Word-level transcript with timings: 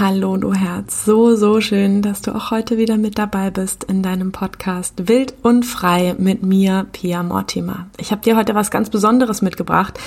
Hallo 0.00 0.38
du 0.38 0.54
Herz, 0.54 1.04
so, 1.04 1.36
so 1.36 1.60
schön, 1.60 2.00
dass 2.00 2.22
du 2.22 2.34
auch 2.34 2.50
heute 2.50 2.78
wieder 2.78 2.96
mit 2.96 3.18
dabei 3.18 3.50
bist 3.50 3.84
in 3.84 4.02
deinem 4.02 4.32
Podcast 4.32 5.08
Wild 5.08 5.34
und 5.42 5.64
Frei 5.64 6.14
mit 6.16 6.42
mir, 6.42 6.86
Pia 6.90 7.22
Mortimer. 7.22 7.86
Ich 7.98 8.10
habe 8.10 8.22
dir 8.22 8.34
heute 8.34 8.54
was 8.54 8.70
ganz 8.70 8.88
Besonderes 8.88 9.42
mitgebracht. 9.42 10.00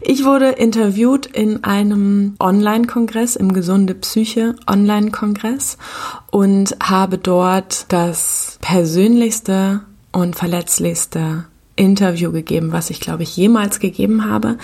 Ich 0.00 0.24
wurde 0.24 0.50
interviewt 0.50 1.26
in 1.26 1.64
einem 1.64 2.36
Online-Kongress, 2.38 3.34
im 3.34 3.52
Gesunde 3.52 3.96
Psyche 3.96 4.54
Online-Kongress 4.68 5.76
und 6.30 6.76
habe 6.80 7.18
dort 7.18 7.86
das 7.88 8.58
persönlichste 8.60 9.80
und 10.12 10.36
verletzlichste 10.36 11.46
Interview 11.76 12.32
gegeben, 12.32 12.72
was 12.72 12.90
ich 12.90 13.00
glaube 13.00 13.22
ich 13.22 13.36
jemals 13.36 13.80
gegeben 13.80 14.24
habe. 14.28 14.58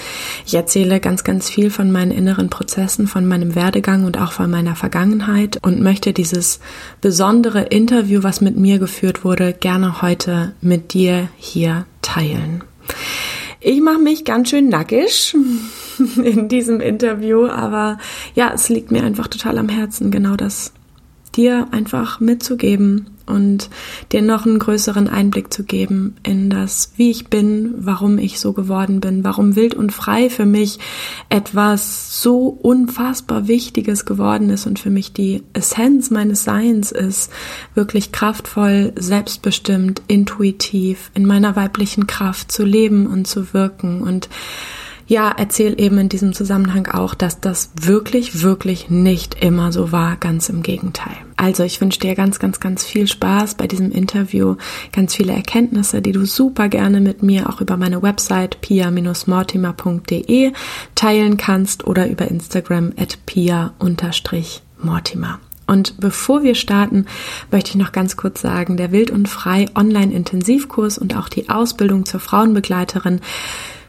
Ich 0.46 0.54
erzähle 0.54 1.00
ganz, 1.00 1.25
ganz 1.25 1.48
viel 1.48 1.70
von 1.70 1.90
meinen 1.90 2.11
inneren 2.11 2.50
Prozessen, 2.50 3.07
von 3.07 3.27
meinem 3.27 3.54
Werdegang 3.54 4.04
und 4.04 4.18
auch 4.18 4.32
von 4.32 4.50
meiner 4.50 4.77
Vergangenheit 4.77 5.58
und 5.62 5.80
möchte 5.80 6.12
dieses 6.12 6.61
besondere 7.00 7.62
Interview, 7.62 8.22
was 8.22 8.40
mit 8.40 8.57
mir 8.57 8.79
geführt 8.79 9.25
wurde, 9.25 9.53
gerne 9.53 10.03
heute 10.03 10.54
mit 10.61 10.93
dir 10.93 11.29
hier 11.36 11.86
teilen. 12.03 12.64
Ich 13.61 13.81
mache 13.81 13.98
mich 13.98 14.25
ganz 14.25 14.50
schön 14.50 14.68
nackig 14.68 15.34
in 16.22 16.48
diesem 16.48 16.81
Interview, 16.81 17.46
aber 17.46 17.98
ja, 18.34 18.53
es 18.54 18.68
liegt 18.68 18.93
mir 18.93 19.03
einfach 19.03 19.26
total 19.26 19.59
am 19.59 19.68
Herzen, 19.68 20.11
genau 20.11 20.36
das 20.36 20.72
dir 21.38 21.68
einfach 21.70 22.18
mitzugeben 22.18 23.06
und 23.26 23.70
dir 24.10 24.22
noch 24.22 24.44
einen 24.44 24.58
größeren 24.58 25.08
Einblick 25.08 25.52
zu 25.52 25.62
geben 25.62 26.16
in 26.22 26.50
das, 26.50 26.92
wie 26.96 27.11
ich 27.11 27.28
bin, 27.28 27.74
warum 27.78 28.18
ich 28.18 28.40
so 28.40 28.52
geworden 28.52 29.00
bin, 29.00 29.22
warum 29.22 29.54
wild 29.54 29.74
und 29.74 29.92
frei 29.92 30.30
für 30.30 30.46
mich 30.46 30.78
etwas 31.28 32.20
so 32.20 32.48
unfassbar 32.48 33.47
Wichtiges 33.47 34.05
geworden 34.05 34.50
ist 34.50 34.66
und 34.66 34.78
für 34.78 34.91
mich 34.91 35.12
die 35.12 35.42
Essenz 35.52 36.11
meines 36.11 36.42
Seins 36.42 36.91
ist, 36.91 37.30
wirklich 37.75 38.11
kraftvoll, 38.11 38.92
selbstbestimmt, 38.97 40.02
intuitiv, 40.08 41.12
in 41.14 41.25
meiner 41.25 41.55
weiblichen 41.55 42.08
Kraft 42.08 42.50
zu 42.50 42.64
leben 42.64 43.06
und 43.06 43.28
zu 43.28 43.55
wirken 43.55 44.02
und 44.02 44.28
ja, 45.09 45.34
erzähl 45.34 45.81
eben 45.81 45.98
in 45.98 46.11
diesem 46.11 46.34
Zusammenhang 46.34 46.87
auch, 46.87 47.14
dass 47.14 47.41
das 47.41 47.70
wirklich, 47.81 48.42
wirklich 48.42 48.91
nicht 48.91 49.42
immer 49.42 49.73
so 49.73 49.91
war, 49.91 50.17
ganz 50.17 50.51
im 50.51 50.62
Gegenteil. 50.62 51.17
Also 51.37 51.62
ich 51.62 51.81
wünsche 51.81 51.98
dir 51.98 52.14
ganz, 52.14 52.39
ganz, 52.39 52.61
ganz 52.61 52.84
viel 52.84 53.09
Spaß 53.09 53.55
bei 53.55 53.67
diesem 53.67 53.91
Interview, 53.91 54.56
ganz 54.92 55.14
viele 55.14 55.33
Erkenntnisse, 55.33 56.03
die 56.03 56.12
du 56.12 56.27
super 56.27 56.69
gerne 56.69 57.01
mit 57.01 57.23
mir 57.23 57.48
auch 57.48 57.62
über 57.62 57.79
meine 57.79 58.03
Website 58.03 58.61
pia-mortimer.de 58.61 60.53
teilen 60.95 61.36
kannst 61.39 61.86
oder 61.86 62.06
über 62.06 62.29
Instagram 62.29 62.92
at 62.98 63.19
pia-mortimer. 63.25 65.41
Und 65.67 66.01
bevor 66.01 66.42
wir 66.42 66.55
starten, 66.55 67.06
möchte 67.51 67.70
ich 67.70 67.77
noch 67.77 67.92
ganz 67.92 68.17
kurz 68.17 68.42
sagen, 68.42 68.77
der 68.77 68.92
Wild 68.92 69.11
und 69.11 69.29
Frei 69.29 69.67
Online-Intensivkurs 69.75 70.98
und 70.98 71.17
auch 71.17 71.31
die 71.31 71.48
Ausbildung 71.48 72.05
zur 72.05 72.20
Frauenbegleiterin 72.20 73.20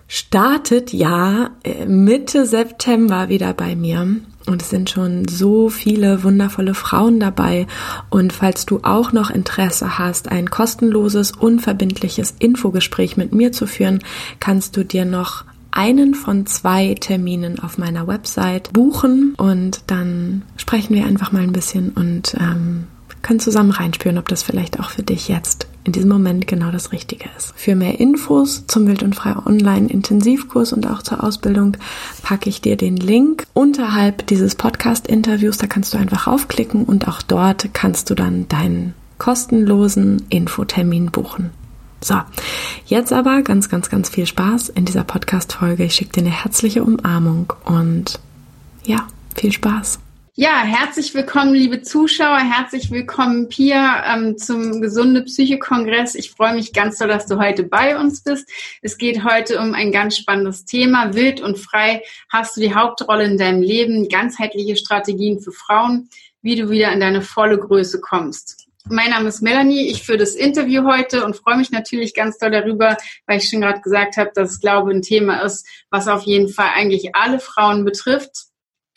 startet 0.09 0.91
ja 0.91 1.51
äh, 1.63 1.85
Mitte 1.85 2.45
September 2.45 3.29
wieder 3.29 3.53
bei 3.53 3.77
mir. 3.77 4.05
Und 4.45 4.63
es 4.63 4.71
sind 4.71 4.89
schon 4.89 5.27
so 5.27 5.69
viele 5.69 6.23
wundervolle 6.23 6.73
Frauen 6.73 7.19
dabei. 7.19 7.67
Und 8.09 8.33
falls 8.33 8.65
du 8.65 8.79
auch 8.81 9.11
noch 9.11 9.29
Interesse 9.29 9.99
hast, 9.99 10.31
ein 10.31 10.49
kostenloses, 10.49 11.31
unverbindliches 11.31 12.33
Infogespräch 12.39 13.15
mit 13.15 13.33
mir 13.33 13.51
zu 13.51 13.67
führen, 13.67 13.99
kannst 14.39 14.75
du 14.75 14.83
dir 14.83 15.05
noch 15.05 15.45
einen 15.71 16.15
von 16.15 16.47
zwei 16.47 16.95
Terminen 16.95 17.59
auf 17.59 17.77
meiner 17.77 18.07
Website 18.07 18.73
buchen 18.73 19.35
und 19.37 19.81
dann 19.85 20.41
sprechen 20.57 20.95
wir 20.95 21.05
einfach 21.05 21.31
mal 21.31 21.43
ein 21.43 21.53
bisschen 21.53 21.91
und 21.91 22.35
ähm, 22.39 22.87
können 23.21 23.39
zusammen 23.39 23.71
reinspüren, 23.71 24.17
ob 24.17 24.27
das 24.27 24.43
vielleicht 24.43 24.79
auch 24.79 24.89
für 24.89 25.03
dich 25.03 25.27
jetzt 25.27 25.67
in 25.83 25.93
diesem 25.93 26.09
Moment 26.09 26.47
genau 26.47 26.71
das 26.71 26.91
Richtige 26.91 27.29
ist. 27.37 27.53
Für 27.55 27.75
mehr 27.75 27.99
Infos 27.99 28.65
zum 28.67 28.87
Wild 28.87 29.03
und 29.03 29.15
Frei 29.15 29.35
Online 29.45 29.89
Intensivkurs 29.89 30.73
und 30.73 30.85
auch 30.87 31.01
zur 31.01 31.23
Ausbildung 31.23 31.77
packe 32.21 32.49
ich 32.49 32.61
dir 32.61 32.77
den 32.77 32.97
Link 32.97 33.45
unterhalb 33.53 34.27
dieses 34.27 34.55
Podcast-Interviews. 34.55 35.57
Da 35.57 35.67
kannst 35.67 35.93
du 35.93 35.97
einfach 35.97 36.27
raufklicken 36.27 36.85
und 36.85 37.07
auch 37.07 37.21
dort 37.21 37.73
kannst 37.73 38.09
du 38.09 38.15
dann 38.15 38.47
deinen 38.49 38.93
kostenlosen 39.17 40.23
Infotermin 40.29 41.11
buchen. 41.11 41.51
So, 42.01 42.15
jetzt 42.85 43.11
aber 43.11 43.41
ganz, 43.41 43.69
ganz, 43.69 43.89
ganz 43.89 44.09
viel 44.09 44.25
Spaß 44.25 44.69
in 44.69 44.85
dieser 44.85 45.03
Podcast-Folge. 45.03 45.83
Ich 45.83 45.95
schicke 45.95 46.13
dir 46.13 46.21
eine 46.21 46.29
herzliche 46.29 46.83
Umarmung 46.83 47.53
und 47.65 48.19
ja, 48.85 49.05
viel 49.35 49.51
Spaß. 49.51 49.99
Ja, 50.41 50.63
herzlich 50.63 51.13
willkommen, 51.13 51.53
liebe 51.53 51.81
Zuschauer. 51.81 52.37
Herzlich 52.37 52.91
willkommen, 52.91 53.49
Pia, 53.49 54.15
ähm, 54.15 54.37
zum 54.37 54.79
Gesunde 54.79 55.23
Psyche 55.23 55.59
Kongress. 55.59 56.15
Ich 56.15 56.31
freue 56.31 56.53
mich 56.53 56.71
ganz 56.71 56.97
doll, 56.97 57.09
dass 57.09 57.25
du 57.25 57.39
heute 57.39 57.63
bei 57.63 57.99
uns 57.99 58.23
bist. 58.23 58.49
Es 58.81 58.97
geht 58.97 59.25
heute 59.25 59.59
um 59.59 59.73
ein 59.73 59.91
ganz 59.91 60.15
spannendes 60.15 60.63
Thema. 60.63 61.13
Wild 61.13 61.41
und 61.41 61.59
frei 61.59 62.03
hast 62.29 62.55
du 62.55 62.61
die 62.61 62.73
Hauptrolle 62.73 63.25
in 63.25 63.37
deinem 63.37 63.61
Leben. 63.61 64.07
Ganzheitliche 64.07 64.77
Strategien 64.77 65.41
für 65.41 65.51
Frauen, 65.51 66.07
wie 66.41 66.55
du 66.55 66.69
wieder 66.69 66.93
in 66.93 67.01
deine 67.01 67.21
volle 67.21 67.59
Größe 67.59 67.99
kommst. 67.99 68.69
Mein 68.85 69.09
Name 69.09 69.27
ist 69.27 69.41
Melanie. 69.41 69.89
Ich 69.91 70.03
führe 70.03 70.19
das 70.19 70.35
Interview 70.35 70.85
heute 70.85 71.25
und 71.25 71.35
freue 71.35 71.57
mich 71.57 71.71
natürlich 71.71 72.13
ganz 72.13 72.37
doll 72.37 72.51
darüber, 72.51 72.95
weil 73.27 73.39
ich 73.39 73.49
schon 73.49 73.59
gerade 73.59 73.81
gesagt 73.81 74.15
habe, 74.15 74.31
dass 74.33 74.61
glaube 74.61 74.91
ein 74.91 75.01
Thema 75.01 75.41
ist, 75.41 75.67
was 75.89 76.07
auf 76.07 76.23
jeden 76.23 76.47
Fall 76.47 76.69
eigentlich 76.75 77.13
alle 77.13 77.41
Frauen 77.41 77.83
betrifft 77.83 78.48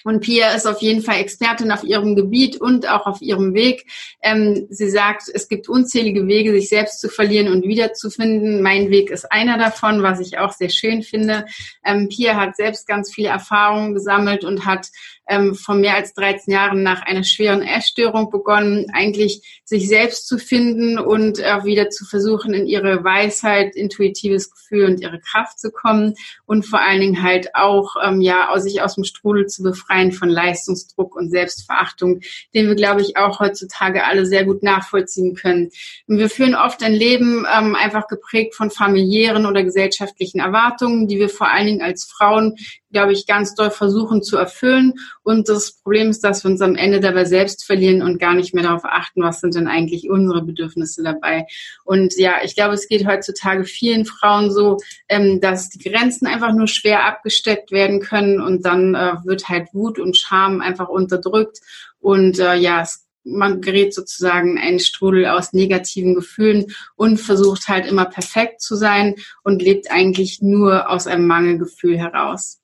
und 0.04 0.20
Pia 0.20 0.50
ist 0.50 0.66
auf 0.66 0.80
jeden 0.80 1.02
Fall 1.02 1.16
Expertin 1.16 1.70
auf 1.70 1.84
ihrem 1.84 2.16
Gebiet 2.16 2.60
und 2.60 2.88
auch 2.88 3.06
auf 3.06 3.20
ihrem 3.20 3.54
Weg. 3.54 3.86
Ähm, 4.22 4.66
sie 4.70 4.90
sagt, 4.90 5.24
es 5.32 5.48
gibt 5.48 5.68
unzählige 5.68 6.26
Wege, 6.26 6.52
sich 6.52 6.68
selbst 6.68 7.00
zu 7.00 7.08
verlieren 7.08 7.52
und 7.52 7.64
wiederzufinden. 7.64 8.62
Mein 8.62 8.90
Weg 8.90 9.10
ist 9.10 9.30
einer 9.30 9.58
davon, 9.58 10.02
was 10.02 10.20
ich 10.20 10.38
auch 10.38 10.52
sehr 10.52 10.70
schön 10.70 11.02
finde. 11.02 11.46
Ähm, 11.84 12.08
Pia 12.08 12.36
hat 12.36 12.56
selbst 12.56 12.86
ganz 12.86 13.12
viele 13.12 13.28
Erfahrungen 13.28 13.94
gesammelt 13.94 14.44
und 14.44 14.66
hat 14.66 14.88
ähm, 15.28 15.54
vor 15.54 15.74
mehr 15.74 15.94
als 15.94 16.14
13 16.14 16.52
Jahren 16.52 16.82
nach 16.82 17.02
einer 17.02 17.24
schweren 17.24 17.62
Essstörung 17.62 18.30
begonnen, 18.30 18.86
eigentlich 18.92 19.62
sich 19.64 19.88
selbst 19.88 20.26
zu 20.26 20.38
finden 20.38 20.98
und 20.98 21.42
auch 21.44 21.64
wieder 21.64 21.90
zu 21.90 22.04
versuchen, 22.04 22.54
in 22.54 22.66
ihre 22.66 23.04
Weisheit, 23.04 23.76
intuitives 23.76 24.50
Gefühl 24.50 24.86
und 24.86 25.00
ihre 25.00 25.20
Kraft 25.20 25.58
zu 25.58 25.70
kommen 25.70 26.14
und 26.44 26.66
vor 26.66 26.80
allen 26.80 27.00
Dingen 27.00 27.22
halt 27.22 27.54
auch 27.54 27.94
ähm, 28.02 28.20
ja 28.20 28.48
sich 28.58 28.82
aus 28.82 28.96
dem 28.96 29.04
Strudel 29.04 29.46
zu 29.46 29.62
befreien 29.62 30.12
von 30.12 30.28
Leistungsdruck 30.28 31.16
und 31.16 31.30
Selbstverachtung, 31.30 32.20
den 32.54 32.68
wir 32.68 32.74
glaube 32.74 33.00
ich 33.00 33.16
auch 33.16 33.40
heutzutage 33.40 34.04
alle 34.04 34.26
sehr 34.26 34.44
gut 34.44 34.62
nachvollziehen 34.62 35.34
können. 35.34 35.70
Und 36.06 36.18
wir 36.18 36.28
führen 36.28 36.54
oft 36.54 36.82
ein 36.82 36.92
Leben 36.92 37.46
ähm, 37.52 37.74
einfach 37.74 38.06
geprägt 38.08 38.54
von 38.54 38.70
familiären 38.70 39.46
oder 39.46 39.62
gesellschaftlichen 39.62 40.40
Erwartungen, 40.40 41.08
die 41.08 41.18
wir 41.18 41.28
vor 41.28 41.50
allen 41.50 41.66
Dingen 41.66 41.82
als 41.82 42.04
Frauen 42.04 42.56
glaube 42.92 43.12
ich, 43.12 43.26
ganz 43.26 43.54
doll 43.54 43.70
versuchen 43.70 44.22
zu 44.22 44.36
erfüllen. 44.36 44.94
Und 45.22 45.48
das 45.48 45.72
Problem 45.72 46.10
ist, 46.10 46.22
dass 46.22 46.44
wir 46.44 46.50
uns 46.50 46.60
am 46.60 46.76
Ende 46.76 47.00
dabei 47.00 47.24
selbst 47.24 47.64
verlieren 47.64 48.02
und 48.02 48.18
gar 48.18 48.34
nicht 48.34 48.54
mehr 48.54 48.64
darauf 48.64 48.84
achten, 48.84 49.22
was 49.22 49.40
sind 49.40 49.54
denn 49.54 49.68
eigentlich 49.68 50.08
unsere 50.08 50.42
Bedürfnisse 50.42 51.02
dabei. 51.02 51.46
Und 51.84 52.16
ja, 52.16 52.36
ich 52.44 52.54
glaube, 52.54 52.74
es 52.74 52.88
geht 52.88 53.06
heutzutage 53.06 53.64
vielen 53.64 54.04
Frauen 54.04 54.50
so, 54.50 54.78
ähm, 55.08 55.40
dass 55.40 55.68
die 55.68 55.78
Grenzen 55.78 56.26
einfach 56.26 56.52
nur 56.52 56.68
schwer 56.68 57.04
abgesteckt 57.04 57.72
werden 57.72 58.00
können 58.00 58.40
und 58.40 58.64
dann 58.64 58.94
äh, 58.94 59.14
wird 59.24 59.48
halt 59.48 59.68
Wut 59.72 59.98
und 59.98 60.16
Scham 60.16 60.60
einfach 60.60 60.88
unterdrückt. 60.88 61.60
Und 62.00 62.38
äh, 62.38 62.56
ja, 62.56 62.82
es 62.82 63.06
man 63.24 63.60
gerät 63.60 63.94
sozusagen 63.94 64.58
einen 64.58 64.80
Strudel 64.80 65.26
aus 65.26 65.52
negativen 65.52 66.14
Gefühlen 66.14 66.72
und 66.96 67.18
versucht 67.18 67.68
halt 67.68 67.86
immer 67.86 68.04
perfekt 68.04 68.60
zu 68.60 68.74
sein 68.74 69.16
und 69.44 69.62
lebt 69.62 69.90
eigentlich 69.90 70.42
nur 70.42 70.90
aus 70.90 71.06
einem 71.06 71.26
Mangelgefühl 71.26 71.98
heraus. 71.98 72.61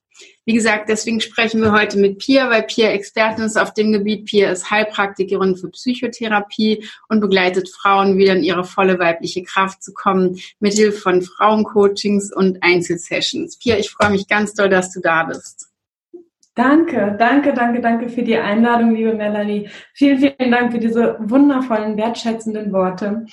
Wie 0.48 0.54
gesagt, 0.54 0.88
deswegen 0.88 1.20
sprechen 1.20 1.60
wir 1.60 1.72
heute 1.72 1.98
mit 1.98 2.20
Pia, 2.20 2.48
weil 2.48 2.62
Pia 2.62 2.88
Expertin 2.88 3.44
ist 3.44 3.59
auf 3.59 3.75
dem 3.75 3.92
Gebiet. 3.92 4.25
Pia 4.25 4.50
ist 4.50 4.70
Heilpraktikerin 4.70 5.56
für 5.56 5.69
Psychotherapie 5.69 6.88
und 7.11 7.20
begleitet 7.20 7.69
Frauen 7.69 8.17
wieder 8.17 8.32
in 8.32 8.43
ihre 8.43 8.64
volle 8.64 8.99
weibliche 8.99 9.43
Kraft 9.43 9.82
zu 9.82 9.93
kommen, 9.93 10.38
mithilfe 10.58 11.00
von 11.00 11.20
Frauencoachings 11.20 12.34
und 12.34 12.62
Einzelsessions. 12.62 13.58
Pia, 13.58 13.76
ich 13.76 13.90
freue 13.90 14.08
mich 14.08 14.26
ganz 14.26 14.55
doll, 14.55 14.70
dass 14.70 14.90
du 14.90 15.00
da 15.02 15.25
bist. 15.25 15.69
Danke, 16.55 17.14
danke, 17.19 17.52
danke, 17.52 17.82
danke 17.82 18.08
für 18.08 18.22
die 18.22 18.38
Einladung, 18.38 18.94
liebe 18.94 19.12
Melanie. 19.12 19.69
Vielen, 19.93 20.19
vielen 20.19 20.50
Dank 20.50 20.72
für 20.72 20.78
diese 20.78 21.19
wundervollen, 21.20 21.99
wertschätzenden 21.99 22.72
Worte. 22.72 23.26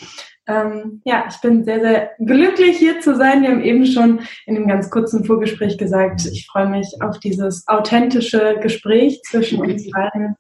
Ähm, 0.48 1.02
ja, 1.06 1.26
ich 1.28 1.38
bin 1.38 1.64
sehr, 1.64 1.80
sehr 1.80 2.12
glücklich 2.20 2.78
hier 2.78 3.00
zu 3.00 3.16
sein. 3.16 3.42
Wir 3.42 3.50
haben 3.50 3.64
eben 3.64 3.86
schon 3.86 4.22
in 4.46 4.56
einem 4.56 4.68
ganz 4.68 4.90
kurzen 4.90 5.26
Vorgespräch 5.26 5.78
gesagt, 5.78 6.26
ich 6.26 6.46
freue 6.48 6.68
mich 6.68 6.88
auf 7.02 7.20
dieses 7.20 7.68
authentische 7.68 8.58
Gespräch 8.62 9.22
zwischen 9.24 9.60
uns 9.60 9.90
beiden. 9.90 10.36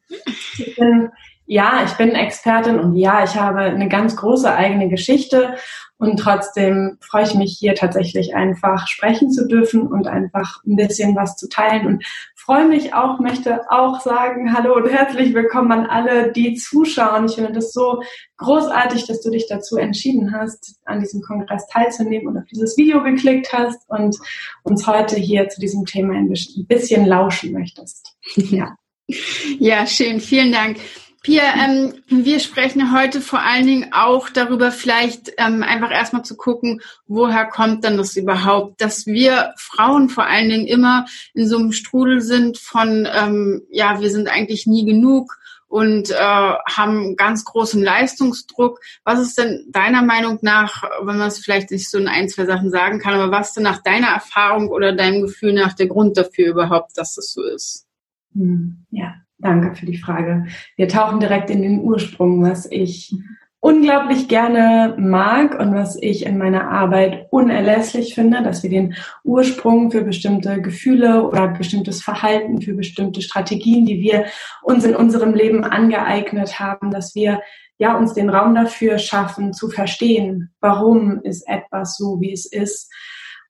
Ich 0.57 0.75
bin, 0.75 1.10
ja, 1.48 1.84
ich 1.86 1.94
bin 1.94 2.12
Expertin 2.12 2.80
und 2.80 2.96
ja, 2.96 3.24
ich 3.24 3.36
habe 3.36 3.62
eine 3.62 3.90
ganz 3.90 4.16
große 4.16 4.54
eigene 4.54 4.90
Geschichte 4.90 5.56
und 5.98 6.18
trotzdem 6.18 6.98
freue 7.01 7.24
ich 7.24 7.36
mich 7.36 7.58
hier 7.58 7.74
tatsächlich 7.74 8.36
einfach 8.36 8.88
sprechen 8.88 9.31
zu 9.31 9.48
dürfen 9.48 9.88
und 9.88 10.08
einfach 10.08 10.62
ein 10.66 10.75
bisschen 10.75 11.16
was 11.16 11.38
zu 11.38 11.48
teilen 11.48 11.88
und 11.88 12.06
freue 12.46 12.68
mich 12.68 12.94
auch, 12.94 13.20
möchte 13.20 13.62
auch 13.72 14.02
sagen, 14.02 14.54
hallo 14.56 14.76
und 14.76 14.88
herzlich 14.88 15.34
willkommen 15.34 15.72
an 15.72 15.86
alle, 15.88 16.32
die 16.32 16.54
zuschauen. 16.54 17.26
Ich 17.26 17.36
finde 17.36 17.54
das 17.54 17.74
so 17.74 18.04
großartig, 18.38 19.08
dass 19.08 19.22
du 19.22 19.32
dich 19.32 19.48
dazu 19.50 19.78
entschieden 19.78 20.32
hast, 20.32 20.80
an 20.86 21.00
diesem 21.00 21.22
Kongress 21.22 21.66
teilzunehmen 21.68 22.28
und 22.28 22.38
auf 22.38 22.46
dieses 22.46 22.78
Video 22.78 23.02
geklickt 23.02 23.52
hast 23.52 23.90
und 23.90 24.16
uns 24.62 24.86
heute 24.86 25.16
hier 25.16 25.50
zu 25.50 25.60
diesem 25.60 25.86
Thema 25.86 26.14
ein 26.14 26.32
bisschen 26.68 27.06
lauschen 27.08 27.52
möchtest. 27.52 28.16
Ja. 28.36 28.76
Ja, 29.60 29.86
schön. 29.86 30.20
Vielen 30.20 30.52
Dank. 30.52 30.78
Pia, 31.25 31.56
ähm, 31.57 31.95
wir 32.07 32.39
sprechen 32.39 32.95
heute 32.95 33.19
vor 33.19 33.42
allen 33.42 33.66
Dingen 33.66 33.94
auch 33.94 34.30
darüber, 34.30 34.72
vielleicht 34.72 35.33
ähm, 35.39 35.63
einfach 35.63 35.89
erstmal 35.89 36.24
zu 36.24 36.38
gucken, 36.38 36.81
woher 37.07 37.45
kommt 37.45 37.83
denn 37.83 37.98
das 37.98 38.16
überhaupt, 38.16 38.80
dass 38.80 39.07
wir 39.07 39.51
Frauen 39.57 40.10
vor 40.10 40.27
allen 40.27 40.50
Dingen 40.50 40.68
immer 40.68 41.07
in 41.33 41.48
so 41.48 41.57
einem 41.57 41.72
Strudel 41.72 42.22
sind 42.22 42.60
von, 42.60 43.07
ähm, 43.12 43.63
ja, 43.72 44.01
wir 44.01 44.12
sind 44.12 44.27
eigentlich 44.27 44.68
nie 44.68 44.86
genug 44.86 45.36
und 45.66 46.12
äh, 46.12 46.13
haben 46.16 47.16
ganz 47.16 47.44
großen 47.44 47.81
Leistungsdruck. 47.81 48.80
Was 49.04 49.19
ist 49.19 49.39
denn 49.39 49.66
deiner 49.72 50.04
Meinung 50.04 50.38
nach, 50.44 50.83
wenn 51.01 51.18
man 51.18 51.30
es 51.30 51.39
vielleicht 51.39 51.72
nicht 51.72 51.89
so 51.89 51.98
in 51.98 52.07
ein, 52.07 52.30
zwei 52.30 52.45
Sachen 52.45 52.69
sagen 52.69 53.00
kann, 53.00 53.16
aber 53.16 53.31
was 53.31 53.56
denn 53.56 53.63
nach 53.63 53.81
deiner 53.81 54.10
Erfahrung 54.10 54.69
oder 54.69 54.94
deinem 54.94 55.24
Gefühl 55.24 55.54
nach 55.54 55.74
der 55.74 55.88
Grund 55.88 56.18
dafür 56.18 56.51
überhaupt, 56.51 56.95
dass 57.00 57.16
das 57.16 57.33
so 57.33 57.42
ist? 57.42 57.88
Hm, 58.36 58.86
ja, 58.92 59.25
Danke 59.46 59.76
für 59.76 59.86
die 59.86 60.00
Frage. 60.00 60.48
Wir 60.76 60.88
tauchen 60.88 61.20
direkt 61.20 61.52
in 61.52 61.62
den 61.62 61.80
Ursprung, 61.82 62.42
was 62.42 62.66
ich 62.66 63.14
unglaublich 63.60 64.28
gerne 64.28 64.96
mag 64.98 65.60
und 65.60 65.76
was 65.76 66.02
ich 66.02 66.26
in 66.26 66.40
meiner 66.40 66.72
Arbeit 66.72 67.28
unerlässlich 67.30 68.16
finde, 68.16 68.42
dass 68.42 68.64
wir 68.64 68.72
den 68.72 68.96
Ursprung 69.24 69.92
für 69.92 70.02
bestimmte 70.02 70.64
Gefühle 70.64 71.28
oder 71.28 71.50
bestimmtes 71.50 72.02
Verhalten, 72.02 72.60
für 72.60 72.74
bestimmte 72.74 73.22
Strategien, 73.22 73.86
die 73.86 74.02
wir 74.02 74.26
uns 74.64 74.84
in 74.84 74.96
unserem 74.96 75.36
Leben 75.36 75.64
angeeignet 75.64 76.60
haben, 76.60 76.90
dass 76.90 77.14
wir 77.14 77.40
ja 77.78 77.96
uns 77.96 78.16
den 78.16 78.32
Raum 78.32 78.56
dafür 78.56 78.98
schaffen, 78.98 79.54
zu 79.54 79.70
verstehen, 79.70 80.56
warum 80.60 81.22
ist 81.22 81.48
etwas 81.48 81.98
so, 81.98 82.20
wie 82.20 82.32
es 82.32 82.48
ist 82.48 82.92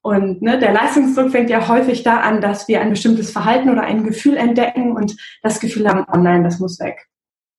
und 0.06 0.44
ne, 0.44 0.60
der 0.60 0.72
Leistungsdruck 0.72 1.32
fängt 1.32 1.50
ja 1.50 1.68
häufig 1.68 2.04
da 2.04 2.20
an, 2.20 2.40
dass 2.40 2.68
wir 2.68 2.80
ein 2.80 2.92
bestimmtes 2.92 3.32
Verhalten 3.32 3.72
oder 3.72 3.82
ein 3.82 4.04
Gefühl 4.04 4.38
entdecken 4.38 4.96
und 4.96 5.18
das 5.42 5.60
Gefühl 5.60 5.90
haben, 5.90 6.06
oh 6.14 6.18
nein, 6.20 6.44
das 6.44 6.60
muss 6.60 6.80
weg. 6.80 7.08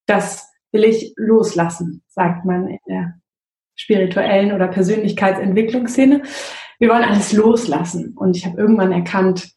Das 0.07 0.49
will 0.71 0.85
ich 0.85 1.13
loslassen, 1.17 2.05
sagt 2.07 2.45
man 2.45 2.69
in 2.69 2.79
der 2.87 3.15
spirituellen 3.75 4.53
oder 4.53 4.69
Persönlichkeitsentwicklungsszene. 4.69 6.23
Wir 6.79 6.89
wollen 6.89 7.03
alles 7.03 7.33
loslassen. 7.33 8.17
Und 8.17 8.37
ich 8.37 8.47
habe 8.47 8.61
irgendwann 8.61 8.93
erkannt, 8.93 9.51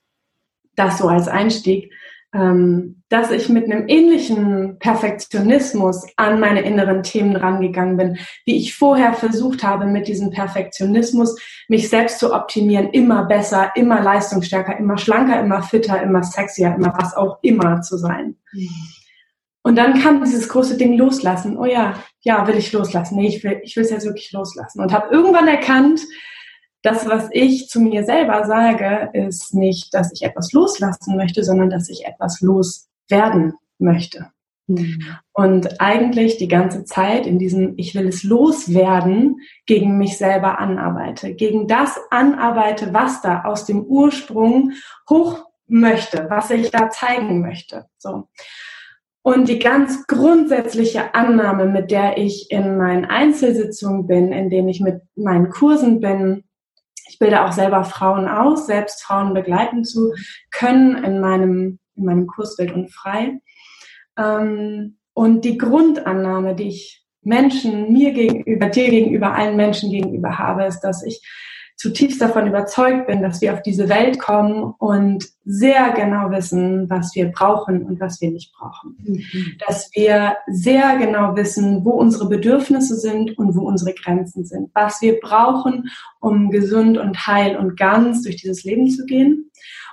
das 0.76 0.98
so 0.98 1.08
als 1.10 1.28
Einstieg, 1.28 1.94
dass 2.32 3.32
ich 3.32 3.50
mit 3.50 3.66
einem 3.66 3.88
ähnlichen 3.88 4.78
Perfektionismus 4.78 6.06
an 6.16 6.40
meine 6.40 6.62
inneren 6.62 7.02
Themen 7.02 7.36
rangegangen 7.36 7.98
bin, 7.98 8.20
wie 8.46 8.58
ich 8.58 8.76
vorher 8.76 9.14
versucht 9.14 9.64
habe, 9.64 9.88
mit 9.88 10.08
diesem 10.08 10.30
Perfektionismus 10.30 11.36
mich 11.68 11.90
selbst 11.90 12.20
zu 12.20 12.32
optimieren, 12.32 12.90
immer 12.92 13.26
besser, 13.26 13.72
immer 13.76 14.02
leistungsstärker, 14.02 14.78
immer 14.78 15.00
schlanker, 15.00 15.40
immer 15.40 15.64
fitter, 15.64 16.04
immer 16.04 16.22
sexier, 16.22 16.76
immer 16.76 16.94
was 17.00 17.16
auch 17.18 17.40
immer 17.42 17.82
zu 17.82 17.98
sein. 17.98 18.36
Und 19.64 19.76
dann 19.76 20.00
kam 20.00 20.24
dieses 20.24 20.48
große 20.48 20.78
Ding 20.78 20.98
loslassen. 20.98 21.58
Oh 21.58 21.66
ja, 21.66 21.96
ja, 22.22 22.48
will 22.48 22.58
ich 22.58 22.72
loslassen. 22.72 23.18
Nee, 23.18 23.28
ich 23.28 23.44
will, 23.44 23.60
ich 23.64 23.76
will 23.76 23.84
es 23.84 23.90
jetzt 23.90 24.06
wirklich 24.06 24.32
loslassen. 24.32 24.82
Und 24.82 24.94
habe 24.94 25.14
irgendwann 25.14 25.48
erkannt, 25.48 26.02
das, 26.82 27.08
was 27.08 27.30
ich 27.32 27.68
zu 27.68 27.82
mir 27.82 28.04
selber 28.04 28.46
sage, 28.46 29.10
ist 29.14 29.54
nicht, 29.54 29.94
dass 29.94 30.12
ich 30.14 30.24
etwas 30.24 30.54
loslassen 30.54 31.18
möchte, 31.18 31.44
sondern 31.44 31.70
dass 31.70 31.90
ich 31.90 32.06
etwas 32.06 32.42
loswerden 32.42 33.54
möchte. 33.80 34.28
Mhm. 34.68 35.04
Und 35.34 35.82
eigentlich 35.82 36.38
die 36.38 36.48
ganze 36.48 36.86
Zeit 36.86 37.26
in 37.26 37.40
diesem 37.40 37.74
Ich 37.78 37.96
will 37.96 38.08
es 38.08 38.24
loswerden 38.24 39.38
gegen 39.66 39.98
mich 39.98 40.18
selber 40.18 40.60
anarbeite, 40.60 41.34
gegen 41.34 41.68
das 41.68 42.00
anarbeite, 42.12 42.94
was 42.94 43.22
da 43.22 43.44
aus 43.44 43.66
dem 43.66 43.84
Ursprung 43.84 44.74
hoch 45.10 45.46
möchte, 45.68 46.28
was 46.30 46.52
ich 46.52 46.72
da 46.72 46.90
zeigen 46.90 47.42
möchte. 47.42 47.86
So. 47.98 48.28
Und 49.22 49.50
die 49.50 49.60
ganz 49.60 50.08
grundsätzliche 50.08 51.14
Annahme, 51.14 51.66
mit 51.66 51.92
der 51.92 52.18
ich 52.18 52.50
in 52.52 52.78
meinen 52.78 53.06
Einzelsitzungen 53.06 54.08
bin, 54.08 54.32
in 54.32 54.50
denen 54.50 54.70
ich 54.70 54.80
mit 54.80 55.02
meinen 55.16 55.50
Kursen 55.50 56.00
bin, 56.00 56.44
ich 57.10 57.18
bilde 57.20 57.44
auch 57.44 57.52
selber 57.52 57.84
Frauen 57.84 58.28
aus, 58.28 58.68
selbst 58.68 59.04
Frauen 59.04 59.34
begleiten 59.34 59.84
zu 59.84 60.14
können 60.52 61.04
in 61.04 61.20
meinem, 61.20 61.80
in 61.96 62.06
meinem 62.06 62.28
Kurs 62.28 62.58
Wild 62.58 62.72
und 62.72 62.94
Frei. 62.94 63.40
Ähm, 64.18 64.98
und 65.14 65.44
die 65.44 65.58
Grundannahme, 65.58 66.56
die 66.56 66.70
ich 66.70 67.06
Menschen, 67.22 67.92
mir 67.92 68.14
gegenüber, 68.14 68.68
dir 68.68 68.90
gegenüber, 68.90 69.34
allen 69.34 69.58
Menschen 69.58 69.92
gegenüber 69.92 70.38
habe, 70.38 70.66
ist, 70.66 70.82
dass 70.82 71.04
ich 71.04 71.22
zutiefst 71.80 72.22
davon 72.22 72.46
überzeugt 72.46 73.08
bin, 73.08 73.22
dass 73.22 73.40
wir 73.40 73.54
auf 73.54 73.62
diese 73.62 73.88
Welt 73.88 74.20
kommen 74.20 74.74
und 74.80 75.26
sehr 75.46 75.92
genau 75.94 76.30
wissen, 76.30 76.90
was 76.90 77.16
wir 77.16 77.32
brauchen 77.32 77.84
und 77.84 78.02
was 78.02 78.20
wir 78.20 78.32
nicht 78.32 78.52
brauchen. 78.54 78.98
Mhm. 79.02 79.58
Dass 79.66 79.90
wir 79.96 80.36
sehr 80.48 80.98
genau 80.98 81.38
wissen, 81.38 81.86
wo 81.86 81.92
unsere 81.92 82.28
Bedürfnisse 82.28 82.98
sind 82.98 83.38
und 83.38 83.56
wo 83.56 83.62
unsere 83.62 83.94
Grenzen 83.94 84.44
sind. 84.44 84.72
Was 84.74 85.02
wir 85.02 85.22
brauchen, 85.22 85.90
um 86.20 86.50
gesund 86.50 86.98
und 86.98 87.26
heil 87.28 87.56
und 87.56 87.78
ganz 87.78 88.24
durch 88.24 88.36
dieses 88.36 88.66
Leben 88.66 88.90
zu 88.90 89.06
gehen. 89.06 89.50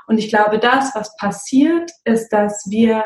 Und 0.08 0.18
ich 0.18 0.28
glaube, 0.28 0.58
das, 0.58 0.92
was 0.96 1.16
passiert, 1.16 1.92
ist, 2.04 2.32
dass 2.32 2.64
wir 2.68 3.04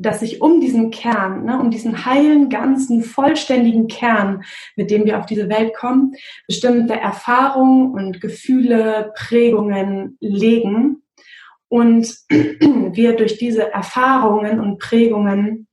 dass 0.00 0.20
sich 0.20 0.40
um 0.40 0.60
diesen 0.60 0.90
Kern, 0.90 1.44
ne, 1.44 1.60
um 1.60 1.70
diesen 1.70 2.06
heilen, 2.06 2.48
ganzen, 2.48 3.02
vollständigen 3.02 3.86
Kern, 3.86 4.42
mit 4.76 4.90
dem 4.90 5.04
wir 5.04 5.18
auf 5.18 5.26
diese 5.26 5.48
Welt 5.48 5.74
kommen, 5.74 6.14
bestimmte 6.46 6.94
Erfahrungen 6.94 7.92
und 7.92 8.20
Gefühle, 8.20 9.12
Prägungen 9.14 10.16
legen 10.20 11.02
und 11.68 12.16
wir 12.28 13.16
durch 13.16 13.36
diese 13.36 13.70
Erfahrungen 13.72 14.58
und 14.58 14.78
Prägungen 14.78 15.66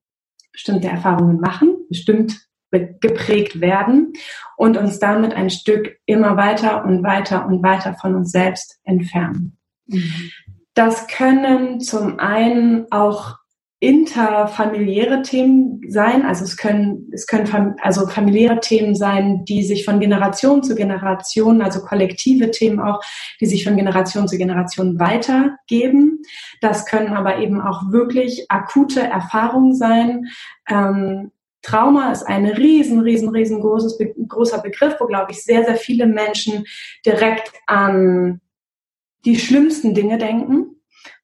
bestimmte 0.52 0.88
Erfahrungen 0.88 1.40
machen, 1.40 1.76
bestimmt 1.90 2.48
geprägt 2.70 3.62
werden 3.62 4.14
und 4.58 4.76
uns 4.76 5.00
damit 5.00 5.34
ein 5.34 5.50
Stück 5.50 5.98
immer 6.06 6.36
weiter 6.36 6.84
und 6.84 7.02
weiter 7.02 7.46
und 7.46 7.64
weiter 7.64 7.94
von 7.94 8.16
uns 8.16 8.32
selbst 8.32 8.80
entfernen. 8.84 9.58
Mhm. 9.86 10.32
Das 10.74 11.08
können 11.08 11.80
zum 11.80 12.20
einen 12.20 12.92
auch 12.92 13.38
interfamiliäre 13.80 15.22
Themen 15.22 15.82
sein. 15.88 16.26
Also 16.26 16.44
es 16.44 16.58
können, 16.58 17.10
es 17.12 17.28
können 17.28 17.76
also 17.82 18.08
familiäre 18.08 18.60
Themen 18.60 18.96
sein, 18.96 19.46
die 19.46 19.64
sich 19.64 19.86
von 19.86 20.00
Generation 20.00 20.64
zu 20.64 20.74
Generation, 20.74 21.62
also 21.62 21.82
kollektive 21.82 22.50
Themen 22.50 22.80
auch, 22.80 23.02
die 23.40 23.46
sich 23.46 23.64
von 23.64 23.78
Generation 23.78 24.28
zu 24.28 24.38
Generation 24.38 25.00
weitergeben. 25.00 26.24
Das 26.60 26.88
können 26.88 27.14
aber 27.14 27.38
eben 27.38 27.62
auch 27.62 27.92
wirklich 27.92 28.50
akute 28.50 29.02
Erfahrungen 29.02 29.76
sein. 29.76 30.26
Ähm, 30.68 31.32
Trauma 31.62 32.12
ist 32.12 32.24
ein 32.24 32.46
riesen, 32.48 33.02
riesen, 33.02 33.30
riesengroßes, 33.30 34.00
großer 34.28 34.60
Begriff, 34.60 34.96
wo, 35.00 35.06
glaube 35.06 35.32
ich, 35.32 35.44
sehr, 35.44 35.66
sehr 35.66 35.76
viele 35.76 36.08
Menschen 36.08 36.66
direkt 37.06 37.52
an 37.68 38.42
die 39.26 39.38
schlimmsten 39.38 39.94
Dinge 39.94 40.18
denken 40.18 40.77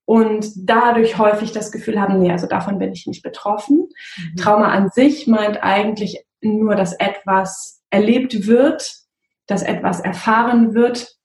und 0.06 0.48
dadurch 0.58 1.18
häufig 1.18 1.52
das 1.52 1.72
Gefühl 1.72 2.00
haben, 2.00 2.20
nee, 2.20 2.32
also 2.32 2.48
davon 2.48 2.78
bin 2.78 2.92
ich 2.92 3.08
nicht 3.08 3.24
betroffen. 3.24 3.90
Mhm. 4.18 4.36
Trauma 4.38 4.70
an 4.70 4.90
sich 4.90 5.28
meint 5.28 5.64
eigentlich 5.64 6.26
nur, 6.42 6.76
dass 6.76 6.94
etwas 6.94 7.82
erlebt 7.90 8.48
wird, 8.48 8.96
dass 9.48 9.64
etwas 9.64 10.00
erfahren 10.00 10.74
wird 10.74 11.16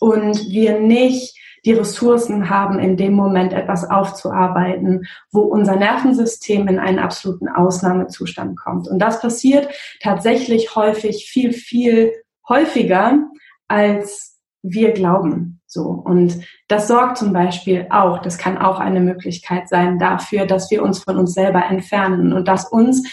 und 0.00 0.48
wir 0.50 0.78
nicht 0.80 1.36
die 1.64 1.72
Ressourcen 1.72 2.50
haben, 2.50 2.78
in 2.78 2.96
dem 2.96 3.14
Moment 3.14 3.52
etwas 3.52 3.88
aufzuarbeiten, 3.88 5.06
wo 5.32 5.40
unser 5.40 5.76
Nervensystem 5.76 6.68
in 6.68 6.78
einen 6.78 6.98
absoluten 6.98 7.48
Ausnahmezustand 7.48 8.56
kommt. 8.56 8.88
Und 8.88 9.00
das 9.00 9.20
passiert 9.20 9.68
tatsächlich 10.00 10.76
häufig 10.76 11.28
viel, 11.28 11.52
viel 11.52 12.12
häufiger, 12.48 13.18
als 13.66 14.38
wir 14.62 14.92
glauben. 14.92 15.57
So. 15.70 15.82
Und 15.82 16.40
das 16.66 16.88
sorgt 16.88 17.18
zum 17.18 17.34
Beispiel 17.34 17.86
auch, 17.90 18.20
das 18.20 18.38
kann 18.38 18.56
auch 18.56 18.80
eine 18.80 19.00
Möglichkeit 19.00 19.68
sein 19.68 19.98
dafür, 19.98 20.46
dass 20.46 20.70
wir 20.70 20.82
uns 20.82 21.04
von 21.04 21.18
uns 21.18 21.34
selber 21.34 21.64
entfernen 21.66 22.32
und 22.32 22.48
dass 22.48 22.72
uns 22.72 23.06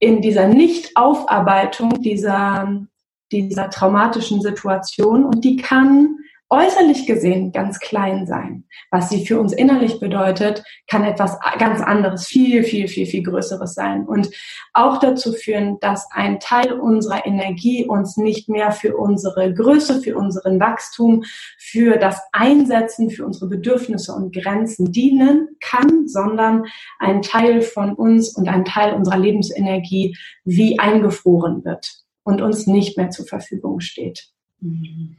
in 0.00 0.20
dieser 0.20 0.48
Nichtaufarbeitung 0.48 2.02
dieser, 2.02 2.82
dieser 3.30 3.70
traumatischen 3.70 4.42
Situation 4.42 5.24
und 5.24 5.44
die 5.44 5.56
kann 5.56 6.16
äußerlich 6.52 7.06
gesehen 7.06 7.50
ganz 7.50 7.80
klein 7.80 8.26
sein. 8.26 8.64
Was 8.90 9.08
sie 9.08 9.24
für 9.24 9.40
uns 9.40 9.54
innerlich 9.54 10.00
bedeutet, 10.00 10.62
kann 10.86 11.02
etwas 11.02 11.38
ganz 11.58 11.80
anderes, 11.80 12.26
viel, 12.26 12.62
viel, 12.62 12.88
viel, 12.88 13.06
viel 13.06 13.22
Größeres 13.22 13.72
sein. 13.72 14.04
Und 14.04 14.28
auch 14.74 14.98
dazu 14.98 15.32
führen, 15.32 15.80
dass 15.80 16.06
ein 16.12 16.40
Teil 16.40 16.72
unserer 16.74 17.24
Energie 17.24 17.86
uns 17.86 18.18
nicht 18.18 18.50
mehr 18.50 18.70
für 18.70 18.98
unsere 18.98 19.54
Größe, 19.54 20.02
für 20.02 20.14
unseren 20.14 20.60
Wachstum, 20.60 21.24
für 21.58 21.96
das 21.96 22.20
Einsetzen, 22.32 23.08
für 23.08 23.24
unsere 23.24 23.48
Bedürfnisse 23.48 24.12
und 24.12 24.34
Grenzen 24.34 24.92
dienen 24.92 25.56
kann, 25.60 26.06
sondern 26.06 26.64
ein 26.98 27.22
Teil 27.22 27.62
von 27.62 27.94
uns 27.94 28.36
und 28.36 28.48
ein 28.48 28.66
Teil 28.66 28.92
unserer 28.92 29.18
Lebensenergie 29.18 30.18
wie 30.44 30.78
eingefroren 30.78 31.64
wird 31.64 32.02
und 32.24 32.42
uns 32.42 32.66
nicht 32.66 32.98
mehr 32.98 33.08
zur 33.08 33.24
Verfügung 33.24 33.80
steht. 33.80 34.28
Mhm 34.60 35.16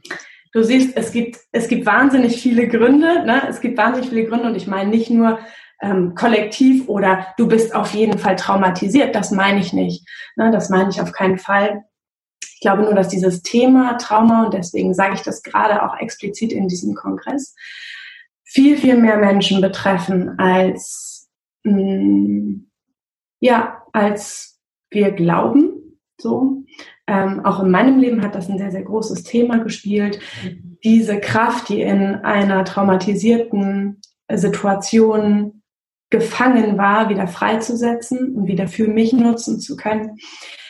du 0.54 0.62
siehst, 0.62 0.96
es 0.96 1.12
gibt, 1.12 1.38
es 1.52 1.68
gibt 1.68 1.84
wahnsinnig 1.84 2.40
viele 2.40 2.68
Gründe. 2.68 3.26
Ne? 3.26 3.42
Es 3.48 3.60
gibt 3.60 3.76
wahnsinnig 3.76 4.08
viele 4.08 4.26
Gründe 4.26 4.46
und 4.46 4.54
ich 4.54 4.66
meine 4.66 4.88
nicht 4.88 5.10
nur 5.10 5.40
ähm, 5.82 6.14
kollektiv 6.14 6.88
oder 6.88 7.26
du 7.36 7.48
bist 7.48 7.74
auf 7.74 7.92
jeden 7.92 8.18
Fall 8.18 8.36
traumatisiert. 8.36 9.14
Das 9.14 9.32
meine 9.32 9.60
ich 9.60 9.72
nicht. 9.72 10.08
Ne? 10.36 10.50
Das 10.52 10.70
meine 10.70 10.90
ich 10.90 11.00
auf 11.00 11.12
keinen 11.12 11.38
Fall. 11.38 11.84
Ich 12.40 12.60
glaube 12.60 12.82
nur, 12.82 12.94
dass 12.94 13.08
dieses 13.08 13.42
Thema 13.42 13.98
Trauma, 13.98 14.44
und 14.44 14.54
deswegen 14.54 14.94
sage 14.94 15.14
ich 15.14 15.22
das 15.22 15.42
gerade 15.42 15.82
auch 15.82 15.98
explizit 15.98 16.52
in 16.52 16.68
diesem 16.68 16.94
Kongress, 16.94 17.54
viel, 18.44 18.78
viel 18.78 18.96
mehr 18.96 19.18
Menschen 19.18 19.60
betreffen 19.60 20.38
als, 20.38 21.28
mh, 21.64 21.72
mm, 21.72 22.70
ja, 23.40 23.82
als 23.92 24.60
wir 24.90 25.10
glauben. 25.10 25.73
So. 26.24 26.64
Ähm, 27.06 27.44
auch 27.44 27.62
in 27.62 27.70
meinem 27.70 27.98
Leben 27.98 28.22
hat 28.22 28.34
das 28.34 28.48
ein 28.48 28.56
sehr, 28.56 28.70
sehr 28.70 28.82
großes 28.82 29.24
Thema 29.24 29.58
gespielt. 29.58 30.20
Diese 30.82 31.20
Kraft, 31.20 31.68
die 31.68 31.82
in 31.82 32.14
einer 32.24 32.64
traumatisierten 32.64 34.00
Situation 34.32 35.60
gefangen 36.08 36.78
war, 36.78 37.10
wieder 37.10 37.28
freizusetzen 37.28 38.34
und 38.34 38.46
wieder 38.46 38.68
für 38.68 38.88
mich 38.88 39.12
nutzen 39.12 39.60
zu 39.60 39.76
können. 39.76 40.16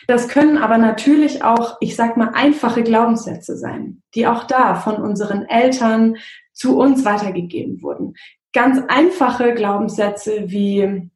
Das 0.09 0.27
können 0.27 0.59
aber 0.59 0.77
natürlich 0.77 1.45
auch, 1.45 1.77
ich 1.81 1.95
sag 1.95 2.17
mal, 2.17 2.33
einfache 2.35 2.83
Glaubenssätze 2.83 3.57
sein, 3.57 4.03
die 4.17 4.27
auch 4.27 4.45
da 4.45 4.75
von 4.75 4.97
unseren 4.97 5.45
Eltern 5.47 6.17
zu 6.53 6.77
uns 6.77 7.05
weitergegeben 7.05 7.81
wurden. 7.81 8.15
Ganz 8.53 8.83
einfache 8.89 9.55
Glaubenssätze 9.55 10.47
wie 10.47 11.11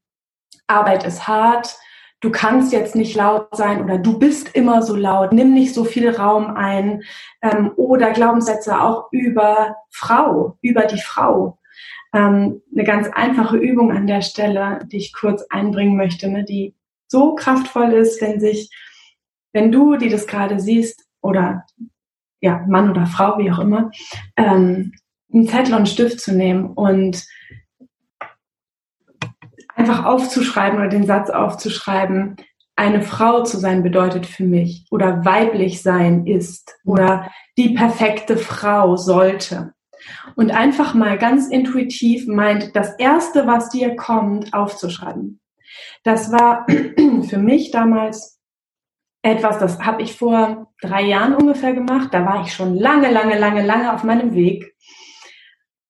Arbeit 0.68 1.04
ist 1.04 1.26
hart, 1.26 1.76
du 2.20 2.30
kannst 2.30 2.72
jetzt 2.72 2.96
nicht 2.96 3.14
laut 3.14 3.54
sein 3.54 3.82
oder 3.82 3.98
du 3.98 4.18
bist 4.18 4.54
immer 4.54 4.82
so 4.82 4.96
laut, 4.96 5.32
nimm 5.32 5.54
nicht 5.54 5.74
so 5.74 5.84
viel 5.84 6.10
Raum 6.10 6.46
ein 6.46 7.02
ähm, 7.42 7.72
oder 7.76 8.12
Glaubenssätze 8.12 8.80
auch 8.80 9.08
über 9.12 9.76
Frau, 9.90 10.58
über 10.60 10.82
die 10.82 11.00
Frau. 11.00 11.58
Ähm, 12.12 12.62
eine 12.72 12.84
ganz 12.84 13.08
einfache 13.12 13.56
Übung 13.56 13.92
an 13.92 14.06
der 14.06 14.22
Stelle, 14.22 14.80
die 14.90 14.96
ich 14.96 15.12
kurz 15.12 15.44
einbringen 15.50 15.96
möchte, 15.96 16.28
ne, 16.28 16.44
die 16.44 16.74
so 17.06 17.34
kraftvoll 17.34 17.92
ist, 17.92 18.20
wenn 18.20 18.40
sich, 18.40 18.70
wenn 19.52 19.70
du, 19.70 19.96
die 19.96 20.08
das 20.08 20.26
gerade 20.26 20.58
siehst, 20.58 21.04
oder 21.20 21.64
ja, 22.40 22.64
Mann 22.68 22.90
oder 22.90 23.06
Frau, 23.06 23.38
wie 23.38 23.50
auch 23.50 23.58
immer, 23.58 23.90
ähm, 24.36 24.92
einen 25.32 25.48
Zettel 25.48 25.72
und 25.72 25.78
einen 25.78 25.86
Stift 25.86 26.20
zu 26.20 26.34
nehmen 26.34 26.66
und 26.66 27.24
einfach 29.78 30.04
aufzuschreiben 30.04 30.78
oder 30.78 30.88
den 30.88 31.06
Satz 31.06 31.30
aufzuschreiben, 31.30 32.36
eine 32.76 33.02
Frau 33.02 33.42
zu 33.42 33.58
sein 33.58 33.82
bedeutet 33.82 34.26
für 34.26 34.44
mich 34.44 34.86
oder 34.90 35.24
weiblich 35.24 35.82
sein 35.82 36.26
ist 36.26 36.76
oder 36.84 37.30
die 37.56 37.70
perfekte 37.70 38.36
Frau 38.36 38.96
sollte. 38.96 39.72
Und 40.36 40.52
einfach 40.52 40.94
mal 40.94 41.18
ganz 41.18 41.48
intuitiv 41.48 42.26
meint, 42.26 42.76
das 42.76 42.94
Erste, 42.98 43.46
was 43.46 43.68
dir 43.70 43.96
kommt, 43.96 44.54
aufzuschreiben. 44.54 45.40
Das 46.04 46.30
war 46.32 46.66
für 47.28 47.38
mich 47.38 47.70
damals 47.70 48.40
etwas, 49.22 49.58
das 49.58 49.80
habe 49.80 50.02
ich 50.02 50.16
vor 50.16 50.72
drei 50.80 51.02
Jahren 51.02 51.34
ungefähr 51.34 51.72
gemacht. 51.72 52.08
Da 52.12 52.24
war 52.24 52.42
ich 52.42 52.52
schon 52.52 52.76
lange, 52.76 53.10
lange, 53.10 53.38
lange, 53.38 53.64
lange 53.64 53.92
auf 53.92 54.04
meinem 54.04 54.34
Weg 54.34 54.76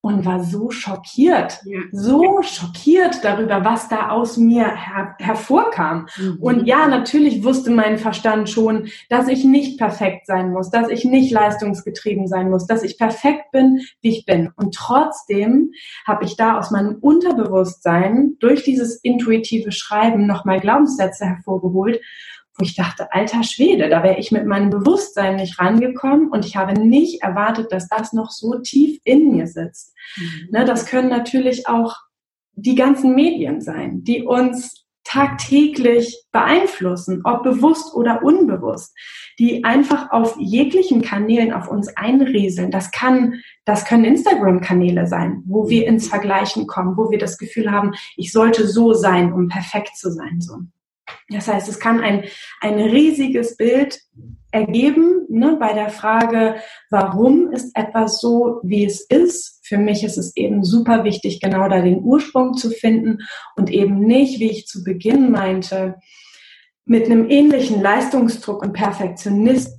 und 0.09 0.25
war 0.25 0.43
so 0.43 0.71
schockiert, 0.71 1.61
ja. 1.67 1.81
so 1.93 2.41
schockiert 2.43 3.23
darüber, 3.23 3.63
was 3.63 3.91
da 3.91 4.09
aus 4.09 4.39
mir 4.39 4.65
her 4.65 5.15
hervorkam. 5.19 6.09
Mhm. 6.17 6.39
Und 6.41 6.67
ja, 6.67 6.89
natürlich 6.89 7.45
wusste 7.45 7.71
mein 7.71 7.99
Verstand 7.99 8.49
schon, 8.49 8.89
dass 9.11 9.29
ich 9.29 9.45
nicht 9.45 9.79
perfekt 9.79 10.27
sein 10.27 10.51
muss, 10.51 10.71
dass 10.71 10.89
ich 10.89 11.05
nicht 11.05 11.31
leistungsgetrieben 11.31 12.27
sein 12.27 12.49
muss, 12.49 12.67
dass 12.67 12.83
ich 12.83 12.97
perfekt 12.97 13.51
bin, 13.53 13.83
wie 14.01 14.09
ich 14.09 14.25
bin. 14.25 14.51
Und 14.57 14.75
trotzdem 14.75 15.73
habe 16.07 16.25
ich 16.25 16.37
da 16.37 16.59
aus 16.59 16.71
meinem 16.71 16.95
Unterbewusstsein 16.95 18.37
durch 18.41 18.65
dieses 18.65 18.97
intuitive 18.97 19.73
Schreiben 19.73 20.27
nochmal 20.27 20.59
Glaubenssätze 20.59 21.27
hervorgeholt 21.27 22.01
wo 22.59 22.65
ich 22.65 22.75
dachte, 22.75 23.13
alter 23.13 23.45
Schwede, 23.45 23.89
da 23.89 24.03
wäre 24.03 24.19
ich 24.19 24.33
mit 24.33 24.45
meinem 24.45 24.71
Bewusstsein 24.71 25.37
nicht 25.37 25.61
rangekommen 25.61 26.29
und 26.29 26.45
ich 26.45 26.57
habe 26.57 26.79
nicht 26.79 27.23
erwartet, 27.23 27.71
dass 27.71 27.89
das 27.89 28.13
noch 28.13 28.31
so 28.31 28.59
tief 28.59 29.01
in 29.05 29.31
mir 29.31 29.47
sitzt. 29.47 29.95
Mhm. 30.17 30.49
Ne, 30.51 30.65
das 30.65 30.87
können 30.87 31.09
natürlich 31.09 31.69
auch 31.69 31.97
die 32.55 32.75
ganzen 32.75 33.15
Medien 33.15 33.61
sein, 33.61 34.03
die 34.03 34.25
uns 34.25 34.87
tagtäglich 35.05 36.25
beeinflussen, 36.33 37.23
ob 37.25 37.43
bewusst 37.43 37.95
oder 37.95 38.23
unbewusst, 38.23 38.95
die 39.39 39.65
einfach 39.65 40.11
auf 40.11 40.37
jeglichen 40.39 41.01
Kanälen 41.01 41.53
auf 41.53 41.69
uns 41.69 41.89
einrieseln. 41.97 42.71
Das 42.71 42.91
kann, 42.91 43.41
das 43.65 43.87
können 43.87 44.05
Instagram-Kanäle 44.05 45.07
sein, 45.07 45.43
wo 45.47 45.71
wir 45.71 45.87
ins 45.87 46.09
Vergleichen 46.09 46.67
kommen, 46.67 46.99
wo 46.99 47.11
wir 47.11 47.19
das 47.19 47.39
Gefühl 47.39 47.71
haben, 47.71 47.93
ich 48.17 48.33
sollte 48.33 48.67
so 48.67 48.93
sein, 48.93 49.33
um 49.33 49.49
perfekt 49.49 49.97
zu 49.97 50.11
sein, 50.11 50.41
so. 50.41 50.59
Das 51.29 51.49
heißt, 51.49 51.69
es 51.69 51.79
kann 51.79 52.01
ein, 52.01 52.25
ein 52.61 52.79
riesiges 52.79 53.57
Bild 53.57 54.01
ergeben 54.51 55.27
ne, 55.29 55.57
bei 55.61 55.73
der 55.75 55.91
Frage, 55.91 56.57
warum 56.91 57.53
ist 57.53 57.77
etwas 57.77 58.21
so, 58.21 58.61
wie 58.63 58.85
es 58.85 59.03
ist. 59.03 59.61
Für 59.63 59.77
mich 59.77 60.05
ist 60.05 60.17
es 60.17 60.35
eben 60.37 60.65
super 60.65 61.05
wichtig, 61.05 61.41
genau 61.41 61.69
da 61.69 61.83
den 61.83 62.03
Ursprung 62.03 62.55
zu 62.55 62.71
finden 62.71 63.19
und 63.57 63.71
eben 63.71 64.01
nicht, 64.01 64.41
wie 64.41 64.51
ich 64.51 64.67
zu 64.67 64.83
Beginn 64.83 65.31
meinte, 65.31 65.97
mit 66.87 67.05
einem 67.05 67.29
ähnlichen 67.29 67.83
Leistungsdruck 67.83 68.63
und 68.63 68.73
Perfektionismus 68.73 69.78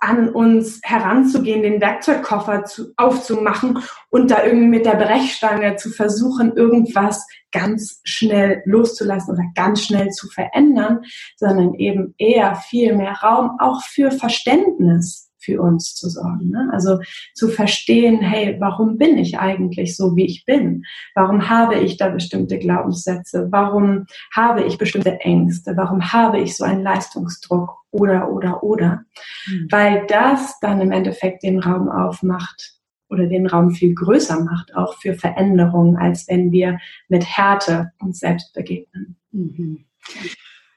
an 0.00 0.28
uns 0.28 0.80
heranzugehen, 0.84 1.62
den 1.62 1.80
Werkzeugkoffer 1.80 2.64
zu, 2.64 2.92
aufzumachen 2.96 3.82
und 4.10 4.30
da 4.30 4.44
irgendwie 4.44 4.68
mit 4.68 4.86
der 4.86 4.94
Brechstange 4.94 5.76
zu 5.76 5.90
versuchen, 5.90 6.56
irgendwas 6.56 7.26
ganz 7.50 8.00
schnell 8.04 8.62
loszulassen 8.64 9.34
oder 9.34 9.44
ganz 9.54 9.82
schnell 9.82 10.10
zu 10.10 10.28
verändern, 10.28 11.00
sondern 11.36 11.74
eben 11.74 12.14
eher 12.18 12.54
viel 12.54 12.94
mehr 12.94 13.14
Raum 13.22 13.58
auch 13.58 13.82
für 13.82 14.10
Verständnis 14.10 15.31
für 15.42 15.60
uns 15.60 15.94
zu 15.94 16.08
sorgen. 16.08 16.50
Ne? 16.50 16.70
Also 16.72 17.00
zu 17.34 17.48
verstehen, 17.48 18.20
hey, 18.20 18.56
warum 18.60 18.96
bin 18.96 19.18
ich 19.18 19.38
eigentlich 19.38 19.96
so, 19.96 20.16
wie 20.16 20.26
ich 20.26 20.44
bin? 20.44 20.84
Warum 21.14 21.48
habe 21.48 21.76
ich 21.76 21.96
da 21.96 22.08
bestimmte 22.08 22.58
Glaubenssätze? 22.58 23.48
Warum 23.50 24.06
habe 24.34 24.62
ich 24.62 24.78
bestimmte 24.78 25.20
Ängste? 25.20 25.76
Warum 25.76 26.12
habe 26.12 26.40
ich 26.40 26.56
so 26.56 26.64
einen 26.64 26.82
Leistungsdruck? 26.82 27.82
Oder, 27.90 28.32
oder, 28.32 28.62
oder. 28.62 29.04
Mhm. 29.46 29.68
Weil 29.70 30.06
das 30.06 30.58
dann 30.60 30.80
im 30.80 30.92
Endeffekt 30.92 31.42
den 31.42 31.58
Raum 31.58 31.90
aufmacht 31.90 32.72
oder 33.10 33.26
den 33.26 33.46
Raum 33.46 33.70
viel 33.70 33.94
größer 33.94 34.42
macht, 34.42 34.74
auch 34.74 34.94
für 34.98 35.14
Veränderungen, 35.14 35.96
als 35.96 36.26
wenn 36.28 36.50
wir 36.50 36.78
mit 37.08 37.24
Härte 37.24 37.92
uns 38.00 38.20
selbst 38.20 38.54
begegnen. 38.54 39.16
Mhm. 39.30 39.84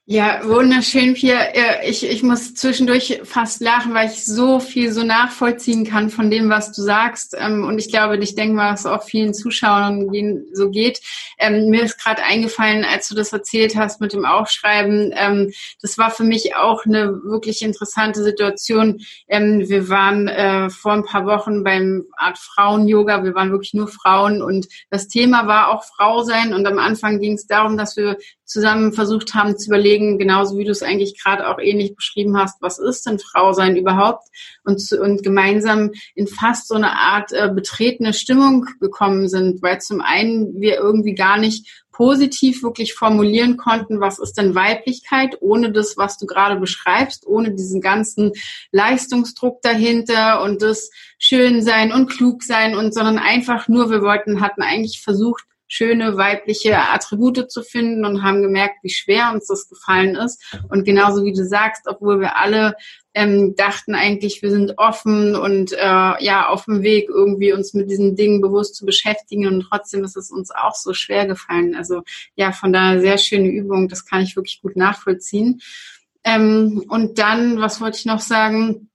Ja, 0.08 0.42
wunderschön, 0.44 1.16
Pia. 1.16 1.48
Ich, 1.84 2.08
ich 2.08 2.22
muss 2.22 2.54
zwischendurch 2.54 3.22
fast 3.24 3.60
lachen, 3.60 3.96
weil 3.96 4.08
ich 4.08 4.24
so 4.24 4.60
viel 4.60 4.92
so 4.92 5.02
nachvollziehen 5.02 5.84
kann 5.84 6.12
von 6.12 6.30
dem, 6.30 6.48
was 6.48 6.72
du 6.74 6.84
sagst. 6.84 7.36
Ähm, 7.36 7.64
und 7.64 7.80
ich 7.80 7.90
glaube, 7.90 8.16
ich 8.18 8.36
denke 8.36 8.54
mal, 8.54 8.72
es 8.72 8.86
auch 8.86 9.02
vielen 9.02 9.34
Zuschauern 9.34 10.08
so 10.54 10.70
geht. 10.70 11.02
Ähm, 11.40 11.72
mir 11.72 11.82
ist 11.82 11.98
gerade 11.98 12.22
eingefallen, 12.22 12.86
als 12.86 13.08
du 13.08 13.16
das 13.16 13.34
erzählt 13.34 13.76
hast 13.76 14.00
mit 14.00 14.14
dem 14.14 14.26
Aufschreiben. 14.26 15.12
Ähm, 15.18 15.52
das 15.82 15.98
war 15.98 16.12
für 16.12 16.24
mich 16.24 16.56
auch 16.56 16.86
eine 16.86 17.24
wirklich 17.24 17.64
interessante 17.64 18.22
Situation. 18.22 19.02
Wir 19.28 19.90
waren 19.90 20.28
äh, 20.28 20.70
vor 20.70 20.94
ein 20.94 21.04
paar 21.04 21.26
Wochen 21.26 21.64
beim 21.64 22.06
Art 22.16 22.38
Frauen-Yoga. 22.38 23.24
Wir 23.24 23.34
waren 23.34 23.50
wirklich 23.50 23.74
nur 23.74 23.88
Frauen 23.88 24.44
und 24.44 24.68
das 24.92 25.08
Thema 25.08 25.48
war 25.48 25.70
auch 25.70 25.84
Frau 25.84 26.22
sein. 26.22 26.54
Und 26.54 26.68
am 26.68 26.78
Anfang 26.78 27.20
ging 27.20 27.34
es 27.34 27.48
darum, 27.48 27.76
dass 27.76 27.98
wir 27.98 28.18
zusammen 28.46 28.94
versucht 28.94 29.34
haben 29.34 29.58
zu 29.58 29.70
überlegen, 29.70 30.18
genauso 30.18 30.58
wie 30.58 30.64
du 30.64 30.72
es 30.72 30.84
eigentlich 30.84 31.22
gerade 31.22 31.48
auch 31.50 31.60
ähnlich 31.60 31.96
beschrieben 31.96 32.38
hast, 32.38 32.62
was 32.62 32.80
ist 32.80 33.06
denn 33.06 33.20
Frau 33.20 33.54
sein 33.54 33.76
überhaupt? 33.76 34.28
Und, 34.64 34.80
zu, 34.80 35.02
und 35.02 35.24
gemeinsam 35.24 35.92
in 36.14 36.28
fast 36.28 36.68
so 36.68 36.76
eine 36.76 36.92
Art 36.92 37.32
äh, 37.34 37.50
betretene 37.54 38.14
Stimmung 38.14 38.68
gekommen 38.80 39.28
sind, 39.28 39.62
weil 39.62 39.82
zum 39.82 40.02
einen 40.02 40.62
wir 40.62 40.76
irgendwie 40.78 41.16
gar 41.16 41.38
nicht 41.38 41.84
positiv 41.96 42.62
wirklich 42.62 42.94
formulieren 42.94 43.56
konnten, 43.56 44.02
was 44.02 44.20
ist 44.20 44.34
denn 44.34 44.54
Weiblichkeit, 44.54 45.38
ohne 45.40 45.72
das, 45.72 45.96
was 45.96 46.18
du 46.18 46.26
gerade 46.26 46.60
beschreibst, 46.60 47.26
ohne 47.26 47.56
diesen 47.56 47.80
ganzen 47.80 48.34
Leistungsdruck 48.72 49.62
dahinter 49.62 50.44
und 50.44 50.62
das 50.62 50.90
schön 51.18 51.62
sein 51.62 51.94
und 51.94 52.08
klug 52.08 52.44
sein 52.44 52.76
und 52.76 52.94
sondern 52.94 53.18
einfach 53.18 53.70
nur, 53.70 53.90
wir 53.92 54.02
wollten, 54.02 54.42
hatten 54.42 54.62
eigentlich 54.62 55.02
versucht, 55.02 55.46
schöne 55.68 56.18
weibliche 56.18 56.78
Attribute 56.78 57.50
zu 57.50 57.64
finden 57.64 58.06
und 58.06 58.24
haben 58.24 58.42
gemerkt, 58.42 58.84
wie 58.84 58.90
schwer 58.90 59.32
uns 59.34 59.48
das 59.48 59.68
gefallen 59.68 60.16
ist. 60.16 60.44
Und 60.70 60.86
genauso 60.86 61.24
wie 61.24 61.34
du 61.34 61.46
sagst, 61.46 61.88
obwohl 61.88 62.20
wir 62.20 62.38
alle 62.38 62.76
ähm, 63.14 63.56
dachten 63.56 63.96
eigentlich, 63.96 64.42
wir 64.42 64.52
sind 64.52 64.78
offen 64.78 65.36
und 65.36 65.72
äh, 65.72 65.78
ja 66.24 66.50
auf 66.50 66.66
dem 66.66 66.84
Weg 66.84 67.08
irgendwie 67.10 67.54
uns 67.54 67.74
mit 67.74 67.90
diesen 67.90 68.16
Dingen 68.16 68.42
bewusst 68.42 68.76
zu 68.76 68.86
beschäftigen 68.86 69.48
und 69.48 69.62
trotzdem 69.62 70.04
ist 70.04 70.18
es 70.18 70.32
uns 70.32 70.52
auch 70.52 70.76
so 70.76 70.94
schwer 70.94 71.26
gefallen. 71.26 71.76
Also 71.76 72.04
ja, 72.36 72.52
von 72.52 72.74
daher 72.74 73.00
sehr 73.00 73.18
schöne 73.18 73.48
Übung, 73.48 73.88
das 73.88 74.06
kann 74.06 74.22
ich 74.22 74.36
wirklich 74.36 74.62
gut 74.62 74.76
nachvollziehen. 74.76 75.62
Ähm, 76.26 76.84
und 76.90 77.18
dann, 77.18 77.62
was 77.62 77.80
wollte 77.80 77.98
ich 78.00 78.06
noch 78.06 78.20
sagen? 78.20 78.90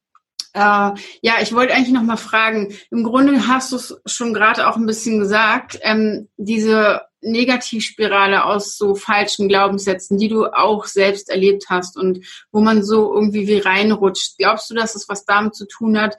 Äh, 0.53 0.91
ja, 1.23 1.35
ich 1.41 1.55
wollte 1.55 1.75
eigentlich 1.75 1.93
noch 1.93 2.03
mal 2.03 2.17
fragen. 2.17 2.75
Im 2.91 3.05
Grunde 3.05 3.47
hast 3.47 3.73
du 3.73 3.77
es 3.77 4.01
schon 4.07 4.35
gerade 4.35 4.69
auch 4.69 4.77
ein 4.77 4.87
bisschen 4.87 5.19
gesagt. 5.19 5.79
Ähm, 5.83 6.29
diese 6.37 7.03
Negativspirale 7.23 8.45
aus 8.45 8.77
so 8.77 8.95
falschen 8.95 9.49
Glaubenssätzen, 9.49 10.19
die 10.19 10.29
du 10.29 10.47
auch 10.47 10.87
selbst 10.87 11.29
erlebt 11.29 11.67
hast 11.69 11.97
und 11.97 12.25
wo 12.51 12.61
man 12.61 12.83
so 12.83 13.15
irgendwie 13.15 13.47
wie 13.47 13.59
reinrutscht. 13.59 14.39
Glaubst 14.39 14.71
du, 14.71 14.75
dass 14.75 14.95
es 14.95 15.09
was 15.09 15.25
damit 15.25 15.55
zu 15.55 15.67
tun 15.67 16.01
hat, 16.01 16.17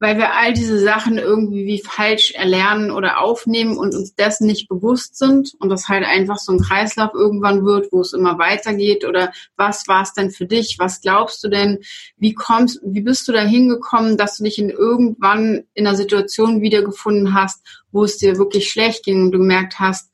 weil 0.00 0.16
wir 0.16 0.34
all 0.34 0.54
diese 0.54 0.78
Sachen 0.80 1.18
irgendwie 1.18 1.66
wie 1.66 1.78
falsch 1.78 2.32
erlernen 2.32 2.90
oder 2.90 3.20
aufnehmen 3.20 3.76
und 3.76 3.94
uns 3.94 4.14
dessen 4.14 4.46
nicht 4.46 4.66
bewusst 4.66 5.16
sind 5.16 5.54
und 5.60 5.68
das 5.68 5.88
halt 5.88 6.04
einfach 6.04 6.38
so 6.38 6.52
ein 6.52 6.60
Kreislauf 6.60 7.12
irgendwann 7.14 7.66
wird, 7.66 7.92
wo 7.92 8.00
es 8.00 8.14
immer 8.14 8.38
weitergeht 8.38 9.04
oder 9.04 9.30
was 9.56 9.86
war 9.88 10.02
es 10.02 10.14
denn 10.14 10.30
für 10.30 10.46
dich? 10.46 10.76
Was 10.78 11.02
glaubst 11.02 11.44
du 11.44 11.48
denn? 11.48 11.80
Wie 12.16 12.32
kommst, 12.32 12.80
wie 12.82 13.02
bist 13.02 13.28
du 13.28 13.32
da 13.32 13.42
hingekommen, 13.42 14.16
dass 14.16 14.38
du 14.38 14.44
dich 14.44 14.58
in 14.58 14.70
irgendwann 14.70 15.64
in 15.74 15.86
einer 15.86 15.96
Situation 15.96 16.62
wiedergefunden 16.62 17.34
hast, 17.34 17.60
wo 17.92 18.02
es 18.04 18.16
dir 18.16 18.38
wirklich 18.38 18.70
schlecht 18.70 19.04
ging 19.04 19.24
und 19.24 19.32
du 19.32 19.38
gemerkt 19.38 19.78
hast, 19.78 20.09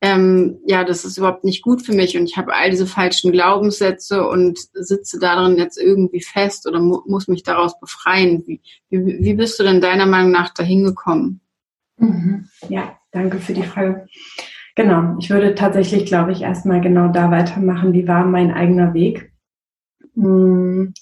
ähm, 0.00 0.58
ja, 0.66 0.84
das 0.84 1.04
ist 1.04 1.18
überhaupt 1.18 1.44
nicht 1.44 1.62
gut 1.62 1.84
für 1.84 1.92
mich 1.92 2.16
und 2.16 2.24
ich 2.24 2.36
habe 2.36 2.54
all 2.54 2.70
diese 2.70 2.86
falschen 2.86 3.32
Glaubenssätze 3.32 4.26
und 4.28 4.58
sitze 4.72 5.18
darin 5.18 5.58
jetzt 5.58 5.76
irgendwie 5.76 6.20
fest 6.20 6.68
oder 6.68 6.80
mu 6.80 7.00
muss 7.06 7.26
mich 7.26 7.42
daraus 7.42 7.78
befreien. 7.80 8.44
Wie, 8.46 8.60
wie, 8.90 9.18
wie 9.20 9.34
bist 9.34 9.58
du 9.58 9.64
denn 9.64 9.80
deiner 9.80 10.06
Meinung 10.06 10.30
nach 10.30 10.54
dahin 10.54 10.84
gekommen? 10.84 11.40
Mhm. 11.96 12.48
Ja, 12.68 12.96
danke 13.10 13.38
für 13.38 13.54
die 13.54 13.64
Frage. 13.64 14.06
Genau, 14.76 15.16
ich 15.18 15.30
würde 15.30 15.56
tatsächlich, 15.56 16.06
glaube 16.06 16.30
ich, 16.30 16.42
erstmal 16.42 16.80
genau 16.80 17.08
da 17.08 17.32
weitermachen. 17.32 17.92
Wie 17.92 18.06
war 18.06 18.24
mein 18.24 18.52
eigener 18.52 18.94
Weg? 18.94 19.32
Hm 20.14 20.94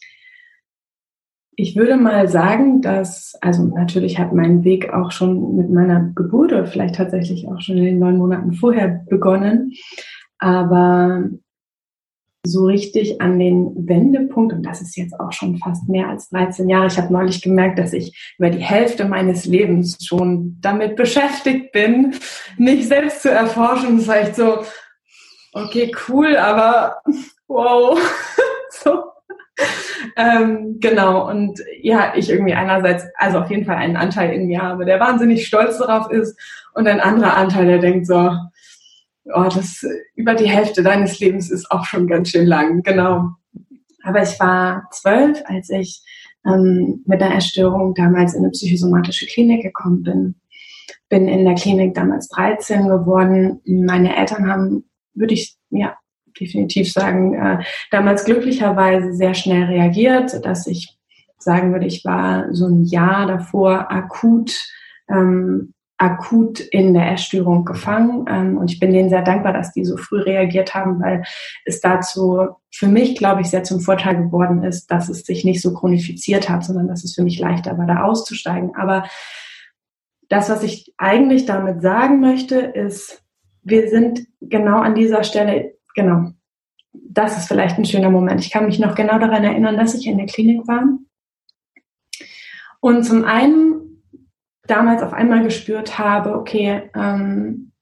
ich 1.56 1.74
würde 1.74 1.96
mal 1.96 2.28
sagen, 2.28 2.82
dass, 2.82 3.34
also 3.40 3.64
natürlich 3.64 4.18
hat 4.18 4.34
mein 4.34 4.62
Weg 4.62 4.92
auch 4.92 5.10
schon 5.10 5.56
mit 5.56 5.70
meiner 5.70 6.12
Geburt 6.14 6.52
oder 6.52 6.66
vielleicht 6.66 6.96
tatsächlich 6.96 7.48
auch 7.48 7.60
schon 7.60 7.78
in 7.78 7.84
den 7.84 7.98
neun 7.98 8.18
Monaten 8.18 8.52
vorher 8.52 9.04
begonnen. 9.08 9.72
Aber 10.38 11.24
so 12.46 12.66
richtig 12.66 13.22
an 13.22 13.38
den 13.38 13.88
Wendepunkt, 13.88 14.52
und 14.52 14.64
das 14.64 14.82
ist 14.82 14.96
jetzt 14.96 15.18
auch 15.18 15.32
schon 15.32 15.56
fast 15.56 15.88
mehr 15.88 16.08
als 16.08 16.28
13 16.28 16.68
Jahre, 16.68 16.86
ich 16.88 16.98
habe 16.98 17.12
neulich 17.12 17.40
gemerkt, 17.42 17.78
dass 17.78 17.94
ich 17.94 18.34
über 18.38 18.50
die 18.50 18.62
Hälfte 18.62 19.06
meines 19.06 19.46
Lebens 19.46 19.96
schon 20.04 20.58
damit 20.60 20.94
beschäftigt 20.94 21.72
bin, 21.72 22.14
mich 22.58 22.86
selbst 22.86 23.22
zu 23.22 23.30
erforschen. 23.30 23.96
Das 23.96 24.08
war 24.08 24.18
echt 24.18 24.36
so, 24.36 24.58
okay, 25.54 25.90
cool, 26.08 26.36
aber 26.36 27.00
wow. 27.48 27.98
Ähm, 30.16 30.78
genau, 30.80 31.28
und 31.28 31.60
ja, 31.82 32.14
ich 32.16 32.30
irgendwie 32.30 32.54
einerseits, 32.54 33.04
also 33.16 33.38
auf 33.38 33.50
jeden 33.50 33.66
Fall 33.66 33.76
einen 33.76 33.96
Anteil 33.96 34.32
in 34.32 34.46
mir 34.46 34.62
habe, 34.62 34.86
der 34.86 34.98
wahnsinnig 34.98 35.46
stolz 35.46 35.76
darauf 35.78 36.10
ist 36.10 36.38
und 36.72 36.88
ein 36.88 37.00
anderer 37.00 37.36
Anteil, 37.36 37.66
der 37.66 37.78
denkt 37.78 38.06
so, 38.06 38.32
oh, 39.34 39.48
das 39.54 39.84
über 40.14 40.34
die 40.34 40.48
Hälfte 40.48 40.82
deines 40.82 41.20
Lebens 41.20 41.50
ist 41.50 41.70
auch 41.70 41.84
schon 41.84 42.06
ganz 42.06 42.30
schön 42.30 42.46
lang, 42.46 42.82
genau. 42.82 43.30
Aber 44.04 44.22
ich 44.22 44.40
war 44.40 44.88
zwölf, 44.90 45.42
als 45.46 45.68
ich 45.68 46.02
ähm, 46.46 47.02
mit 47.04 47.20
einer 47.20 47.34
Erstörung 47.34 47.94
damals 47.94 48.34
in 48.34 48.42
eine 48.42 48.52
psychosomatische 48.52 49.26
Klinik 49.26 49.62
gekommen 49.62 50.02
bin. 50.02 50.34
Bin 51.08 51.28
in 51.28 51.44
der 51.44 51.56
Klinik 51.56 51.94
damals 51.94 52.28
13 52.28 52.88
geworden. 52.88 53.60
Meine 53.64 54.16
Eltern 54.16 54.48
haben, 54.48 54.84
würde 55.14 55.34
ich, 55.34 55.56
ja, 55.70 55.96
definitiv 56.40 56.92
sagen, 56.92 57.34
äh, 57.34 57.64
damals 57.90 58.24
glücklicherweise 58.24 59.14
sehr 59.14 59.34
schnell 59.34 59.64
reagiert, 59.64 60.44
dass 60.44 60.66
ich 60.66 60.96
sagen 61.38 61.72
würde, 61.72 61.86
ich 61.86 62.04
war 62.04 62.52
so 62.52 62.66
ein 62.66 62.84
Jahr 62.84 63.26
davor 63.26 63.90
akut 63.90 64.58
ähm, 65.08 65.74
akut 65.98 66.60
in 66.60 66.92
der 66.92 67.12
Essstörung 67.12 67.64
gefangen. 67.64 68.26
Ähm, 68.28 68.58
und 68.58 68.70
ich 68.70 68.78
bin 68.78 68.92
denen 68.92 69.08
sehr 69.08 69.22
dankbar, 69.22 69.52
dass 69.52 69.72
die 69.72 69.84
so 69.84 69.96
früh 69.96 70.20
reagiert 70.20 70.74
haben, 70.74 71.00
weil 71.00 71.24
es 71.64 71.80
dazu 71.80 72.48
für 72.70 72.88
mich, 72.88 73.16
glaube 73.16 73.40
ich, 73.40 73.48
sehr 73.48 73.64
zum 73.64 73.80
Vorteil 73.80 74.16
geworden 74.16 74.62
ist, 74.62 74.90
dass 74.90 75.08
es 75.08 75.22
sich 75.22 75.44
nicht 75.44 75.62
so 75.62 75.72
chronifiziert 75.72 76.48
hat, 76.48 76.64
sondern 76.64 76.88
dass 76.88 77.04
es 77.04 77.14
für 77.14 77.22
mich 77.22 77.38
leichter 77.38 77.78
war, 77.78 77.86
da 77.86 78.02
auszusteigen. 78.02 78.74
Aber 78.76 79.04
das, 80.28 80.50
was 80.50 80.62
ich 80.62 80.92
eigentlich 80.98 81.46
damit 81.46 81.80
sagen 81.80 82.20
möchte, 82.20 82.56
ist, 82.56 83.22
wir 83.62 83.88
sind 83.88 84.26
genau 84.40 84.78
an 84.80 84.94
dieser 84.94 85.24
Stelle 85.24 85.75
genau, 85.96 86.30
das 86.92 87.36
ist 87.36 87.48
vielleicht 87.48 87.76
ein 87.76 87.84
schöner 87.84 88.10
Moment. 88.10 88.40
Ich 88.40 88.52
kann 88.52 88.66
mich 88.66 88.78
noch 88.78 88.94
genau 88.94 89.18
daran 89.18 89.42
erinnern, 89.42 89.76
dass 89.76 89.94
ich 89.94 90.06
in 90.06 90.18
der 90.18 90.26
Klinik 90.26 90.68
war 90.68 90.84
und 92.80 93.02
zum 93.02 93.24
einen 93.24 94.02
damals 94.66 95.02
auf 95.02 95.12
einmal 95.12 95.42
gespürt 95.42 95.98
habe, 95.98 96.34
okay, 96.36 96.90
ähm, 96.94 97.72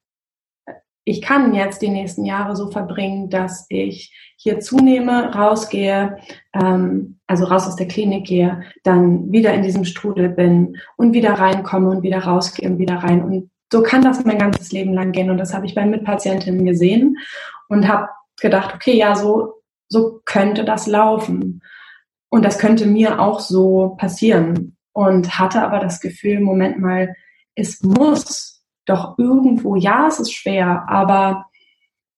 ich 1.07 1.21
kann 1.21 1.53
jetzt 1.53 1.83
die 1.83 1.91
nächsten 1.91 2.25
Jahre 2.25 2.57
so 2.57 2.71
verbringen, 2.71 3.29
dass 3.29 3.67
ich 3.69 4.15
hier 4.37 4.61
zunehme, 4.61 5.35
rausgehe, 5.35 6.17
ähm, 6.55 7.19
also 7.27 7.45
raus 7.45 7.67
aus 7.67 7.77
der 7.77 7.89
Klinik 7.89 8.27
gehe, 8.27 8.63
dann 8.83 9.31
wieder 9.31 9.53
in 9.53 9.63
diesem 9.63 9.85
Strudel 9.85 10.31
bin 10.31 10.79
und 10.97 11.13
wieder 11.13 11.35
reinkomme 11.35 11.91
und 11.91 12.03
wieder 12.03 12.21
rausgehe 12.21 12.71
und 12.71 12.79
wieder 12.79 12.97
rein. 12.97 13.23
Und 13.23 13.51
so 13.75 13.83
kann 13.83 14.03
das 14.03 14.25
mein 14.25 14.39
ganzes 14.39 14.71
Leben 14.71 14.95
lang 14.95 15.11
gehen. 15.11 15.31
Und 15.31 15.39
das 15.39 15.53
habe 15.53 15.67
ich 15.67 15.75
bei 15.75 15.85
Mitpatientinnen 15.85 16.65
gesehen 16.65 17.19
und 17.69 17.89
habe 17.89 18.09
gedacht, 18.41 18.73
okay, 18.73 18.97
ja, 18.97 19.17
so, 19.17 19.55
so 19.89 20.21
könnte 20.25 20.65
das 20.65 20.87
laufen. 20.87 21.61
Und 22.29 22.45
das 22.45 22.61
könnte 22.61 22.87
mir 22.87 23.19
auch 23.19 23.41
so 23.41 23.97
passieren. 23.99 24.77
Und 24.93 25.41
hatte 25.41 25.61
aber 25.61 25.81
das 25.81 26.01
Gefühl, 26.01 26.39
Moment 26.39 26.79
mal, 26.79 27.17
es 27.57 27.83
muss 27.83 28.65
doch 28.85 29.19
irgendwo, 29.19 29.75
ja, 29.75 30.07
es 30.07 30.21
ist 30.21 30.33
schwer, 30.33 30.85
aber, 30.89 31.47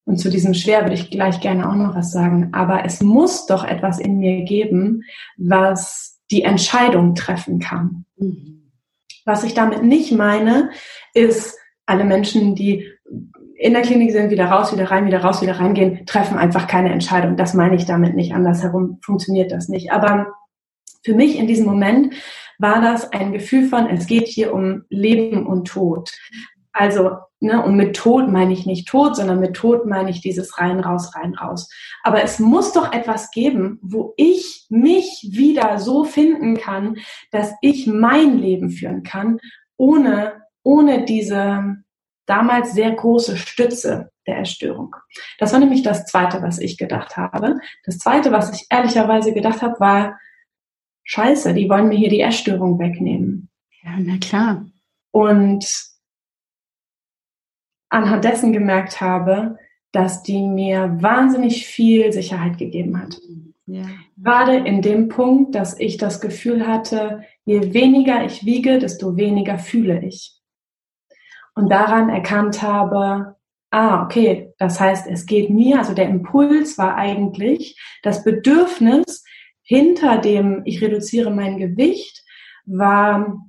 und 0.05 0.19
zu 0.19 0.29
diesem 0.29 0.53
schwer 0.53 0.83
würde 0.83 0.97
ich 0.97 1.11
gleich 1.11 1.41
gerne 1.41 1.71
auch 1.71 1.75
noch 1.75 1.95
was 1.95 2.13
sagen, 2.13 2.51
aber 2.53 2.85
es 2.85 3.01
muss 3.01 3.47
doch 3.47 3.65
etwas 3.65 3.99
in 3.99 4.19
mir 4.19 4.43
geben, 4.43 5.05
was 5.39 6.21
die 6.31 6.43
Entscheidung 6.43 7.15
treffen 7.15 7.61
kann. 7.61 8.05
Mhm. 8.19 8.66
Was 9.27 9.45
ich 9.45 9.53
damit 9.53 9.83
nicht 9.83 10.13
meine, 10.13 10.71
ist, 11.13 11.59
alle 11.85 12.05
Menschen, 12.05 12.55
die 12.55 12.91
in 13.59 13.73
der 13.73 13.83
Klinik 13.83 14.13
sind, 14.13 14.31
wieder 14.31 14.47
raus, 14.47 14.73
wieder 14.73 14.91
rein, 14.91 15.07
wieder 15.07 15.21
raus, 15.21 15.43
wieder 15.43 15.59
reingehen, 15.59 16.07
treffen 16.07 16.39
einfach 16.39 16.67
keine 16.67 16.93
Entscheidung. 16.93 17.37
Das 17.37 17.55
meine 17.55 17.77
ich 17.77 17.87
damit 17.87 18.15
nicht. 18.15 18.35
Andersherum 18.35 18.99
funktioniert 19.03 19.53
das 19.53 19.69
nicht. 19.69 19.93
Aber 19.93 20.33
für 21.05 21.15
mich 21.15 21.39
in 21.39 21.47
diesem 21.47 21.67
Moment 21.67 22.15
war 22.59 22.81
das 22.81 23.13
ein 23.13 23.33
Gefühl 23.33 23.69
von, 23.69 23.89
es 23.89 24.07
geht 24.07 24.27
hier 24.29 24.53
um 24.55 24.85
Leben 24.89 25.47
und 25.47 25.69
Tod. 25.69 26.11
Also, 26.79 27.17
ne, 27.41 27.65
und 27.65 27.75
mit 27.75 27.97
Tod 27.97 28.29
meine 28.29 28.53
ich 28.53 28.67
nicht 28.67 28.87
Tod, 28.87 29.17
sondern 29.17 29.41
mit 29.41 29.55
Tod 29.55 29.87
meine 29.87 30.11
ich 30.11 30.21
dieses 30.21 30.59
rein, 30.59 30.79
raus, 30.79 31.15
rein, 31.15 31.35
raus. 31.35 31.71
Aber 32.03 32.23
es 32.23 32.39
muss 32.39 32.75
doch 32.75 32.93
etwas 32.93 33.31
geben, 33.31 33.79
wo 33.81 34.13
ich 34.19 34.67
mich 34.69 35.31
wieder 35.33 35.79
so 35.79 36.05
finden 36.05 36.59
kann, 36.59 36.99
dass 37.31 37.55
ich 37.63 37.87
mein 37.87 38.39
Leben 38.39 38.69
führen 38.69 39.03
kann, 39.05 39.39
ohne, 39.79 40.43
ohne 40.63 41.07
diese, 41.07 41.77
damals 42.27 42.75
sehr 42.75 42.93
große 42.93 43.39
Stütze 43.39 44.11
der 44.27 44.37
Erstörung. 44.37 44.95
Das 45.39 45.53
war 45.53 45.61
nämlich 45.61 45.83
das 45.83 46.05
Zweite, 46.05 46.43
was 46.43 46.59
ich 46.59 46.77
gedacht 46.77 47.17
habe. 47.17 47.59
Das 47.85 47.99
Zweite, 47.99 48.33
was 48.33 48.53
ich 48.53 48.67
ehrlicherweise 48.69 49.33
gedacht 49.33 49.63
habe, 49.63 49.81
war, 49.81 50.19
scheiße, 51.05 51.55
die 51.55 51.71
wollen 51.71 51.89
mir 51.89 51.97
hier 51.97 52.11
die 52.11 52.21
Essstörung 52.21 52.79
wegnehmen. 52.79 53.49
Ja, 53.83 53.93
na 53.99 54.19
klar. 54.19 54.67
Und 55.13 55.96
anhand 57.89 58.25
dessen 58.25 58.53
gemerkt 58.53 59.01
habe, 59.01 59.59
dass 59.93 60.23
die 60.23 60.43
mir 60.43 60.97
wahnsinnig 61.01 61.67
viel 61.67 62.13
Sicherheit 62.13 62.59
gegeben 62.59 63.01
hat. 63.01 63.19
Ja. 63.67 63.83
Gerade 64.17 64.57
in 64.57 64.83
dem 64.83 65.09
Punkt, 65.09 65.55
dass 65.55 65.79
ich 65.79 65.97
das 65.97 66.21
Gefühl 66.21 66.67
hatte, 66.67 67.23
je 67.45 67.75
weniger 67.75 68.25
ich 68.25 68.45
wiege, 68.45 68.79
desto 68.79 69.17
weniger 69.17 69.59
fühle 69.59 70.05
ich. 70.05 70.41
Und 71.55 71.71
daran 71.71 72.11
erkannt 72.11 72.63
habe, 72.63 73.37
ah, 73.71 74.05
okay, 74.05 74.53
das 74.59 74.79
heißt, 74.79 75.07
es 75.09 75.27
geht 75.27 75.51
mir, 75.51 75.79
also 75.79 75.95
der 75.95 76.09
Impuls 76.09 76.79
war 76.79 76.97
eigentlich 76.97 77.81
das 78.03 78.23
Bedürfnis 78.25 79.25
hinter 79.63 80.19
dem, 80.19 80.63
ich 80.65 80.81
reduziere 80.81 81.31
mein 81.31 81.59
Gewicht, 81.59 82.25
war 82.67 83.49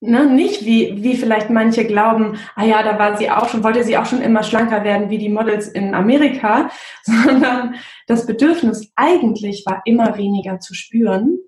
Ne, 0.00 0.26
nicht 0.26 0.66
wie, 0.66 1.02
wie 1.02 1.16
vielleicht 1.16 1.48
manche 1.48 1.86
glauben, 1.86 2.36
ah 2.54 2.64
ja, 2.64 2.82
da 2.82 2.98
war 2.98 3.16
sie 3.16 3.30
auch 3.30 3.48
schon, 3.48 3.64
wollte 3.64 3.82
sie 3.82 3.96
auch 3.96 4.04
schon 4.04 4.20
immer 4.20 4.42
schlanker 4.42 4.84
werden 4.84 5.08
wie 5.08 5.16
die 5.16 5.30
Models 5.30 5.68
in 5.68 5.94
Amerika, 5.94 6.68
sondern 7.02 7.76
das 8.06 8.26
Bedürfnis 8.26 8.92
eigentlich 8.94 9.64
war 9.64 9.80
immer 9.86 10.18
weniger 10.18 10.60
zu 10.60 10.74
spüren, 10.74 11.38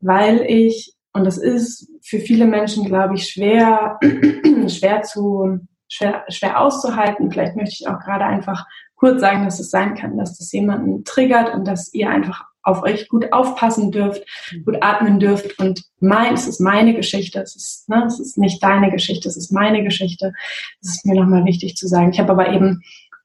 weil 0.00 0.42
ich, 0.48 0.96
und 1.12 1.24
das 1.24 1.38
ist 1.38 1.88
für 2.02 2.18
viele 2.18 2.46
Menschen, 2.46 2.84
glaube 2.86 3.14
ich, 3.14 3.28
schwer, 3.28 4.00
schwer 4.66 5.02
zu, 5.02 5.60
schwer, 5.88 6.24
schwer 6.28 6.60
auszuhalten. 6.60 7.30
Vielleicht 7.30 7.54
möchte 7.54 7.76
ich 7.80 7.88
auch 7.88 8.00
gerade 8.00 8.24
einfach 8.24 8.66
kurz 8.96 9.20
sagen, 9.20 9.44
dass 9.44 9.60
es 9.60 9.70
sein 9.70 9.94
kann, 9.94 10.18
dass 10.18 10.36
das 10.36 10.50
jemanden 10.50 11.04
triggert 11.04 11.54
und 11.54 11.66
dass 11.68 11.94
ihr 11.94 12.10
einfach 12.10 12.44
auf 12.66 12.82
euch 12.82 13.08
gut 13.08 13.32
aufpassen 13.32 13.92
dürft, 13.92 14.24
mhm. 14.52 14.64
gut 14.64 14.76
atmen 14.80 15.20
dürft. 15.20 15.58
Und 15.58 15.84
mein, 16.00 16.34
es 16.34 16.46
ist 16.46 16.60
meine 16.60 16.94
Geschichte, 16.94 17.40
es 17.40 17.54
ist, 17.54 17.88
ne, 17.88 18.04
es 18.06 18.18
ist 18.18 18.36
nicht 18.36 18.62
deine 18.62 18.90
Geschichte, 18.90 19.28
es 19.28 19.36
ist 19.36 19.52
meine 19.52 19.82
Geschichte. 19.84 20.32
Das 20.82 20.96
ist 20.96 21.06
mir 21.06 21.14
nochmal 21.14 21.44
wichtig 21.44 21.76
zu 21.76 21.86
sagen. 21.86 22.10
Ich 22.10 22.18
habe 22.18 22.32
aber 22.32 22.52
eben 22.52 22.82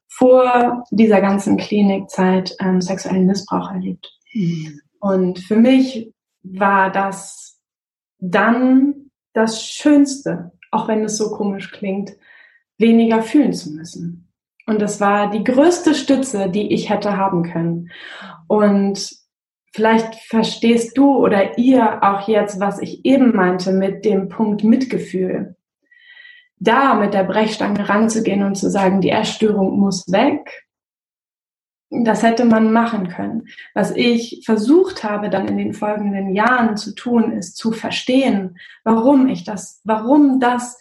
vor 0.08 0.84
dieser 0.90 1.20
ganzen 1.20 1.56
Klinikzeit 1.56 2.54
ähm, 2.60 2.80
sexuellen 2.80 3.26
Missbrauch 3.26 3.70
erlebt. 3.70 4.12
Mhm. 4.32 4.80
Und 5.00 5.40
für 5.40 5.56
mich 5.56 6.12
war 6.42 6.90
das 6.90 7.58
dann 8.18 9.10
das 9.32 9.64
Schönste, 9.64 10.52
auch 10.70 10.86
wenn 10.86 11.04
es 11.04 11.16
so 11.16 11.30
komisch 11.30 11.72
klingt, 11.72 12.12
weniger 12.78 13.22
fühlen 13.22 13.52
zu 13.52 13.72
müssen. 13.72 14.28
Und 14.66 14.80
das 14.80 15.00
war 15.00 15.30
die 15.30 15.42
größte 15.42 15.94
Stütze, 15.94 16.48
die 16.48 16.72
ich 16.72 16.88
hätte 16.90 17.16
haben 17.16 17.42
können. 17.42 17.90
Und 18.46 19.21
Vielleicht 19.74 20.16
verstehst 20.16 20.98
du 20.98 21.16
oder 21.16 21.56
ihr 21.56 22.02
auch 22.02 22.28
jetzt, 22.28 22.60
was 22.60 22.78
ich 22.80 23.04
eben 23.04 23.34
meinte 23.34 23.72
mit 23.72 24.04
dem 24.04 24.28
Punkt 24.28 24.64
Mitgefühl. 24.64 25.56
Da 26.58 26.94
mit 26.94 27.14
der 27.14 27.24
Brechstange 27.24 27.88
ranzugehen 27.88 28.42
und 28.42 28.54
zu 28.54 28.70
sagen, 28.70 29.00
die 29.00 29.08
Erstörung 29.08 29.78
muss 29.78 30.12
weg, 30.12 30.66
das 31.90 32.22
hätte 32.22 32.44
man 32.44 32.72
machen 32.72 33.08
können. 33.08 33.48
Was 33.74 33.90
ich 33.94 34.42
versucht 34.44 35.04
habe, 35.04 35.28
dann 35.28 35.46
in 35.46 35.58
den 35.58 35.74
folgenden 35.74 36.34
Jahren 36.34 36.76
zu 36.76 36.94
tun, 36.94 37.32
ist 37.32 37.56
zu 37.56 37.72
verstehen, 37.72 38.58
warum 38.84 39.28
ich 39.28 39.44
das, 39.44 39.80
warum 39.84 40.40
das 40.40 40.78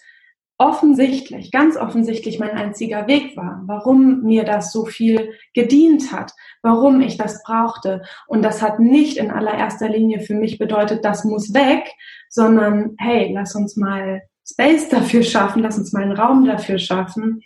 offensichtlich, 0.61 1.51
ganz 1.51 1.75
offensichtlich 1.75 2.37
mein 2.37 2.51
einziger 2.51 3.07
Weg 3.07 3.35
war, 3.35 3.63
warum 3.65 4.21
mir 4.21 4.43
das 4.43 4.71
so 4.71 4.85
viel 4.85 5.33
gedient 5.55 6.11
hat, 6.11 6.33
warum 6.61 7.01
ich 7.01 7.17
das 7.17 7.41
brauchte. 7.41 8.03
Und 8.27 8.43
das 8.43 8.61
hat 8.61 8.79
nicht 8.79 9.17
in 9.17 9.31
allererster 9.31 9.89
Linie 9.89 10.19
für 10.19 10.35
mich 10.35 10.59
bedeutet, 10.59 11.03
das 11.03 11.23
muss 11.23 11.55
weg, 11.55 11.91
sondern 12.29 12.95
hey, 12.99 13.31
lass 13.33 13.55
uns 13.55 13.75
mal 13.75 14.21
Space 14.47 14.87
dafür 14.89 15.23
schaffen, 15.23 15.63
lass 15.63 15.79
uns 15.79 15.93
mal 15.93 16.03
einen 16.03 16.11
Raum 16.11 16.45
dafür 16.45 16.77
schaffen, 16.77 17.41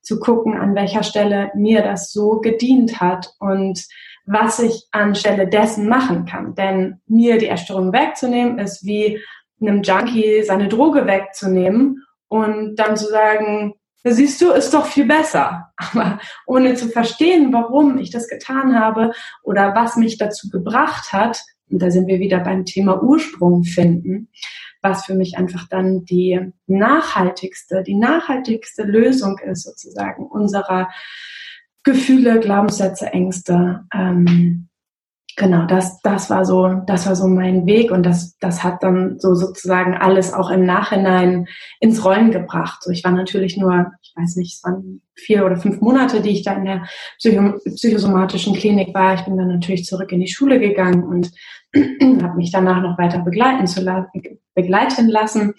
zu 0.00 0.20
gucken, 0.20 0.54
an 0.54 0.76
welcher 0.76 1.02
Stelle 1.02 1.50
mir 1.56 1.82
das 1.82 2.12
so 2.12 2.40
gedient 2.40 3.00
hat 3.00 3.34
und 3.40 3.84
was 4.26 4.60
ich 4.60 4.86
anstelle 4.92 5.48
dessen 5.48 5.88
machen 5.88 6.24
kann. 6.24 6.54
Denn 6.54 7.00
mir 7.08 7.36
die 7.38 7.48
Erstörung 7.48 7.92
wegzunehmen, 7.92 8.60
ist 8.60 8.84
wie 8.86 9.18
einem 9.60 9.82
Junkie 9.82 10.44
seine 10.44 10.68
Droge 10.68 11.06
wegzunehmen 11.06 12.04
und 12.34 12.74
dann 12.74 12.96
zu 12.96 13.06
sagen, 13.06 13.74
siehst 14.02 14.42
du, 14.42 14.50
ist 14.50 14.74
doch 14.74 14.86
viel 14.86 15.06
besser. 15.06 15.70
Aber 15.76 16.18
ohne 16.46 16.74
zu 16.74 16.88
verstehen, 16.88 17.52
warum 17.52 17.98
ich 17.98 18.10
das 18.10 18.26
getan 18.26 18.78
habe 18.78 19.12
oder 19.44 19.72
was 19.76 19.96
mich 19.96 20.18
dazu 20.18 20.50
gebracht 20.50 21.12
hat, 21.12 21.40
und 21.70 21.80
da 21.80 21.92
sind 21.92 22.08
wir 22.08 22.18
wieder 22.18 22.40
beim 22.40 22.64
Thema 22.64 23.00
Ursprung 23.02 23.62
finden, 23.62 24.30
was 24.82 25.06
für 25.06 25.14
mich 25.14 25.38
einfach 25.38 25.68
dann 25.68 26.04
die 26.04 26.40
nachhaltigste, 26.66 27.84
die 27.84 27.94
nachhaltigste 27.94 28.82
Lösung 28.82 29.38
ist 29.38 29.62
sozusagen 29.62 30.26
unserer 30.26 30.88
Gefühle, 31.84 32.40
Glaubenssätze, 32.40 33.06
Ängste, 33.06 33.84
ähm, 33.94 34.68
genau, 35.36 35.66
das, 35.66 36.00
das 36.00 36.30
war 36.30 36.44
so, 36.44 36.82
das 36.86 37.06
war 37.06 37.16
so 37.16 37.26
mein 37.26 37.66
Weg 37.66 37.90
und 37.90 38.04
das, 38.04 38.36
das 38.38 38.62
hat 38.62 38.82
dann 38.82 39.18
so 39.18 39.34
sozusagen 39.34 39.94
alles 39.94 40.32
auch 40.32 40.50
im 40.50 40.64
Nachhinein 40.64 41.46
ins 41.80 42.04
Rollen 42.04 42.30
gebracht. 42.30 42.82
So, 42.82 42.90
ich 42.90 43.04
war 43.04 43.12
natürlich 43.12 43.56
nur, 43.56 43.92
ich 44.02 44.12
weiß 44.16 44.36
nicht, 44.36 44.54
es 44.54 44.64
waren 44.64 45.02
vier 45.14 45.44
oder 45.44 45.56
fünf 45.56 45.80
Monate, 45.80 46.20
die 46.20 46.30
ich 46.30 46.42
da 46.42 46.54
in 46.54 46.64
der 46.64 46.86
Psycho 47.18 47.58
psychosomatischen 47.64 48.54
Klinik 48.54 48.94
war. 48.94 49.14
Ich 49.14 49.22
bin 49.22 49.36
dann 49.36 49.48
natürlich 49.48 49.84
zurück 49.84 50.12
in 50.12 50.20
die 50.20 50.28
Schule 50.28 50.58
gegangen 50.58 51.04
und 51.04 51.30
habe 52.22 52.36
mich 52.36 52.50
danach 52.50 52.82
noch 52.82 52.98
weiter 52.98 53.18
begleiten, 53.20 53.66
zu 53.66 53.82
la 53.82 54.08
begleiten 54.54 55.08
lassen. 55.08 55.54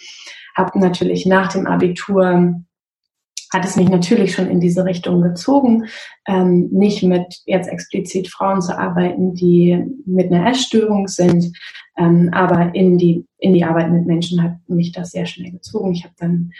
Habe 0.56 0.80
natürlich 0.80 1.26
nach 1.26 1.52
dem 1.52 1.68
Abitur 1.68 2.65
hat 3.52 3.66
es 3.66 3.76
mich 3.76 3.90
natürlich 3.90 4.34
schon 4.34 4.50
in 4.50 4.60
diese 4.60 4.86
Richtung 4.86 5.22
gezogen, 5.22 5.86
ähm, 6.28 6.70
nicht 6.72 7.04
mit 7.04 7.42
jetzt 7.46 7.70
explizit 7.70 8.28
Frauen 8.28 8.62
zu 8.62 8.78
arbeiten, 8.78 9.34
die 9.34 9.84
mit 10.06 10.32
einer 10.32 10.50
Essstörung 10.50 11.08
sind, 11.08 11.52
ähm, 11.98 12.30
aber 12.34 12.74
in 12.76 12.98
die, 12.98 13.26
in 13.38 13.54
die 13.54 13.64
Arbeit 13.64 13.92
mit 13.92 14.06
Menschen 14.06 14.42
hat 14.44 14.58
mich 14.68 14.92
das 14.92 15.12
sehr 15.12 15.26
schnell 15.26 15.52
gezogen. 15.52 15.94
Ich 15.94 16.04
habe 16.04 16.16
dann 16.18 16.52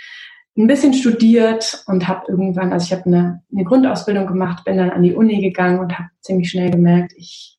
ein 0.58 0.68
bisschen 0.68 0.94
studiert 0.94 1.84
und 1.88 2.08
habe 2.08 2.26
irgendwann, 2.30 2.72
also 2.72 2.86
ich 2.86 2.94
habe 2.94 3.06
eine, 3.06 3.44
eine 3.52 3.66
Grundausbildung 3.66 4.26
gemacht, 4.26 4.64
bin 4.64 4.78
dann 4.78 4.90
an 4.90 5.04
die 5.04 5.14
Uni 5.14 5.42
gegangen 5.42 5.80
und 5.80 5.98
habe 5.98 6.10
ziemlich 6.22 6.50
schnell 6.50 6.72
gemerkt, 6.72 7.14
ich, 7.18 7.58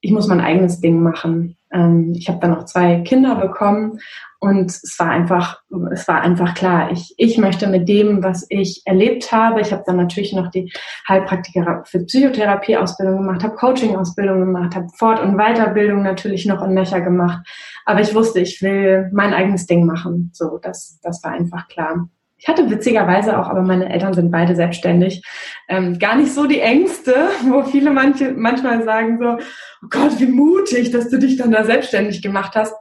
ich 0.00 0.10
muss 0.10 0.26
mein 0.26 0.40
eigenes 0.40 0.80
Ding 0.80 1.00
machen. 1.00 1.56
Ähm, 1.72 2.12
ich 2.16 2.28
habe 2.28 2.38
dann 2.40 2.52
noch 2.52 2.64
zwei 2.64 3.00
Kinder 3.00 3.34
bekommen 3.36 3.98
und 4.42 4.70
es 4.70 4.98
war 4.98 5.10
einfach, 5.10 5.62
es 5.92 6.08
war 6.08 6.20
einfach 6.20 6.54
klar, 6.54 6.90
ich, 6.90 7.14
ich 7.16 7.38
möchte 7.38 7.68
mit 7.68 7.88
dem, 7.88 8.24
was 8.24 8.44
ich 8.48 8.82
erlebt 8.84 9.30
habe, 9.30 9.60
ich 9.60 9.72
habe 9.72 9.84
dann 9.86 9.96
natürlich 9.96 10.32
noch 10.32 10.50
die 10.50 10.72
Heilpraktiker 11.08 11.84
für 11.86 12.00
Psychotherapie-Ausbildung 12.00 13.18
gemacht, 13.18 13.44
habe 13.44 13.54
Coaching-Ausbildung 13.54 14.40
gemacht, 14.40 14.74
habe 14.74 14.88
Fort- 14.96 15.20
und 15.20 15.36
Weiterbildung 15.36 16.02
natürlich 16.02 16.44
noch 16.44 16.60
in 16.62 16.74
Mecher 16.74 17.00
gemacht. 17.00 17.46
Aber 17.84 18.00
ich 18.00 18.14
wusste, 18.16 18.40
ich 18.40 18.60
will 18.62 19.08
mein 19.12 19.32
eigenes 19.32 19.66
Ding 19.66 19.86
machen. 19.86 20.30
So, 20.32 20.58
das, 20.58 20.98
das 21.02 21.22
war 21.22 21.30
einfach 21.30 21.68
klar. 21.68 22.08
Ich 22.42 22.48
hatte 22.48 22.68
witzigerweise 22.68 23.38
auch, 23.38 23.48
aber 23.48 23.62
meine 23.62 23.88
Eltern 23.88 24.14
sind 24.14 24.30
beide 24.30 24.56
selbstständig, 24.56 25.22
ähm, 25.68 25.98
gar 25.98 26.16
nicht 26.16 26.34
so 26.34 26.46
die 26.46 26.60
Ängste, 26.60 27.14
wo 27.48 27.62
viele 27.62 27.90
manche 27.90 28.32
manchmal 28.32 28.84
sagen 28.84 29.18
so, 29.20 29.38
oh 29.82 29.88
Gott, 29.88 30.18
wie 30.18 30.26
mutig, 30.26 30.90
dass 30.90 31.08
du 31.08 31.18
dich 31.18 31.36
dann 31.36 31.52
da 31.52 31.64
selbstständig 31.64 32.20
gemacht 32.20 32.54
hast 32.54 32.74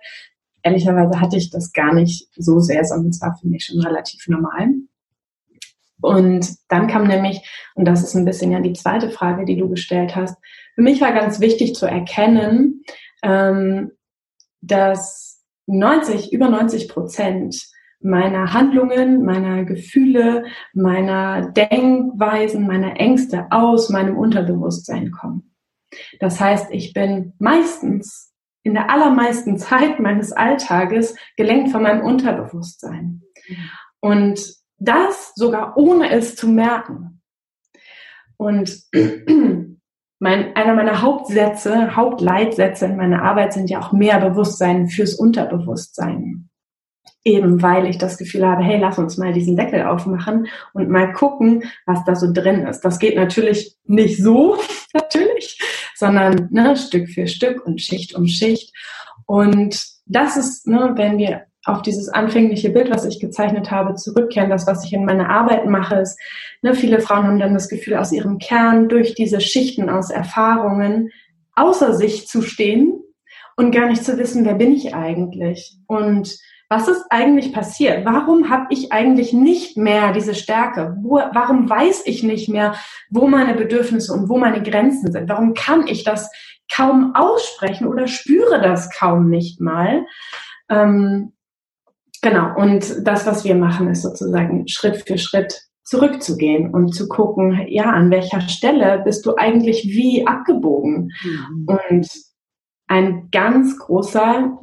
ehrlicherweise 0.64 1.20
hatte 1.20 1.38
ich 1.38 1.50
das 1.50 1.74
gar 1.74 1.94
nicht 1.94 2.28
so 2.36 2.60
sehr, 2.60 2.84
sondern 2.84 3.10
es 3.10 3.22
war 3.22 3.36
für 3.40 3.48
mich 3.48 3.66
schon 3.66 3.80
relativ 3.80 4.28
normal. 4.28 4.70
Und 6.02 6.56
dann 6.70 6.88
kam 6.88 7.08
nämlich, 7.08 7.42
und 7.76 7.86
das 7.86 8.04
ist 8.04 8.16
ein 8.16 8.26
bisschen 8.26 8.52
ja 8.52 8.60
die 8.60 8.74
zweite 8.74 9.10
Frage, 9.10 9.46
die 9.46 9.58
du 9.58 9.70
gestellt 9.70 10.16
hast, 10.16 10.38
für 10.74 10.82
mich 10.82 11.00
war 11.02 11.14
ganz 11.14 11.40
wichtig 11.40 11.76
zu 11.76 11.86
erkennen, 11.86 12.84
ähm, 13.24 13.92
dass 14.62 15.44
90, 15.68 16.34
über 16.34 16.50
90 16.50 16.88
Prozent 16.88 17.68
meiner 18.04 18.54
Handlungen, 18.54 19.24
meiner 19.24 19.64
Gefühle, 19.64 20.46
meiner 20.74 21.52
Denkweisen, 21.52 22.68
meiner 22.68 23.00
Ängste 23.00 23.48
aus 23.52 23.90
meinem 23.90 24.18
Unterbewusstsein 24.18 25.12
kommen. 25.12 25.56
Das 26.20 26.40
heißt, 26.40 26.72
ich 26.72 26.94
bin 26.94 27.34
meistens 27.40 28.34
in 28.64 28.74
der 28.74 28.90
allermeisten 28.90 29.58
Zeit 29.58 30.00
meines 30.00 30.32
Alltages 30.32 31.16
gelenkt 31.38 31.72
von 31.72 31.84
meinem 31.84 32.06
Unterbewusstsein. 32.06 33.24
Und 34.00 34.42
das 34.78 35.34
sogar 35.36 35.78
ohne 35.78 36.10
es 36.10 36.36
zu 36.36 36.48
merken. 36.48 37.22
Und 38.38 38.84
mein, 40.20 40.56
einer 40.56 40.74
meiner 40.74 41.02
Hauptsätze, 41.02 41.96
Hauptleitsätze 41.96 42.86
in 42.86 42.98
meiner 42.98 43.22
Arbeit 43.24 43.54
sind 43.54 43.70
ja 43.70 43.80
auch 43.80 43.92
mehr 43.92 44.20
Bewusstsein 44.20 44.88
fürs 44.88 45.14
Unterbewusstsein. 45.14 46.51
Eben 47.24 47.62
weil 47.62 47.88
ich 47.88 47.98
das 47.98 48.18
Gefühl 48.18 48.46
habe, 48.48 48.64
hey, 48.64 48.80
lass 48.80 48.98
uns 48.98 49.18
mal 49.18 49.32
diesen 49.34 49.56
Deckel 49.56 49.84
aufmachen 49.84 50.48
und 50.74 50.90
mal 50.90 51.14
gucken, 51.14 51.64
was 51.86 52.04
da 52.06 52.16
so 52.16 52.32
drin 52.34 52.66
ist. 52.66 52.82
Das 52.82 52.98
geht 52.98 53.16
natürlich 53.16 53.76
nicht 53.86 54.22
so, 54.22 54.58
natürlich, 54.94 55.60
sondern 55.96 56.48
ne, 56.52 56.76
Stück 56.76 57.10
für 57.10 57.28
Stück 57.28 57.66
und 57.66 57.82
Schicht 57.82 58.16
um 58.16 58.28
Schicht. 58.28 58.74
Und 59.26 59.86
das 60.06 60.36
ist, 60.36 60.68
ne, 60.68 60.94
wenn 60.96 61.18
wir 61.18 61.44
auf 61.66 61.82
dieses 61.84 62.10
anfängliche 62.10 62.70
Bild, 62.70 62.90
was 62.90 63.06
ich 63.06 63.20
gezeichnet 63.20 63.70
habe, 63.70 63.94
zurückkehren. 63.96 64.50
Das, 64.50 64.66
was 64.66 64.84
ich 64.84 64.94
in 64.94 65.06
meiner 65.06 65.30
Arbeit 65.30 65.68
mache, 65.68 65.96
ist, 65.96 66.20
ne, 66.62 66.74
viele 66.74 67.00
Frauen 67.00 67.28
haben 67.28 67.40
dann 67.40 67.54
das 67.54 67.70
Gefühl, 67.70 67.98
aus 67.98 68.12
ihrem 68.12 68.40
Kern 68.40 68.90
durch 68.90 69.14
diese 69.14 69.42
Schichten 69.42 69.90
aus 69.90 70.10
Erfahrungen 70.10 71.12
außer 71.56 71.94
sich 71.94 72.28
zu 72.28 72.42
stehen 72.42 73.02
und 73.58 73.72
gar 73.72 73.88
nicht 73.88 74.04
zu 74.04 74.18
wissen, 74.18 74.46
wer 74.46 74.56
bin 74.56 74.74
ich 74.74 74.96
eigentlich 74.96 75.78
und 75.88 76.38
was 76.72 76.88
ist 76.88 77.04
eigentlich 77.10 77.52
passiert? 77.52 78.06
Warum 78.06 78.50
habe 78.50 78.68
ich 78.70 78.94
eigentlich 78.94 79.34
nicht 79.34 79.76
mehr 79.76 80.14
diese 80.14 80.34
Stärke? 80.34 80.96
Wo, 81.02 81.16
warum 81.34 81.70
weiß 81.70 82.04
ich 82.06 82.24
nicht 82.24 82.48
mehr, 82.48 82.76
wo 83.10 83.28
meine 83.28 83.56
Bedürfnisse 83.56 84.14
und 84.14 84.30
wo 84.30 84.38
meine 84.38 84.64
Grenzen 84.64 85.12
sind? 85.12 85.28
Warum 85.28 85.54
kann 85.54 85.86
ich 85.88 86.06
das 86.06 86.32
kaum 86.74 87.14
aussprechen 87.14 87.88
oder 87.88 88.08
spüre 88.08 88.62
das 88.62 88.90
kaum 88.90 89.30
nicht 89.30 89.60
mal? 89.60 90.06
Ähm, 90.70 91.34
genau, 92.22 92.56
und 92.56 93.06
das, 93.06 93.26
was 93.26 93.44
wir 93.44 93.56
machen, 93.56 93.90
ist 93.90 94.04
sozusagen 94.04 94.66
Schritt 94.70 95.04
für 95.06 95.18
Schritt 95.18 95.64
zurückzugehen 95.84 96.74
und 96.74 96.96
zu 96.96 97.10
gucken, 97.10 97.66
ja, 97.68 97.92
an 97.92 98.10
welcher 98.12 98.40
Stelle 98.48 99.02
bist 99.04 99.26
du 99.26 99.36
eigentlich 99.36 99.84
wie 99.88 100.26
abgebogen? 100.26 101.12
Mhm. 101.22 101.66
Und 101.68 102.08
ein 102.88 103.28
ganz 103.30 103.78
großer 103.78 104.58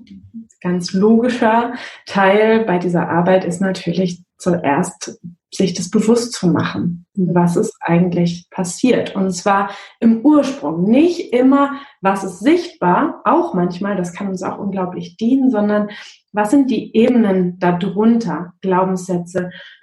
ganz 0.61 0.93
logischer 0.93 1.75
Teil 2.07 2.65
bei 2.65 2.79
dieser 2.79 3.09
Arbeit 3.09 3.45
ist 3.45 3.61
natürlich 3.61 4.23
zuerst 4.39 5.19
sich 5.53 5.73
das 5.73 5.91
bewusst 5.91 6.33
zu 6.35 6.47
machen, 6.49 7.07
was 7.15 7.57
ist 7.57 7.75
eigentlich 7.81 8.49
passiert. 8.51 9.17
Und 9.17 9.31
zwar 9.33 9.71
im 9.99 10.21
Ursprung. 10.21 10.85
Nicht 10.85 11.33
immer, 11.33 11.81
was 12.03 12.23
ist 12.23 12.41
sichtbar, 12.41 13.23
auch 13.25 13.55
manchmal, 13.55 13.97
das 13.97 14.13
kann 14.13 14.29
uns 14.29 14.43
auch 14.43 14.59
unglaublich 14.59 15.17
dienen, 15.17 15.51
sondern 15.51 15.89
was 16.33 16.51
sind 16.51 16.71
die 16.71 16.95
Ebenen 16.95 17.59
darunter? 17.59 18.53
Glaubenssätze, 18.61 19.51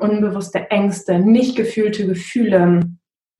unbewusste 0.00 0.70
Ängste, 0.70 1.20
nicht 1.20 1.56
gefühlte 1.56 2.06
Gefühle, 2.06 2.80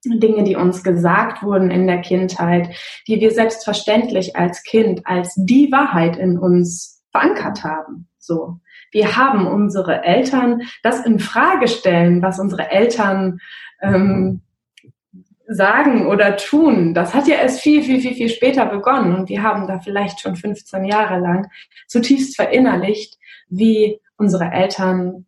Dinge, 0.04 0.44
die 0.44 0.56
uns 0.56 0.84
gesagt 0.84 1.42
wurden 1.42 1.70
in 1.70 1.86
der 1.86 2.00
Kindheit, 2.00 2.70
die 3.06 3.20
wir 3.20 3.32
selbstverständlich 3.32 4.36
als 4.36 4.62
Kind 4.62 5.06
als 5.06 5.34
die 5.36 5.70
Wahrheit 5.72 6.16
in 6.16 6.38
uns 6.38 7.02
verankert 7.10 7.64
haben. 7.64 8.08
So. 8.18 8.60
Wir 8.90 9.16
haben 9.16 9.46
unsere 9.46 10.04
Eltern 10.04 10.62
das 10.82 11.04
in 11.04 11.18
Frage 11.18 11.68
stellen, 11.68 12.22
was 12.22 12.38
unsere 12.38 12.70
Eltern 12.70 13.38
ähm, 13.82 14.40
sagen 15.48 16.06
oder 16.06 16.36
tun. 16.36 16.94
Das 16.94 17.14
hat 17.14 17.26
ja 17.26 17.36
erst 17.36 17.60
viel, 17.60 17.82
viel, 17.82 18.00
viel, 18.00 18.14
viel 18.14 18.28
später 18.28 18.66
begonnen 18.66 19.14
und 19.14 19.28
wir 19.28 19.42
haben 19.42 19.66
da 19.66 19.80
vielleicht 19.80 20.20
schon 20.20 20.36
15 20.36 20.84
Jahre 20.84 21.18
lang 21.18 21.48
zutiefst 21.86 22.36
verinnerlicht, 22.36 23.18
wie 23.48 23.98
unsere 24.16 24.50
Eltern 24.52 25.26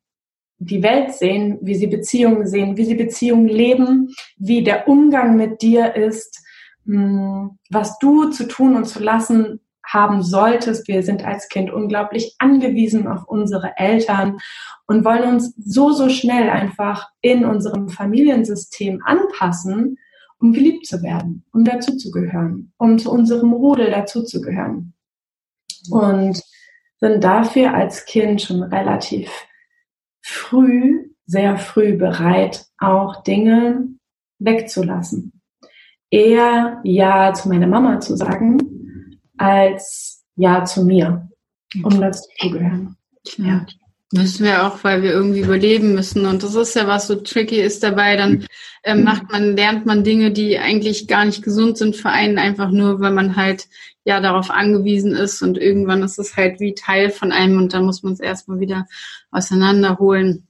die 0.60 0.82
Welt 0.82 1.14
sehen, 1.14 1.58
wie 1.62 1.74
sie 1.74 1.86
Beziehungen 1.86 2.46
sehen, 2.46 2.76
wie 2.76 2.84
sie 2.84 2.94
Beziehungen 2.94 3.48
leben, 3.48 4.14
wie 4.36 4.62
der 4.62 4.86
Umgang 4.88 5.36
mit 5.36 5.62
dir 5.62 5.96
ist, 5.96 6.44
hm, 6.84 7.58
was 7.70 7.98
du 7.98 8.26
zu 8.26 8.46
tun 8.46 8.76
und 8.76 8.84
zu 8.84 9.02
lassen 9.02 9.60
haben 9.86 10.22
solltest. 10.22 10.86
Wir 10.86 11.02
sind 11.02 11.24
als 11.24 11.48
Kind 11.48 11.72
unglaublich 11.72 12.36
angewiesen 12.38 13.08
auf 13.08 13.26
unsere 13.26 13.76
Eltern 13.78 14.38
und 14.86 15.04
wollen 15.04 15.34
uns 15.34 15.54
so, 15.56 15.92
so 15.92 16.10
schnell 16.10 16.50
einfach 16.50 17.08
in 17.22 17.46
unserem 17.46 17.88
Familiensystem 17.88 19.00
anpassen, 19.04 19.96
um 20.38 20.52
geliebt 20.52 20.86
zu 20.86 21.02
werden, 21.02 21.44
um 21.52 21.64
dazuzugehören, 21.64 22.72
um 22.76 22.98
zu 22.98 23.10
unserem 23.10 23.54
Rudel 23.54 23.90
dazuzugehören. 23.90 24.92
Und 25.90 26.42
sind 26.98 27.24
dafür 27.24 27.72
als 27.72 28.04
Kind 28.04 28.42
schon 28.42 28.62
relativ 28.62 29.30
früh, 30.22 31.10
sehr 31.26 31.58
früh 31.58 31.96
bereit, 31.96 32.66
auch 32.78 33.22
Dinge 33.22 33.88
wegzulassen. 34.38 35.40
Eher 36.10 36.80
Ja 36.82 37.32
zu 37.32 37.48
meiner 37.48 37.68
Mama 37.68 38.00
zu 38.00 38.16
sagen, 38.16 39.20
als 39.38 40.24
Ja 40.36 40.64
zu 40.64 40.84
mir, 40.84 41.28
um 41.82 42.00
dazu 42.00 42.28
zu 42.38 42.50
gehören. 42.50 42.96
Ja. 43.36 43.64
Müssen 44.12 44.44
wir 44.44 44.66
auch, 44.66 44.82
weil 44.82 45.02
wir 45.02 45.12
irgendwie 45.12 45.40
überleben 45.40 45.94
müssen. 45.94 46.26
Und 46.26 46.42
das 46.42 46.56
ist 46.56 46.74
ja, 46.74 46.88
was 46.88 47.06
so 47.06 47.14
tricky 47.14 47.60
ist 47.60 47.84
dabei. 47.84 48.16
Dann 48.16 48.44
ähm, 48.82 49.04
macht 49.04 49.30
man, 49.30 49.56
lernt 49.56 49.86
man 49.86 50.02
Dinge, 50.02 50.32
die 50.32 50.58
eigentlich 50.58 51.06
gar 51.06 51.24
nicht 51.24 51.44
gesund 51.44 51.78
sind 51.78 51.94
für 51.94 52.10
einen, 52.10 52.38
einfach 52.38 52.72
nur, 52.72 53.00
weil 53.00 53.12
man 53.12 53.36
halt 53.36 53.68
ja 54.04 54.20
darauf 54.20 54.50
angewiesen 54.50 55.12
ist. 55.12 55.42
Und 55.42 55.58
irgendwann 55.58 56.02
ist 56.02 56.18
es 56.18 56.36
halt 56.36 56.58
wie 56.58 56.74
Teil 56.74 57.10
von 57.10 57.30
einem 57.30 57.58
und 57.58 57.72
dann 57.72 57.84
muss 57.84 58.02
man 58.02 58.14
es 58.14 58.20
erstmal 58.20 58.58
wieder 58.58 58.86
auseinanderholen. 59.30 60.48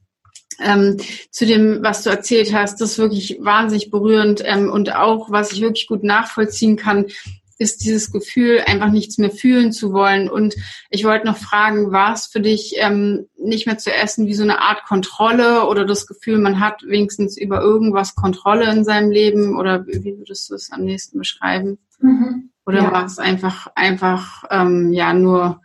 Ähm, 0.62 0.96
zu 1.30 1.44
dem, 1.44 1.82
was 1.82 2.02
du 2.02 2.10
erzählt 2.10 2.54
hast, 2.54 2.80
das 2.80 2.92
ist 2.92 2.98
wirklich 2.98 3.38
wahnsinnig 3.40 3.90
berührend 3.90 4.42
ähm, 4.44 4.70
und 4.70 4.94
auch, 4.94 5.30
was 5.30 5.52
ich 5.52 5.60
wirklich 5.60 5.86
gut 5.86 6.02
nachvollziehen 6.02 6.76
kann, 6.76 7.06
ist 7.60 7.84
dieses 7.84 8.10
Gefühl, 8.10 8.62
einfach 8.64 8.90
nichts 8.90 9.18
mehr 9.18 9.30
fühlen 9.30 9.70
zu 9.70 9.92
wollen. 9.92 10.30
Und 10.30 10.54
ich 10.88 11.04
wollte 11.04 11.26
noch 11.26 11.36
fragen, 11.36 11.92
war 11.92 12.14
es 12.14 12.26
für 12.26 12.40
dich 12.40 12.76
ähm, 12.78 13.28
nicht 13.38 13.66
mehr 13.66 13.76
zu 13.76 13.92
essen 13.92 14.26
wie 14.26 14.34
so 14.34 14.42
eine 14.42 14.62
Art 14.62 14.84
Kontrolle 14.84 15.66
oder 15.66 15.84
das 15.84 16.06
Gefühl, 16.06 16.38
man 16.38 16.58
hat 16.58 16.82
wenigstens 16.86 17.36
über 17.36 17.60
irgendwas 17.60 18.14
Kontrolle 18.14 18.70
in 18.72 18.82
seinem 18.82 19.10
Leben 19.10 19.58
oder 19.58 19.86
wie 19.86 20.18
würdest 20.18 20.48
du 20.48 20.54
es 20.54 20.72
am 20.72 20.84
nächsten 20.84 21.18
beschreiben? 21.18 21.78
Mhm. 21.98 22.50
Oder 22.64 22.84
ja. 22.84 22.92
war 22.92 23.04
es 23.04 23.18
einfach, 23.18 23.66
einfach 23.74 24.44
ähm, 24.50 24.94
ja 24.94 25.12
nur 25.12 25.60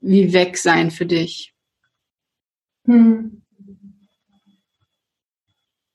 wie 0.00 0.32
weg 0.32 0.58
sein 0.58 0.90
für 0.90 1.06
dich? 1.06 1.54
Hm. 2.86 3.42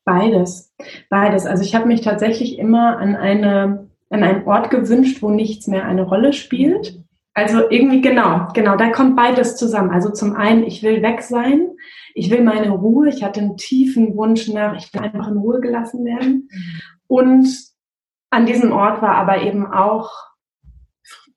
Beides, 0.05 0.73
beides. 1.09 1.45
Also 1.45 1.63
ich 1.63 1.75
habe 1.75 1.87
mich 1.87 2.01
tatsächlich 2.01 2.57
immer 2.57 2.97
an 2.97 3.17
eine 3.17 3.90
an 4.11 4.23
einen 4.23 4.45
Ort 4.45 4.69
gewünscht, 4.69 5.21
wo 5.21 5.29
nichts 5.29 5.67
mehr 5.67 5.85
eine 5.85 6.03
Rolle 6.03 6.33
spielt. 6.33 6.99
Also 7.33 7.69
irgendwie 7.69 8.01
genau, 8.01 8.49
genau, 8.53 8.75
da 8.75 8.89
kommt 8.89 9.15
beides 9.15 9.55
zusammen. 9.55 9.91
Also 9.91 10.09
zum 10.09 10.35
einen, 10.35 10.63
ich 10.63 10.83
will 10.83 11.01
weg 11.01 11.21
sein, 11.21 11.69
ich 12.13 12.29
will 12.29 12.43
meine 12.43 12.71
Ruhe, 12.71 13.07
ich 13.07 13.23
hatte 13.23 13.39
einen 13.39 13.55
tiefen 13.55 14.15
Wunsch 14.17 14.49
nach, 14.49 14.75
ich 14.75 14.93
will 14.93 15.01
einfach 15.01 15.29
in 15.29 15.37
Ruhe 15.37 15.61
gelassen 15.61 16.03
werden. 16.03 16.49
Und 17.07 17.47
an 18.29 18.45
diesem 18.45 18.73
Ort 18.73 19.01
war 19.01 19.15
aber 19.15 19.41
eben 19.43 19.65
auch, 19.65 20.11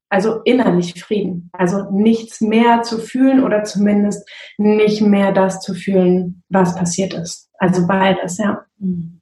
also 0.08 0.42
innerlich 0.42 1.00
Frieden. 1.02 1.50
Also 1.52 1.90
nichts 1.90 2.40
mehr 2.40 2.82
zu 2.82 2.98
fühlen 2.98 3.42
oder 3.42 3.64
zumindest 3.64 4.28
nicht 4.58 5.00
mehr 5.00 5.32
das 5.32 5.60
zu 5.60 5.74
fühlen, 5.74 6.42
was 6.48 6.76
passiert 6.76 7.14
ist. 7.14 7.50
Also 7.58 7.86
beides, 7.86 8.38
ja. 8.38 8.64
Mhm. 8.78 9.20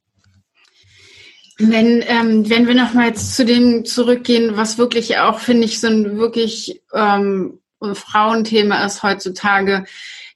Wenn, 1.70 2.02
ähm, 2.06 2.48
wenn 2.48 2.66
wir 2.66 2.74
nochmal 2.74 3.14
zu 3.14 3.44
dem 3.44 3.84
zurückgehen, 3.84 4.56
was 4.56 4.78
wirklich 4.78 5.18
auch, 5.18 5.38
finde 5.38 5.64
ich, 5.64 5.80
so 5.80 5.86
ein 5.86 6.18
wirklich 6.18 6.82
ähm, 6.92 7.60
Frauenthema 7.80 8.84
ist 8.84 9.02
heutzutage, 9.02 9.84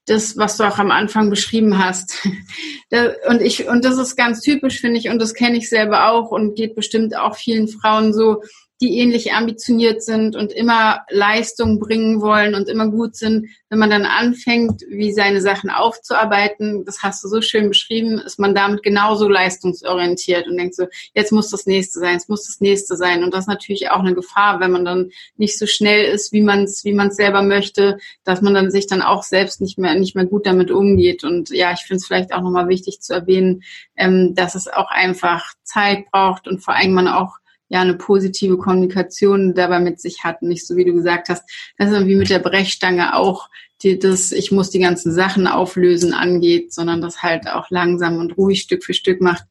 das, 0.07 0.37
was 0.37 0.57
du 0.57 0.65
auch 0.65 0.79
am 0.79 0.91
Anfang 0.91 1.31
beschrieben 1.31 1.85
hast. 1.85 2.27
und 3.29 3.43
ich, 3.43 3.67
und 3.69 3.85
das 3.85 3.99
ist 3.99 4.17
ganz 4.17 4.41
typisch, 4.41 4.81
finde 4.81 4.99
ich, 4.99 5.09
und 5.09 5.21
das 5.21 5.35
kenne 5.35 5.59
ich 5.59 5.69
selber 5.69 6.11
auch 6.11 6.31
und 6.31 6.55
geht 6.55 6.77
bestimmt 6.77 7.17
auch 7.17 7.37
vielen 7.37 7.69
Frauen 7.69 8.15
so, 8.15 8.43
die 8.81 8.99
ähnlich 8.99 9.33
ambitioniert 9.33 10.03
sind 10.03 10.37
und 10.37 10.53
immer 10.53 11.01
Leistung 11.09 11.81
bringen 11.81 12.21
wollen 12.21 12.55
und 12.55 12.69
immer 12.69 12.89
gut 12.89 13.17
sind, 13.17 13.49
wenn 13.71 13.79
man 13.79 13.89
dann 13.89 14.05
anfängt, 14.05 14.83
wie 14.89 15.12
seine 15.12 15.41
Sachen 15.41 15.71
aufzuarbeiten, 15.71 16.85
das 16.85 17.03
hast 17.03 17.25
du 17.25 17.29
so 17.29 17.41
schön 17.41 17.69
beschrieben, 17.69 18.19
ist 18.19 18.39
man 18.39 18.55
damit 18.55 18.83
genauso 18.83 19.29
leistungsorientiert 19.29 20.47
und 20.47 20.59
denkt 20.59 20.75
so, 20.75 20.87
jetzt 21.15 21.33
muss 21.33 21.49
das 21.49 21.67
nächste 21.67 22.01
sein, 22.01 22.17
es 22.17 22.29
muss 22.29 22.47
das 22.47 22.61
nächste 22.61 22.97
sein. 22.97 23.25
Und 23.25 23.33
das 23.33 23.45
ist 23.45 23.49
natürlich 23.49 23.91
auch 23.91 24.01
eine 24.01 24.15
Gefahr, 24.15 24.61
wenn 24.61 24.73
man 24.73 24.85
dann 24.85 25.11
nicht 25.37 25.59
so 25.59 25.67
schnell 25.67 26.05
ist, 26.05 26.33
wie 26.33 26.43
man 26.43 26.65
es 26.65 26.85
wie 26.85 26.93
man 26.93 27.09
es 27.09 27.17
selber 27.17 27.43
möchte, 27.43 27.97
dass 28.25 28.43
man 28.43 28.53
dann 28.53 28.71
sich 28.71 28.87
dann 28.87 29.01
auch 29.01 29.23
selbst 29.23 29.62
nicht 29.62 29.79
mehr 29.79 29.95
nicht 29.95 30.15
mehr 30.15 30.27
gut 30.27 30.47
damit 30.47 30.71
umgeht. 30.71 31.25
Und 31.25 31.49
ja, 31.49 31.73
ich 31.73 31.81
finde 31.81 31.97
es 31.97 32.07
vielleicht 32.07 32.35
auch 32.35 32.43
nochmal 32.43 32.69
wichtig 32.69 33.01
zu 33.01 33.15
erwähnen, 33.15 33.62
ähm, 33.97 34.35
dass 34.35 34.55
es 34.55 34.69
auch 34.69 34.91
einfach 34.91 35.55
Zeit 35.62 36.11
braucht 36.11 36.47
und 36.47 36.62
vor 36.62 36.75
allem 36.75 36.93
man 36.93 37.09
auch 37.09 37.39
ja 37.69 37.81
eine 37.81 37.95
positive 37.95 38.59
Kommunikation 38.59 39.55
dabei 39.55 39.81
mit 39.81 40.01
sich 40.01 40.25
hat. 40.25 40.43
Nicht 40.43 40.67
so 40.67 40.77
wie 40.77 40.85
du 40.85 40.93
gesagt 40.93 41.29
hast, 41.29 41.43
das 41.79 41.89
ist 41.89 41.95
irgendwie 41.95 42.17
mit 42.17 42.31
der 42.31 42.39
Brechstange 42.39 43.17
auch 43.17 43.49
die, 43.83 43.99
das, 43.99 44.33
ich 44.33 44.53
muss 44.53 44.71
die 44.71 44.79
ganzen 44.79 45.13
Sachen 45.13 45.47
auflösen 45.47 46.15
angeht, 46.15 46.73
sondern 46.73 47.01
das 47.01 47.23
halt 47.23 47.47
auch 47.49 47.71
langsam 47.71 48.19
und 48.19 48.37
ruhig 48.37 48.63
Stück 48.63 48.85
für 48.85 48.95
Stück 48.95 49.21
macht. 49.21 49.45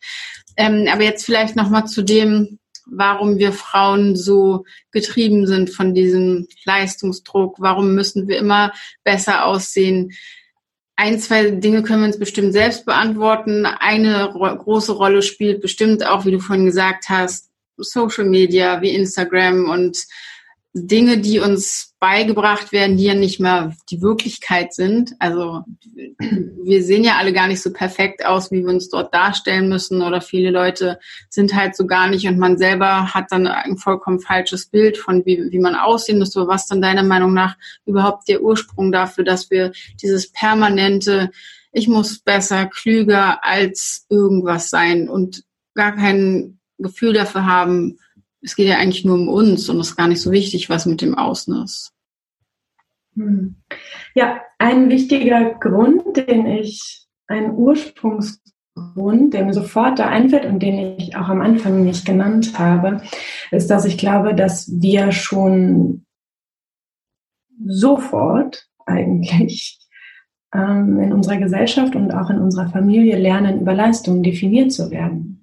Ähm, 0.57 0.87
aber 0.91 1.03
jetzt 1.03 1.25
vielleicht 1.25 1.55
nochmal 1.55 1.85
zu 1.85 2.01
dem, 2.01 2.59
warum 2.85 3.37
wir 3.37 3.51
Frauen 3.51 4.15
so 4.15 4.65
getrieben 4.91 5.47
sind 5.47 5.69
von 5.69 5.93
diesem 5.93 6.47
Leistungsdruck. 6.65 7.55
Warum 7.59 7.95
müssen 7.95 8.27
wir 8.27 8.37
immer 8.37 8.71
besser 9.03 9.45
aussehen? 9.45 10.13
Ein, 10.95 11.19
zwei 11.19 11.51
Dinge 11.51 11.83
können 11.83 12.01
wir 12.01 12.07
uns 12.07 12.19
bestimmt 12.19 12.53
selbst 12.53 12.85
beantworten. 12.85 13.65
Eine 13.65 14.29
große 14.33 14.93
Rolle 14.93 15.21
spielt 15.23 15.61
bestimmt 15.61 16.05
auch, 16.05 16.25
wie 16.25 16.31
du 16.31 16.39
vorhin 16.39 16.65
gesagt 16.65 17.09
hast, 17.09 17.49
Social 17.77 18.25
Media 18.25 18.81
wie 18.81 18.95
Instagram 18.95 19.69
und 19.69 19.97
Dinge, 20.77 21.19
die 21.19 21.39
uns 21.39 21.95
beigebracht 22.01 22.73
werden, 22.73 22.97
die 22.97 23.05
ja 23.05 23.13
nicht 23.13 23.39
mehr 23.39 23.73
die 23.89 24.01
Wirklichkeit 24.01 24.73
sind. 24.73 25.13
Also 25.19 25.63
wir 26.17 26.83
sehen 26.83 27.05
ja 27.05 27.15
alle 27.15 27.31
gar 27.31 27.47
nicht 27.47 27.61
so 27.61 27.71
perfekt 27.71 28.25
aus, 28.25 28.51
wie 28.51 28.61
wir 28.61 28.73
uns 28.73 28.89
dort 28.89 29.13
darstellen 29.13 29.69
müssen 29.69 30.01
oder 30.01 30.19
viele 30.19 30.51
Leute 30.51 30.99
sind 31.29 31.55
halt 31.55 31.77
so 31.77 31.87
gar 31.87 32.09
nicht 32.09 32.27
und 32.27 32.37
man 32.37 32.57
selber 32.57 33.13
hat 33.13 33.27
dann 33.31 33.47
ein 33.47 33.77
vollkommen 33.77 34.19
falsches 34.19 34.65
Bild 34.65 34.97
von 34.97 35.25
wie, 35.25 35.49
wie 35.49 35.59
man 35.59 35.75
aussehen 35.75 36.19
müsste. 36.19 36.45
Was 36.45 36.67
dann 36.67 36.81
deiner 36.81 37.03
Meinung 37.03 37.33
nach 37.33 37.55
überhaupt 37.85 38.27
der 38.27 38.41
Ursprung 38.41 38.91
dafür, 38.91 39.23
dass 39.23 39.49
wir 39.49 39.71
dieses 40.01 40.29
permanente, 40.33 41.31
ich 41.71 41.87
muss 41.87 42.19
besser, 42.19 42.65
klüger 42.65 43.45
als 43.45 44.05
irgendwas 44.09 44.69
sein 44.69 45.07
und 45.07 45.45
gar 45.73 45.95
kein 45.95 46.54
Gefühl 46.77 47.13
dafür 47.13 47.45
haben, 47.45 47.97
es 48.41 48.55
geht 48.55 48.67
ja 48.67 48.77
eigentlich 48.77 49.05
nur 49.05 49.15
um 49.15 49.27
uns 49.27 49.69
und 49.69 49.79
es 49.79 49.89
ist 49.89 49.95
gar 49.95 50.07
nicht 50.07 50.21
so 50.21 50.31
wichtig, 50.31 50.69
was 50.69 50.85
mit 50.85 51.01
dem 51.01 51.15
Außen 51.15 51.63
ist. 51.63 51.93
Hm. 53.15 53.55
Ja, 54.13 54.41
ein 54.59 54.89
wichtiger 54.89 55.55
Grund, 55.55 56.15
den 56.15 56.45
ich, 56.45 57.07
ein 57.27 57.51
Ursprungsgrund, 57.51 59.33
der 59.33 59.45
mir 59.45 59.53
sofort 59.53 59.99
da 59.99 60.09
einfällt 60.09 60.45
und 60.45 60.59
den 60.59 60.99
ich 60.99 61.15
auch 61.15 61.29
am 61.29 61.41
Anfang 61.41 61.83
nicht 61.83 62.05
genannt 62.05 62.59
habe, 62.59 63.01
ist, 63.51 63.69
dass 63.69 63.85
ich 63.85 63.97
glaube, 63.97 64.35
dass 64.35 64.69
wir 64.79 65.11
schon 65.11 66.05
sofort 67.65 68.67
eigentlich 68.85 69.79
ähm, 70.55 70.99
in 70.99 71.13
unserer 71.13 71.37
Gesellschaft 71.37 71.95
und 71.95 72.11
auch 72.11 72.29
in 72.29 72.39
unserer 72.39 72.69
Familie 72.69 73.17
lernen, 73.17 73.61
über 73.61 73.73
Leistungen 73.73 74.23
definiert 74.23 74.71
zu 74.71 74.89
werden. 74.89 75.41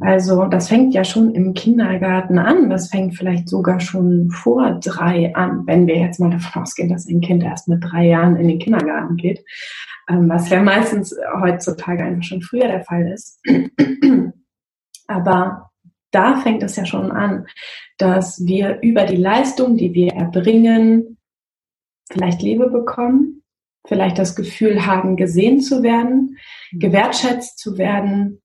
Also 0.00 0.46
das 0.46 0.68
fängt 0.68 0.94
ja 0.94 1.04
schon 1.04 1.34
im 1.34 1.54
Kindergarten 1.54 2.38
an, 2.38 2.68
das 2.70 2.88
fängt 2.88 3.14
vielleicht 3.16 3.48
sogar 3.48 3.80
schon 3.80 4.30
vor 4.30 4.78
drei 4.82 5.34
an, 5.34 5.66
wenn 5.66 5.86
wir 5.86 5.98
jetzt 5.98 6.18
mal 6.20 6.30
davon 6.30 6.62
ausgehen, 6.62 6.88
dass 6.88 7.06
ein 7.06 7.20
Kind 7.20 7.42
erst 7.42 7.68
mit 7.68 7.82
drei 7.82 8.06
Jahren 8.06 8.36
in 8.36 8.48
den 8.48 8.58
Kindergarten 8.58 9.16
geht, 9.16 9.44
ähm, 10.08 10.28
was 10.28 10.50
ja 10.50 10.62
meistens 10.62 11.14
heutzutage 11.40 12.02
einfach 12.02 12.24
schon 12.24 12.42
früher 12.42 12.68
der 12.68 12.84
Fall 12.84 13.10
ist. 13.12 13.40
Aber 15.06 15.70
da 16.10 16.36
fängt 16.36 16.62
es 16.62 16.76
ja 16.76 16.84
schon 16.84 17.10
an, 17.12 17.46
dass 17.98 18.44
wir 18.44 18.80
über 18.82 19.04
die 19.04 19.16
Leistung, 19.16 19.76
die 19.76 19.94
wir 19.94 20.12
erbringen, 20.12 21.18
vielleicht 22.10 22.42
Liebe 22.42 22.70
bekommen, 22.70 23.35
vielleicht 23.86 24.18
das 24.18 24.36
Gefühl 24.36 24.86
haben, 24.86 25.16
gesehen 25.16 25.60
zu 25.60 25.82
werden, 25.82 26.36
gewertschätzt 26.72 27.58
zu 27.58 27.78
werden 27.78 28.40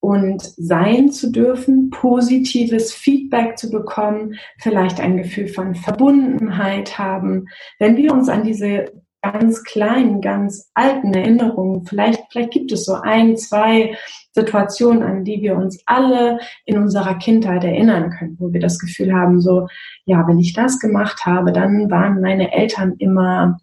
und 0.00 0.42
sein 0.42 1.10
zu 1.10 1.32
dürfen, 1.32 1.88
positives 1.90 2.92
Feedback 2.92 3.56
zu 3.56 3.70
bekommen, 3.70 4.34
vielleicht 4.60 5.00
ein 5.00 5.16
Gefühl 5.16 5.48
von 5.48 5.74
Verbundenheit 5.74 6.98
haben. 6.98 7.46
Wenn 7.78 7.96
wir 7.96 8.12
uns 8.12 8.28
an 8.28 8.44
diese 8.44 8.92
ganz 9.22 9.64
kleinen, 9.64 10.20
ganz 10.20 10.70
alten 10.74 11.14
Erinnerungen, 11.14 11.86
vielleicht, 11.86 12.22
vielleicht 12.30 12.50
gibt 12.50 12.72
es 12.72 12.84
so 12.84 12.96
ein, 13.02 13.38
zwei 13.38 13.96
Situationen, 14.32 15.02
an 15.02 15.24
die 15.24 15.40
wir 15.40 15.56
uns 15.56 15.82
alle 15.86 16.38
in 16.66 16.76
unserer 16.76 17.14
Kindheit 17.14 17.64
erinnern 17.64 18.10
können, 18.10 18.36
wo 18.38 18.52
wir 18.52 18.60
das 18.60 18.78
Gefühl 18.78 19.14
haben, 19.14 19.40
so, 19.40 19.68
ja, 20.04 20.28
wenn 20.28 20.38
ich 20.38 20.52
das 20.52 20.78
gemacht 20.78 21.24
habe, 21.24 21.52
dann 21.52 21.90
waren 21.90 22.20
meine 22.20 22.52
Eltern 22.52 22.96
immer 22.98 23.56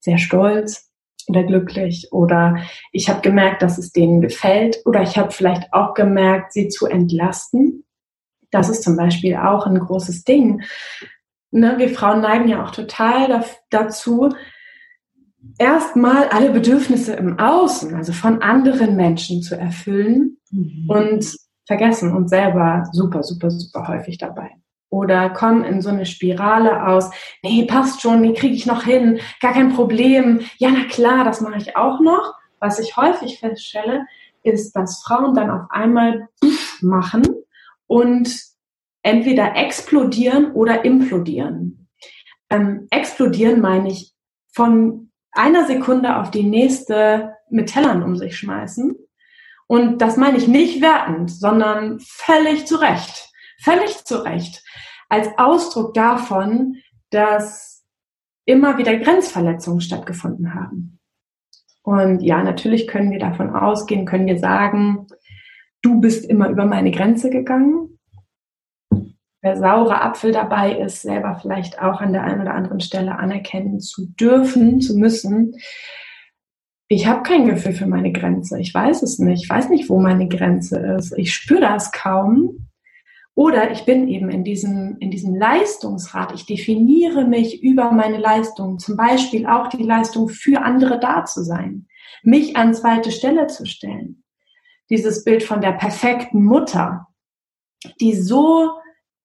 sehr 0.00 0.18
stolz 0.18 0.90
oder 1.28 1.44
glücklich 1.44 2.08
oder 2.10 2.58
ich 2.92 3.08
habe 3.08 3.20
gemerkt, 3.20 3.62
dass 3.62 3.78
es 3.78 3.92
denen 3.92 4.20
gefällt 4.20 4.80
oder 4.84 5.02
ich 5.02 5.16
habe 5.16 5.30
vielleicht 5.30 5.72
auch 5.72 5.94
gemerkt, 5.94 6.52
sie 6.52 6.68
zu 6.68 6.86
entlasten. 6.86 7.84
Das 8.50 8.68
ist 8.68 8.82
zum 8.82 8.96
Beispiel 8.96 9.36
auch 9.36 9.66
ein 9.66 9.78
großes 9.78 10.24
Ding. 10.24 10.62
Ne, 11.52 11.74
wir 11.78 11.90
Frauen 11.90 12.20
neigen 12.20 12.48
ja 12.48 12.64
auch 12.64 12.70
total 12.70 13.44
dazu, 13.70 14.30
erstmal 15.58 16.28
alle 16.28 16.50
Bedürfnisse 16.50 17.14
im 17.14 17.38
Außen, 17.38 17.94
also 17.94 18.12
von 18.12 18.42
anderen 18.42 18.96
Menschen 18.96 19.42
zu 19.42 19.56
erfüllen 19.56 20.38
mhm. 20.50 20.84
und 20.88 21.36
vergessen 21.66 22.14
uns 22.14 22.30
selber 22.30 22.88
super, 22.92 23.22
super, 23.22 23.50
super 23.50 23.88
häufig 23.88 24.18
dabei 24.18 24.50
oder 24.90 25.30
kommen 25.30 25.64
in 25.64 25.80
so 25.80 25.88
eine 25.88 26.04
Spirale 26.04 26.86
aus, 26.86 27.10
nee, 27.42 27.64
passt 27.64 28.02
schon, 28.02 28.22
die 28.22 28.34
kriege 28.34 28.54
ich 28.54 28.66
noch 28.66 28.82
hin, 28.82 29.20
gar 29.40 29.52
kein 29.52 29.72
Problem. 29.72 30.40
Ja, 30.58 30.70
na 30.70 30.84
klar, 30.84 31.24
das 31.24 31.40
mache 31.40 31.58
ich 31.58 31.76
auch 31.76 32.00
noch. 32.00 32.34
Was 32.58 32.78
ich 32.78 32.96
häufig 32.96 33.38
feststelle, 33.38 34.04
ist, 34.42 34.72
dass 34.72 35.02
Frauen 35.02 35.34
dann 35.34 35.50
auf 35.50 35.70
einmal 35.70 36.28
machen 36.80 37.22
und 37.86 38.34
entweder 39.02 39.56
explodieren 39.56 40.52
oder 40.52 40.84
implodieren. 40.84 41.88
Ähm, 42.50 42.86
explodieren 42.90 43.60
meine 43.60 43.88
ich 43.90 44.12
von 44.52 45.10
einer 45.32 45.66
Sekunde 45.66 46.16
auf 46.16 46.30
die 46.30 46.42
nächste 46.42 47.36
mit 47.48 47.68
Tellern 47.68 48.02
um 48.02 48.16
sich 48.16 48.36
schmeißen. 48.36 48.96
Und 49.68 50.02
das 50.02 50.16
meine 50.16 50.36
ich 50.36 50.48
nicht 50.48 50.82
wertend, 50.82 51.30
sondern 51.30 52.00
völlig 52.00 52.66
zu 52.66 52.76
Recht 52.76 53.29
völlig 53.62 54.04
zu 54.04 54.24
Recht, 54.24 54.64
als 55.08 55.28
Ausdruck 55.36 55.94
davon, 55.94 56.76
dass 57.10 57.84
immer 58.44 58.78
wieder 58.78 58.96
Grenzverletzungen 58.96 59.80
stattgefunden 59.80 60.54
haben. 60.54 60.98
Und 61.82 62.20
ja, 62.20 62.42
natürlich 62.42 62.86
können 62.86 63.10
wir 63.10 63.18
davon 63.18 63.50
ausgehen, 63.50 64.06
können 64.06 64.26
wir 64.26 64.38
sagen, 64.38 65.06
du 65.82 66.00
bist 66.00 66.24
immer 66.28 66.48
über 66.48 66.66
meine 66.66 66.90
Grenze 66.90 67.30
gegangen. 67.30 67.98
Wer 69.42 69.56
saurer 69.56 70.04
Apfel 70.04 70.32
dabei 70.32 70.76
ist, 70.78 71.00
selber 71.00 71.38
vielleicht 71.40 71.80
auch 71.80 72.00
an 72.00 72.12
der 72.12 72.24
einen 72.24 72.42
oder 72.42 72.54
anderen 72.54 72.80
Stelle 72.80 73.18
anerkennen 73.18 73.80
zu 73.80 74.06
dürfen, 74.06 74.82
zu 74.82 74.98
müssen. 74.98 75.56
Ich 76.88 77.06
habe 77.06 77.22
kein 77.22 77.46
Gefühl 77.46 77.72
für 77.72 77.86
meine 77.86 78.12
Grenze. 78.12 78.60
Ich 78.60 78.74
weiß 78.74 79.02
es 79.02 79.18
nicht. 79.18 79.44
Ich 79.44 79.48
weiß 79.48 79.70
nicht, 79.70 79.88
wo 79.88 79.98
meine 79.98 80.28
Grenze 80.28 80.78
ist. 80.78 81.16
Ich 81.16 81.32
spüre 81.32 81.60
das 81.60 81.90
kaum. 81.92 82.69
Oder 83.40 83.70
ich 83.70 83.86
bin 83.86 84.06
eben 84.06 84.28
in 84.28 84.44
diesem, 84.44 84.98
in 84.98 85.10
diesem 85.10 85.34
Leistungsrat. 85.34 86.34
Ich 86.34 86.44
definiere 86.44 87.24
mich 87.24 87.62
über 87.62 87.90
meine 87.90 88.18
Leistung. 88.18 88.78
Zum 88.78 88.98
Beispiel 88.98 89.46
auch 89.46 89.68
die 89.68 89.82
Leistung 89.82 90.28
für 90.28 90.60
andere 90.60 91.00
da 91.00 91.24
zu 91.24 91.42
sein. 91.42 91.86
Mich 92.22 92.58
an 92.58 92.74
zweite 92.74 93.10
Stelle 93.10 93.46
zu 93.46 93.64
stellen. 93.64 94.24
Dieses 94.90 95.24
Bild 95.24 95.42
von 95.42 95.62
der 95.62 95.72
perfekten 95.72 96.44
Mutter, 96.44 97.06
die 97.98 98.14
so 98.14 98.72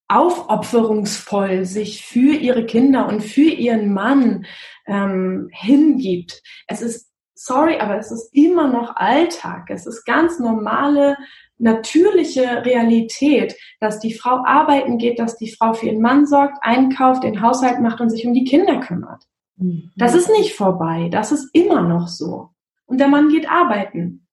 aufopferungsvoll 0.08 1.66
sich 1.66 2.06
für 2.06 2.36
ihre 2.36 2.66
Kinder 2.66 3.10
und 3.10 3.20
für 3.20 3.42
ihren 3.42 3.92
Mann 3.92 4.46
ähm, 4.88 5.50
hingibt. 5.52 6.42
Es 6.68 6.82
ist, 6.82 7.12
sorry, 7.36 7.78
aber 7.80 7.98
es 7.98 8.12
ist 8.12 8.34
immer 8.34 8.68
noch 8.68 8.96
Alltag. 8.96 9.70
Es 9.70 9.86
ist 9.86 10.06
ganz 10.06 10.40
normale 10.40 11.18
natürliche 11.58 12.66
Realität, 12.66 13.56
dass 13.80 14.00
die 14.00 14.14
Frau 14.14 14.44
arbeiten 14.46 14.98
geht, 14.98 15.20
dass 15.20 15.38
die 15.38 15.52
Frau 15.52 15.74
für 15.74 15.88
ihren 15.88 16.02
Mann 16.02 16.26
sorgt, 16.26 16.58
einkauft, 16.62 17.24
den 17.24 17.42
Haushalt 17.42 17.80
macht 17.82 18.02
und 18.02 18.10
sich 18.10 18.26
um 18.26 18.34
die 18.34 18.44
Kinder 18.44 18.80
kümmert. 18.80 19.24
Mhm. 19.58 19.92
Das 19.96 20.16
ist 20.16 20.30
nicht 20.30 20.56
vorbei, 20.56 21.10
das 21.12 21.32
ist 21.32 21.50
immer 21.54 21.82
noch 21.82 22.08
so. 22.08 22.50
Und 22.86 23.00
der 23.00 23.08
Mann 23.08 23.30
geht 23.30 23.50
arbeiten. 23.50 24.28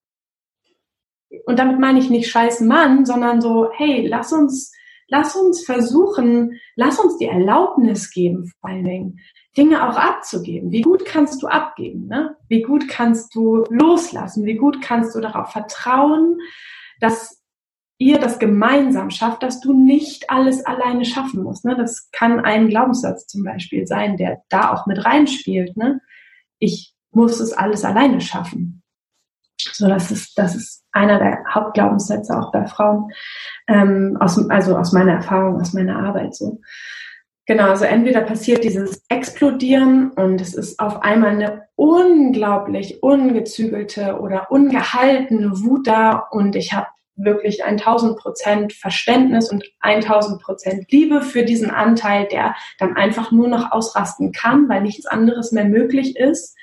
Und 1.45 1.59
damit 1.59 1.79
meine 1.79 1.99
ich 1.99 2.09
nicht 2.09 2.29
scheiß 2.29 2.61
Mann, 2.61 3.05
sondern 3.05 3.41
so, 3.41 3.69
hey, 3.73 4.05
lass 4.05 4.31
uns, 4.33 4.71
lass 5.07 5.35
uns 5.35 5.65
versuchen, 5.65 6.59
lass 6.75 6.99
uns 6.99 7.17
die 7.17 7.25
Erlaubnis 7.25 8.11
geben, 8.11 8.51
vor 8.59 8.69
allen 8.69 8.83
Dingen, 8.83 9.19
Dinge 9.55 9.87
auch 9.87 9.97
abzugeben. 9.97 10.71
Wie 10.71 10.81
gut 10.81 11.05
kannst 11.05 11.43
du 11.43 11.47
abgeben? 11.47 12.07
Ne? 12.07 12.35
Wie 12.47 12.61
gut 12.61 12.87
kannst 12.87 13.35
du 13.35 13.65
loslassen? 13.69 14.45
Wie 14.45 14.55
gut 14.55 14.81
kannst 14.81 15.15
du 15.15 15.19
darauf 15.19 15.51
vertrauen, 15.51 16.39
dass 16.99 17.43
ihr 17.97 18.19
das 18.19 18.39
gemeinsam 18.39 19.09
schafft, 19.09 19.43
dass 19.43 19.59
du 19.59 19.73
nicht 19.73 20.29
alles 20.29 20.65
alleine 20.65 21.05
schaffen 21.05 21.43
musst. 21.43 21.65
Ne? 21.65 21.75
Das 21.75 22.09
kann 22.11 22.39
ein 22.39 22.67
Glaubenssatz 22.67 23.27
zum 23.27 23.43
Beispiel 23.43 23.87
sein, 23.87 24.17
der 24.17 24.41
da 24.49 24.73
auch 24.73 24.87
mit 24.87 25.05
reinspielt. 25.05 25.77
Ne? 25.77 26.01
Ich 26.59 26.93
muss 27.11 27.39
es 27.39 27.53
alles 27.53 27.85
alleine 27.85 28.21
schaffen. 28.21 28.83
So, 29.57 29.87
das 29.87 30.11
ist, 30.11 30.37
das 30.37 30.55
ist 30.55 30.83
einer 30.91 31.19
der 31.19 31.43
Hauptglaubenssätze 31.53 32.37
auch 32.37 32.51
bei 32.51 32.65
Frauen, 32.65 33.11
ähm, 33.67 34.17
aus, 34.19 34.37
also 34.49 34.75
aus 34.75 34.91
meiner 34.91 35.13
Erfahrung, 35.13 35.61
aus 35.61 35.73
meiner 35.73 35.97
Arbeit 35.97 36.35
so. 36.35 36.59
Genau, 37.45 37.69
also 37.69 37.83
entweder 37.83 38.21
passiert 38.21 38.63
dieses 38.63 39.03
Explodieren 39.09 40.11
und 40.11 40.39
es 40.39 40.53
ist 40.53 40.79
auf 40.79 41.01
einmal 41.01 41.31
eine 41.31 41.67
unglaublich 41.75 43.03
ungezügelte 43.03 44.19
oder 44.21 44.49
ungehaltene 44.49 45.51
Wut 45.61 45.87
da 45.87 46.27
und 46.31 46.55
ich 46.55 46.71
habe 46.71 46.87
wirklich 47.15 47.63
1000 47.65 48.17
Prozent 48.17 48.73
Verständnis 48.73 49.51
und 49.51 49.65
1000 49.81 50.41
Prozent 50.41 50.91
Liebe 50.91 51.21
für 51.21 51.43
diesen 51.43 51.69
Anteil, 51.69 52.27
der 52.31 52.55
dann 52.79 52.95
einfach 52.95 53.31
nur 53.31 53.49
noch 53.49 53.71
ausrasten 53.71 54.31
kann, 54.31 54.69
weil 54.69 54.81
nichts 54.81 55.05
anderes 55.05 55.51
mehr 55.51 55.65
möglich 55.65 56.15
ist. 56.15 56.55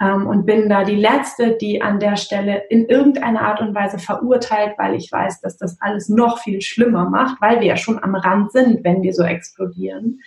Ähm, 0.00 0.26
und 0.26 0.46
bin 0.46 0.68
da 0.68 0.84
die 0.84 0.96
Letzte, 0.96 1.56
die 1.56 1.82
an 1.82 1.98
der 1.98 2.16
Stelle 2.16 2.64
in 2.68 2.86
irgendeiner 2.86 3.42
Art 3.42 3.60
und 3.60 3.74
Weise 3.74 3.98
verurteilt, 3.98 4.74
weil 4.78 4.94
ich 4.94 5.10
weiß, 5.10 5.40
dass 5.40 5.56
das 5.56 5.80
alles 5.80 6.08
noch 6.08 6.38
viel 6.38 6.60
schlimmer 6.60 7.08
macht, 7.08 7.40
weil 7.40 7.60
wir 7.60 7.66
ja 7.66 7.76
schon 7.76 8.02
am 8.02 8.14
Rand 8.14 8.52
sind, 8.52 8.84
wenn 8.84 9.02
wir 9.02 9.12
so 9.12 9.24
explodieren, 9.24 10.20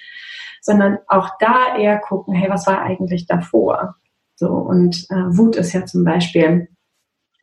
sondern 0.61 0.99
auch 1.07 1.29
da 1.39 1.77
eher 1.77 1.99
gucken, 1.99 2.33
hey, 2.33 2.49
was 2.49 2.67
war 2.67 2.81
eigentlich 2.81 3.27
davor? 3.27 3.95
So 4.35 4.49
und 4.49 5.05
äh, 5.09 5.37
Wut 5.37 5.55
ist 5.55 5.73
ja 5.73 5.85
zum 5.85 6.03
Beispiel 6.03 6.67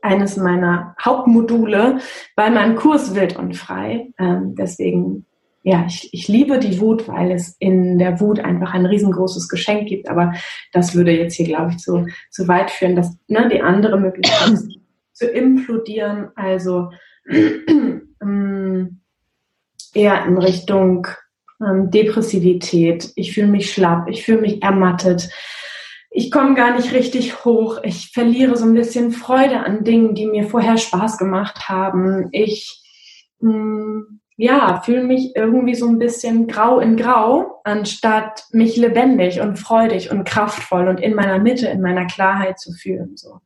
eines 0.03 0.37
meiner 0.37 0.95
Hauptmodule 1.03 1.99
bei 2.37 2.51
meinem 2.51 2.77
Kurs 2.77 3.15
Wild 3.15 3.37
und 3.37 3.57
Frei. 3.57 4.13
Ähm, 4.19 4.55
deswegen 4.57 5.27
ja, 5.69 5.85
ich, 5.87 6.09
ich 6.15 6.29
liebe 6.29 6.59
die 6.59 6.81
Wut, 6.81 7.09
weil 7.09 7.31
es 7.31 7.55
in 7.59 7.99
der 7.99 8.21
Wut 8.21 8.41
einfach 8.41 8.73
ein 8.73 8.87
riesengroßes 8.87 9.51
Geschenk 9.51 9.87
gibt. 9.87 10.09
Aber 10.09 10.33
das 10.73 10.95
würde 10.95 11.13
jetzt 11.13 11.35
hier, 11.35 11.45
glaube 11.45 11.73
ich, 11.73 11.79
zu, 11.79 12.07
zu 12.31 12.49
weit 12.49 12.71
führen, 12.71 12.97
dass 12.97 13.19
ne, 13.27 13.51
die 13.53 13.61
andere 13.61 14.01
Möglichkeit 14.01 14.49
ist, 14.51 14.67
zu 15.13 15.27
implodieren, 15.27 16.31
also 16.37 16.91
ähm, 17.29 19.01
eher 19.93 20.25
in 20.25 20.39
Richtung 20.39 21.07
ähm, 21.61 21.91
Depressivität. 21.91 23.13
Ich 23.15 23.35
fühle 23.35 23.49
mich 23.49 23.71
schlapp, 23.71 24.09
ich 24.09 24.25
fühle 24.25 24.41
mich 24.41 24.63
ermattet. 24.63 25.29
Ich 26.11 26.31
komme 26.31 26.55
gar 26.55 26.75
nicht 26.75 26.95
richtig 26.95 27.45
hoch. 27.45 27.81
Ich 27.83 28.13
verliere 28.15 28.57
so 28.57 28.65
ein 28.65 28.73
bisschen 28.73 29.13
Freude 29.13 29.61
an 29.61 29.85
Dingen, 29.85 30.15
die 30.15 30.25
mir 30.25 30.45
vorher 30.45 30.79
Spaß 30.79 31.19
gemacht 31.19 31.69
haben. 31.69 32.29
Ich 32.33 32.83
hm, 33.41 34.21
ja, 34.41 34.81
fühle 34.83 35.03
mich 35.03 35.35
irgendwie 35.35 35.75
so 35.75 35.89
ein 35.89 35.99
bisschen 35.99 36.47
grau 36.47 36.79
in 36.79 36.97
grau, 36.97 37.61
anstatt 37.65 38.45
mich 38.53 38.77
lebendig 38.77 39.41
und 39.41 39.59
freudig 39.59 40.13
und 40.13 40.25
kraftvoll 40.25 40.87
und 40.87 41.01
in 41.01 41.15
meiner 41.15 41.41
Mitte, 41.41 41.67
in 41.67 41.81
meiner 41.81 42.07
Klarheit 42.07 42.61
zu 42.61 42.73
fühlen. 42.73 43.17
So. 43.17 43.41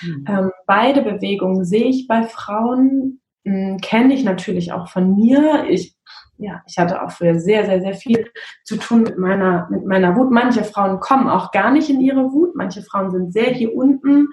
Mhm. 0.00 0.24
Ähm, 0.28 0.50
beide 0.64 1.02
Bewegungen 1.02 1.64
sehe 1.64 1.86
ich 1.86 2.06
bei 2.06 2.22
Frauen, 2.22 3.20
hm, 3.44 3.78
kenne 3.82 4.14
ich 4.14 4.22
natürlich 4.22 4.70
auch 4.70 4.88
von 4.88 5.16
mir. 5.16 5.64
Ich, 5.68 5.96
ja, 6.36 6.62
ich 6.68 6.78
hatte 6.78 7.02
auch 7.02 7.10
früher 7.10 7.40
sehr, 7.40 7.66
sehr, 7.66 7.80
sehr 7.80 7.94
viel 7.94 8.30
zu 8.62 8.76
tun 8.76 9.02
mit 9.02 9.18
meiner, 9.18 9.66
mit 9.72 9.86
meiner 9.86 10.14
Wut. 10.14 10.30
Manche 10.30 10.62
Frauen 10.62 11.00
kommen 11.00 11.28
auch 11.28 11.50
gar 11.50 11.72
nicht 11.72 11.90
in 11.90 12.00
ihre 12.00 12.30
Wut. 12.32 12.54
Manche 12.54 12.82
Frauen 12.82 13.10
sind 13.10 13.32
sehr 13.32 13.50
hier 13.50 13.74
unten 13.74 14.28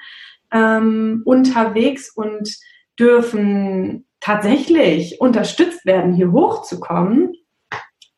ähm, 0.51 1.23
unterwegs 1.25 2.11
und 2.15 2.47
dürfen 2.99 4.05
tatsächlich 4.26 5.21
unterstützt 5.21 5.86
werden, 5.86 6.15
hier 6.15 6.32
hochzukommen, 6.32 7.36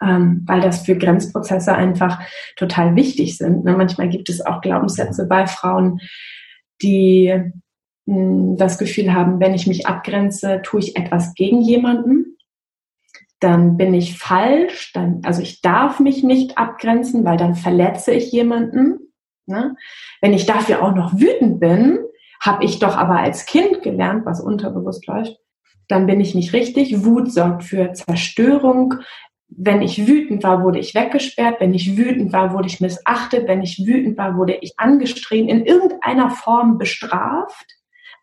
ähm, 0.01 0.45
weil 0.47 0.61
das 0.61 0.85
für 0.85 0.95
Grenzprozesse 0.95 1.75
einfach 1.75 2.21
total 2.55 2.95
wichtig 2.95 3.37
sind. 3.37 3.65
Ne? 3.65 3.75
Manchmal 3.75 4.07
gibt 4.07 4.29
es 4.29 4.39
auch 4.45 4.61
Glaubenssätze 4.61 5.27
bei 5.27 5.47
Frauen, 5.47 5.99
die 6.81 7.33
mh, 8.05 8.15
hm, 8.15 8.57
das 8.57 8.77
Gefühl 8.77 9.13
haben, 9.13 9.41
wenn 9.41 9.53
ich 9.53 9.67
mich 9.67 9.85
abgrenze, 9.85 10.61
tue 10.63 10.79
ich 10.79 10.95
etwas 10.95 11.33
gegen 11.33 11.61
jemanden. 11.61 12.37
Dann 13.41 13.75
bin 13.75 13.93
ich 13.93 14.17
falsch, 14.17 14.93
dann, 14.93 15.19
also 15.25 15.41
ich 15.41 15.61
darf 15.61 15.99
mich 15.99 16.23
nicht 16.23 16.57
abgrenzen, 16.57 17.25
weil 17.25 17.35
dann 17.35 17.55
verletze 17.55 18.13
ich 18.13 18.31
jemanden. 18.31 19.11
Ne? 19.45 19.75
Wenn 20.21 20.31
ich 20.31 20.45
dafür 20.45 20.83
auch 20.83 20.95
noch 20.95 21.19
wütend 21.19 21.59
bin, 21.59 21.99
habe 22.39 22.63
ich 22.63 22.79
doch 22.79 22.95
aber 22.95 23.19
als 23.19 23.45
Kind 23.45 23.81
gelernt, 23.81 24.25
was 24.25 24.39
unterbewusst 24.39 25.05
läuft, 25.05 25.37
dann 25.87 26.05
bin 26.05 26.19
ich 26.19 26.35
nicht 26.35 26.53
richtig. 26.53 27.05
Wut 27.05 27.31
sorgt 27.31 27.63
für 27.63 27.93
Zerstörung. 27.93 28.95
Wenn 29.49 29.81
ich 29.81 30.07
wütend 30.07 30.43
war, 30.43 30.63
wurde 30.63 30.79
ich 30.79 30.93
weggesperrt. 30.93 31.59
Wenn 31.59 31.73
ich 31.73 31.97
wütend 31.97 32.33
war, 32.33 32.53
wurde 32.53 32.67
ich 32.67 32.81
missachtet. 32.81 33.47
Wenn 33.47 33.61
ich 33.61 33.85
wütend 33.85 34.17
war, 34.17 34.35
wurde 34.37 34.57
ich 34.59 34.73
angestreben, 34.77 35.49
in 35.49 35.65
irgendeiner 35.65 36.29
Form 36.29 36.77
bestraft. 36.77 37.65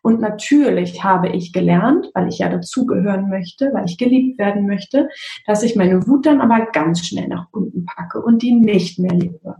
Und 0.03 0.21
natürlich 0.21 1.03
habe 1.03 1.29
ich 1.29 1.51
gelernt, 1.51 2.11
weil 2.13 2.27
ich 2.27 2.37
ja 2.37 2.47
dazugehören 2.47 3.27
möchte, 3.27 3.71
weil 3.73 3.85
ich 3.85 3.97
geliebt 3.97 4.37
werden 4.37 4.67
möchte, 4.67 5.09
dass 5.47 5.63
ich 5.63 5.75
meine 5.75 6.05
Wut 6.05 6.27
dann 6.27 6.41
aber 6.41 6.67
ganz 6.67 7.07
schnell 7.07 7.27
nach 7.27 7.47
unten 7.51 7.85
packe 7.85 8.21
und 8.21 8.43
die 8.43 8.51
nicht 8.51 8.99
mehr 8.99 9.15
lebe. 9.15 9.55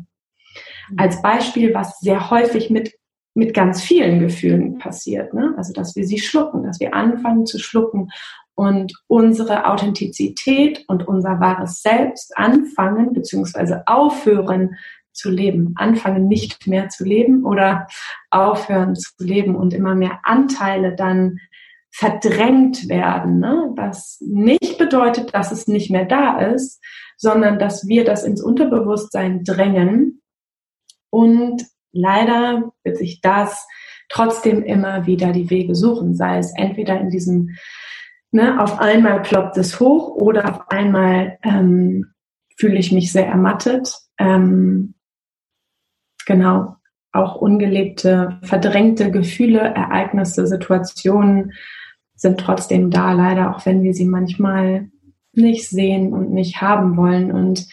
Als 0.98 1.20
Beispiel, 1.24 1.74
was 1.74 2.00
sehr 2.00 2.30
häufig 2.30 2.70
mit 2.70 2.94
mit 3.36 3.54
ganz 3.54 3.82
vielen 3.82 4.20
Gefühlen 4.20 4.80
passiert. 4.80 5.34
Ne? 5.34 5.54
Also, 5.58 5.74
dass 5.74 5.96
wir 5.96 6.06
sie 6.06 6.20
schlucken, 6.20 6.64
dass 6.64 6.80
wir 6.80 6.96
anfangen 6.96 7.46
zu 7.46 7.60
schlucken 7.60 8.10
und 8.56 8.94
unsere 9.08 9.68
Authentizität 9.68 10.86
und 10.88 11.08
unser 11.08 11.40
wahres 11.42 11.82
Selbst 11.82 12.36
anfangen 12.38 13.14
beziehungsweise 13.14 13.84
aufhören 13.86 14.76
zu 15.12 15.30
leben, 15.30 15.74
anfangen 15.76 16.28
nicht 16.28 16.66
mehr 16.66 16.90
zu 16.90 17.04
leben 17.04 17.46
oder 17.46 17.88
aufhören 18.32 18.96
zu 18.96 19.12
leben 19.20 19.56
und 19.56 19.74
immer 19.74 19.96
mehr 19.96 20.20
Anteile 20.24 20.96
dann 20.96 21.40
verdrängt 21.92 22.90
werden, 22.90 23.40
ne? 23.40 23.72
was 23.76 24.18
nicht 24.20 24.78
bedeutet, 24.78 25.34
dass 25.34 25.54
es 25.54 25.68
nicht 25.68 25.90
mehr 25.92 26.04
da 26.04 26.40
ist, 26.40 26.82
sondern 27.16 27.58
dass 27.58 27.88
wir 27.88 28.04
das 28.04 28.26
ins 28.26 28.42
Unterbewusstsein 28.42 29.46
drängen 29.46 30.22
und 31.10 31.66
leider 31.96 32.72
wird 32.84 32.98
sich 32.98 33.22
das 33.22 33.68
trotzdem 34.10 34.64
immer 34.64 35.08
wieder 35.08 35.32
die 35.32 35.50
Wege 35.50 35.76
suchen, 35.76 36.16
sei 36.16 36.38
es 36.38 36.54
entweder 36.56 37.00
in 37.00 37.10
diesem, 37.10 37.56
ne, 38.32 38.62
auf 38.62 38.80
einmal 38.80 39.22
ploppt 39.22 39.58
es 39.58 39.80
hoch 39.80 40.10
oder 40.10 40.50
auf 40.50 40.70
einmal 40.70 41.40
ähm, 41.44 42.14
fühle 42.58 42.78
ich 42.78 42.92
mich 42.92 43.12
sehr 43.12 43.28
ermattet. 43.28 43.96
Ähm, 44.18 44.96
genau, 46.26 46.76
auch 47.12 47.36
ungelebte, 47.36 48.40
verdrängte 48.44 49.12
Gefühle, 49.12 49.60
Ereignisse, 49.60 50.48
Situationen 50.48 51.54
sind 52.16 52.40
trotzdem 52.40 52.92
da, 52.92 53.14
leider, 53.14 53.56
auch 53.56 53.66
wenn 53.66 53.84
wir 53.84 53.94
sie 53.94 54.06
manchmal 54.06 54.90
nicht 55.34 55.70
sehen 55.70 56.14
und 56.14 56.32
nicht 56.32 56.62
haben 56.62 56.98
wollen. 56.98 57.32
Und 57.32 57.68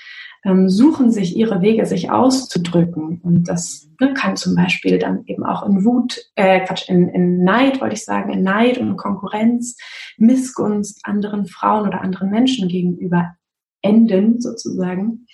ähm, 0.45 0.69
suchen 0.69 1.11
sich 1.11 1.37
ihre 1.37 1.63
Wege, 1.63 1.87
sich 1.87 2.11
auszudrücken. 2.11 3.21
Und 3.23 3.49
das 3.49 3.89
ne, 4.01 4.13
kann 4.15 4.37
zum 4.37 4.55
Beispiel 4.55 4.99
dann 4.99 5.25
eben 5.27 5.45
auch 5.45 5.67
in 5.67 5.85
Wut, 5.85 6.19
äh, 6.35 6.61
Quatsch, 6.65 6.89
in, 6.89 7.09
in 7.09 7.45
Neid, 7.45 7.81
wollte 7.81 7.95
ich 7.95 8.05
sagen, 8.05 8.33
in 8.33 8.43
Neid 8.43 8.79
und 8.79 8.97
Konkurrenz, 8.97 9.77
Missgunst 10.17 11.01
anderen 11.05 11.47
Frauen 11.47 11.87
oder 11.87 12.01
anderen 12.01 12.31
Menschen 12.31 12.69
gegenüber 12.69 13.35
enden, 13.83 14.41
sozusagen. 14.41 15.27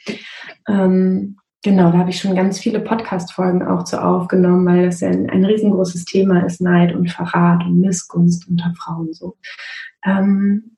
Ähm, 0.69 1.37
Genau, 1.65 1.91
da 1.91 1.99
habe 1.99 2.11
ich 2.11 2.21
schon 2.21 2.37
ganz 2.37 2.61
viele 2.61 2.79
Podcast-Folgen 2.79 3.67
auch 3.67 3.83
zu 3.83 4.01
aufgenommen, 4.01 4.65
weil 4.65 4.87
das 4.87 5.01
ja 5.01 5.09
ein, 5.09 5.29
ein, 5.29 5.45
riesengroßes 5.45 6.05
Thema 6.05 6.47
ist, 6.47 6.61
Neid 6.61 6.95
und 6.95 7.11
Verrat 7.11 7.65
und 7.65 7.81
Missgunst 7.81 8.49
unter 8.49 8.73
Frauen 8.79 9.13
so. 9.13 9.37
Ähm, 10.05 10.78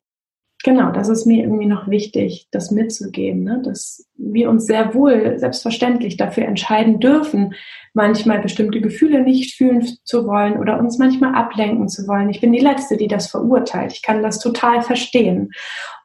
Genau, 0.63 0.93
das 0.93 1.09
ist 1.09 1.25
mir 1.25 1.43
irgendwie 1.43 1.67
noch 1.67 1.89
wichtig, 1.89 2.49
das 2.51 2.71
mitzugeben, 2.71 3.45
ne? 3.45 3.63
dass 3.65 4.07
wir 4.19 4.51
uns 4.51 4.67
sehr 4.67 4.95
wohl 4.95 5.39
selbstverständlich 5.39 6.19
dafür 6.19 6.45
entscheiden 6.45 7.01
dürfen, 7.01 7.55
manchmal 7.95 8.41
bestimmte 8.43 8.83
Gefühle 8.83 9.23
nicht 9.23 9.57
fühlen 9.57 9.87
zu 10.05 10.27
wollen 10.27 10.59
oder 10.59 10.79
uns 10.79 10.99
manchmal 10.99 11.35
ablenken 11.35 11.89
zu 11.89 12.07
wollen. 12.07 12.29
Ich 12.29 12.43
bin 12.43 12.53
die 12.53 12.61
Letzte, 12.61 12.99
die 12.99 13.09
das 13.09 13.31
verurteilt. 13.31 13.93
Ich 13.95 14.03
kann 14.03 14.23
das 14.23 14.39
total 14.39 14.83
verstehen 14.83 15.51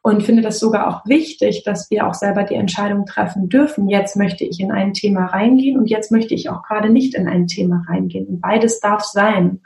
und 0.02 0.22
finde 0.22 0.40
das 0.40 0.58
sogar 0.58 0.88
auch 0.88 1.04
wichtig, 1.04 1.62
dass 1.64 1.90
wir 1.90 2.06
auch 2.06 2.14
selber 2.14 2.44
die 2.44 2.54
Entscheidung 2.54 3.04
treffen 3.04 3.50
dürfen. 3.50 3.90
Jetzt 3.90 4.16
möchte 4.16 4.44
ich 4.44 4.58
in 4.58 4.72
ein 4.72 4.94
Thema 4.94 5.26
reingehen 5.26 5.78
und 5.78 5.90
jetzt 5.90 6.10
möchte 6.10 6.32
ich 6.32 6.48
auch 6.48 6.62
gerade 6.62 6.88
nicht 6.88 7.14
in 7.14 7.28
ein 7.28 7.46
Thema 7.46 7.84
reingehen. 7.86 8.26
Und 8.26 8.40
beides 8.40 8.80
darf 8.80 9.02
sein. 9.02 9.60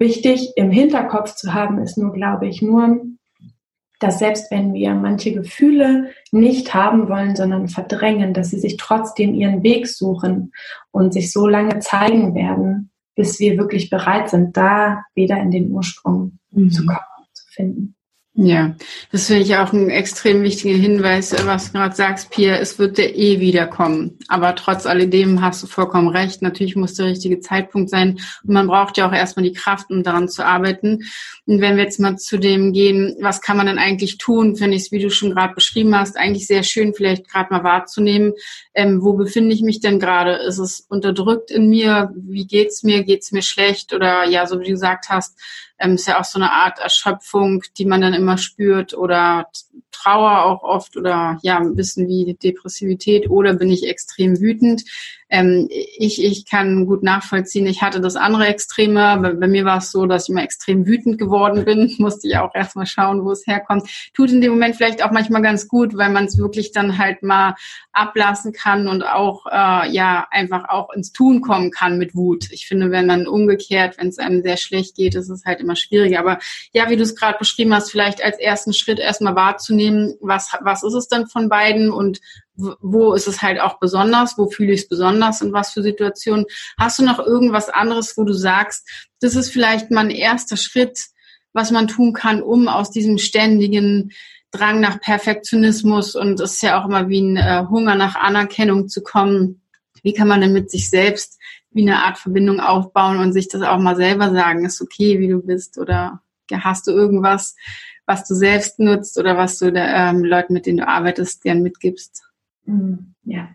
Wichtig 0.00 0.54
im 0.56 0.72
Hinterkopf 0.72 1.36
zu 1.36 1.54
haben 1.54 1.78
ist 1.78 1.96
nur, 1.96 2.12
glaube 2.12 2.48
ich, 2.48 2.60
nur, 2.60 3.00
dass 4.02 4.18
selbst 4.18 4.50
wenn 4.50 4.74
wir 4.74 4.94
manche 4.94 5.32
Gefühle 5.32 6.10
nicht 6.30 6.74
haben 6.74 7.08
wollen, 7.08 7.36
sondern 7.36 7.68
verdrängen, 7.68 8.34
dass 8.34 8.50
sie 8.50 8.58
sich 8.58 8.76
trotzdem 8.76 9.34
ihren 9.34 9.62
Weg 9.62 9.86
suchen 9.86 10.52
und 10.90 11.12
sich 11.12 11.32
so 11.32 11.46
lange 11.46 11.78
zeigen 11.78 12.34
werden, 12.34 12.90
bis 13.14 13.38
wir 13.40 13.58
wirklich 13.58 13.90
bereit 13.90 14.30
sind, 14.30 14.56
da 14.56 15.04
wieder 15.14 15.36
in 15.40 15.50
den 15.50 15.70
Ursprung 15.70 16.38
mhm. 16.50 16.70
zu 16.70 16.86
kommen, 16.86 16.98
zu 17.32 17.44
finden. 17.48 17.94
Ja, 18.34 18.74
das 19.10 19.26
finde 19.26 19.42
ich 19.42 19.56
auch 19.56 19.74
ein 19.74 19.90
extrem 19.90 20.42
wichtiger 20.42 20.74
Hinweis, 20.74 21.34
was 21.44 21.66
du 21.66 21.72
gerade 21.72 21.94
sagst, 21.94 22.30
Pia, 22.30 22.56
es 22.56 22.78
wird 22.78 22.96
der 22.96 23.14
eh 23.14 23.40
wiederkommen. 23.40 24.18
Aber 24.26 24.54
trotz 24.54 24.86
alledem 24.86 25.42
hast 25.42 25.62
du 25.62 25.66
vollkommen 25.66 26.08
recht. 26.08 26.40
Natürlich 26.40 26.74
muss 26.74 26.94
der 26.94 27.08
richtige 27.08 27.40
Zeitpunkt 27.40 27.90
sein. 27.90 28.18
Und 28.42 28.54
man 28.54 28.68
braucht 28.68 28.96
ja 28.96 29.06
auch 29.06 29.12
erstmal 29.12 29.44
die 29.44 29.52
Kraft, 29.52 29.90
um 29.90 30.02
daran 30.02 30.30
zu 30.30 30.46
arbeiten. 30.46 31.00
Und 31.44 31.60
wenn 31.60 31.76
wir 31.76 31.84
jetzt 31.84 32.00
mal 32.00 32.16
zu 32.16 32.38
dem 32.38 32.72
gehen, 32.72 33.16
was 33.20 33.42
kann 33.42 33.58
man 33.58 33.66
denn 33.66 33.78
eigentlich 33.78 34.16
tun, 34.16 34.56
finde 34.56 34.76
ich 34.78 34.84
es, 34.84 34.92
wie 34.92 35.02
du 35.02 35.10
schon 35.10 35.32
gerade 35.32 35.54
beschrieben 35.54 35.94
hast, 35.94 36.16
eigentlich 36.16 36.46
sehr 36.46 36.62
schön, 36.62 36.94
vielleicht 36.94 37.28
gerade 37.28 37.52
mal 37.52 37.64
wahrzunehmen, 37.64 38.32
ähm, 38.72 39.02
wo 39.02 39.12
befinde 39.12 39.54
ich 39.54 39.60
mich 39.60 39.80
denn 39.80 39.98
gerade? 39.98 40.36
Ist 40.36 40.58
es 40.58 40.80
unterdrückt 40.88 41.50
in 41.50 41.68
mir? 41.68 42.10
Wie 42.16 42.46
geht's 42.46 42.82
mir? 42.82 43.04
Geht's 43.04 43.30
mir 43.30 43.42
schlecht? 43.42 43.92
Oder 43.92 44.24
ja, 44.24 44.46
so 44.46 44.58
wie 44.58 44.64
du 44.64 44.70
gesagt 44.70 45.10
hast, 45.10 45.38
ähm, 45.82 45.94
ist 45.94 46.06
ja 46.06 46.20
auch 46.20 46.24
so 46.24 46.38
eine 46.38 46.52
Art 46.52 46.78
Erschöpfung, 46.78 47.62
die 47.76 47.84
man 47.84 48.00
dann 48.00 48.14
immer 48.14 48.38
spürt 48.38 48.94
oder 48.94 49.48
Trauer 49.90 50.44
auch 50.44 50.62
oft 50.62 50.96
oder 50.96 51.38
ja, 51.42 51.58
ein 51.58 51.76
bisschen 51.76 52.08
wie 52.08 52.34
Depressivität 52.34 53.28
oder 53.28 53.54
bin 53.54 53.70
ich 53.70 53.86
extrem 53.86 54.40
wütend. 54.40 54.84
Ähm, 55.32 55.66
ich, 55.70 56.22
ich 56.22 56.44
kann 56.44 56.84
gut 56.84 57.02
nachvollziehen, 57.02 57.66
ich 57.66 57.80
hatte 57.80 58.02
das 58.02 58.16
andere 58.16 58.46
Extreme. 58.48 59.18
Bei, 59.22 59.32
bei 59.32 59.48
mir 59.48 59.64
war 59.64 59.78
es 59.78 59.90
so, 59.90 60.04
dass 60.04 60.24
ich 60.24 60.28
immer 60.28 60.42
extrem 60.42 60.86
wütend 60.86 61.16
geworden 61.16 61.64
bin. 61.64 61.90
Musste 61.98 62.28
ich 62.28 62.36
auch 62.36 62.54
erstmal 62.54 62.84
schauen, 62.84 63.24
wo 63.24 63.30
es 63.30 63.46
herkommt. 63.46 63.88
Tut 64.12 64.30
in 64.30 64.42
dem 64.42 64.50
Moment 64.50 64.76
vielleicht 64.76 65.02
auch 65.02 65.10
manchmal 65.10 65.40
ganz 65.40 65.68
gut, 65.68 65.96
weil 65.96 66.10
man 66.10 66.26
es 66.26 66.36
wirklich 66.36 66.72
dann 66.72 66.98
halt 66.98 67.22
mal 67.22 67.54
ablassen 67.92 68.52
kann 68.52 68.88
und 68.88 69.04
auch 69.04 69.46
äh, 69.46 69.90
ja 69.90 70.26
einfach 70.30 70.68
auch 70.68 70.90
ins 70.92 71.12
Tun 71.12 71.40
kommen 71.40 71.70
kann 71.70 71.96
mit 71.96 72.14
Wut. 72.14 72.52
Ich 72.52 72.66
finde, 72.66 72.90
wenn 72.90 73.08
dann 73.08 73.26
umgekehrt, 73.26 73.96
wenn 73.96 74.08
es 74.08 74.18
einem 74.18 74.42
sehr 74.42 74.58
schlecht 74.58 74.96
geht, 74.96 75.14
ist 75.14 75.30
es 75.30 75.46
halt 75.46 75.60
immer 75.60 75.76
schwieriger. 75.76 76.18
Aber 76.18 76.40
ja, 76.74 76.90
wie 76.90 76.96
du 76.96 77.04
es 77.04 77.16
gerade 77.16 77.38
beschrieben 77.38 77.72
hast, 77.74 77.90
vielleicht 77.90 78.22
als 78.22 78.38
ersten 78.38 78.74
Schritt 78.74 78.98
erstmal 78.98 79.34
wahrzunehmen, 79.34 80.14
was, 80.20 80.50
was 80.60 80.82
ist 80.82 80.94
es 80.94 81.08
dann 81.08 81.26
von 81.26 81.48
beiden 81.48 81.90
und 81.90 82.20
wo 82.54 83.14
ist 83.14 83.28
es 83.28 83.42
halt 83.42 83.60
auch 83.60 83.78
besonders, 83.78 84.36
wo 84.36 84.48
fühle 84.48 84.72
ich 84.72 84.82
es 84.82 84.88
besonders 84.88 85.40
in 85.40 85.52
was 85.52 85.72
für 85.72 85.82
Situationen. 85.82 86.44
Hast 86.78 86.98
du 86.98 87.04
noch 87.04 87.18
irgendwas 87.18 87.68
anderes, 87.68 88.16
wo 88.16 88.24
du 88.24 88.34
sagst, 88.34 88.86
das 89.20 89.36
ist 89.36 89.50
vielleicht 89.50 89.90
mal 89.90 90.04
ein 90.04 90.10
erster 90.10 90.56
Schritt, 90.56 90.98
was 91.52 91.70
man 91.70 91.88
tun 91.88 92.12
kann, 92.12 92.42
um 92.42 92.68
aus 92.68 92.90
diesem 92.90 93.18
ständigen 93.18 94.12
Drang 94.50 94.80
nach 94.80 95.00
Perfektionismus 95.00 96.14
und 96.14 96.38
es 96.40 96.54
ist 96.54 96.62
ja 96.62 96.80
auch 96.80 96.86
immer 96.86 97.08
wie 97.08 97.22
ein 97.22 97.36
äh, 97.38 97.64
Hunger 97.70 97.94
nach 97.94 98.16
Anerkennung 98.16 98.88
zu 98.88 99.02
kommen. 99.02 99.62
Wie 100.02 100.12
kann 100.12 100.28
man 100.28 100.42
denn 100.42 100.52
mit 100.52 100.70
sich 100.70 100.90
selbst 100.90 101.38
wie 101.70 101.82
eine 101.82 102.04
Art 102.04 102.18
Verbindung 102.18 102.60
aufbauen 102.60 103.18
und 103.18 103.32
sich 103.32 103.48
das 103.48 103.62
auch 103.62 103.78
mal 103.78 103.96
selber 103.96 104.30
sagen, 104.30 104.66
ist 104.66 104.82
okay, 104.82 105.18
wie 105.20 105.28
du 105.28 105.40
bist 105.40 105.78
oder 105.78 106.20
hast 106.52 106.86
du 106.86 106.90
irgendwas, 106.90 107.56
was 108.04 108.28
du 108.28 108.34
selbst 108.34 108.78
nutzt 108.78 109.18
oder 109.18 109.38
was 109.38 109.58
du 109.58 109.72
der, 109.72 109.88
ähm, 109.88 110.22
Leuten, 110.22 110.52
mit 110.52 110.66
denen 110.66 110.78
du 110.78 110.88
arbeitest, 110.88 111.42
gern 111.42 111.62
mitgibst? 111.62 112.22
Hm, 112.66 113.14
ja, 113.24 113.48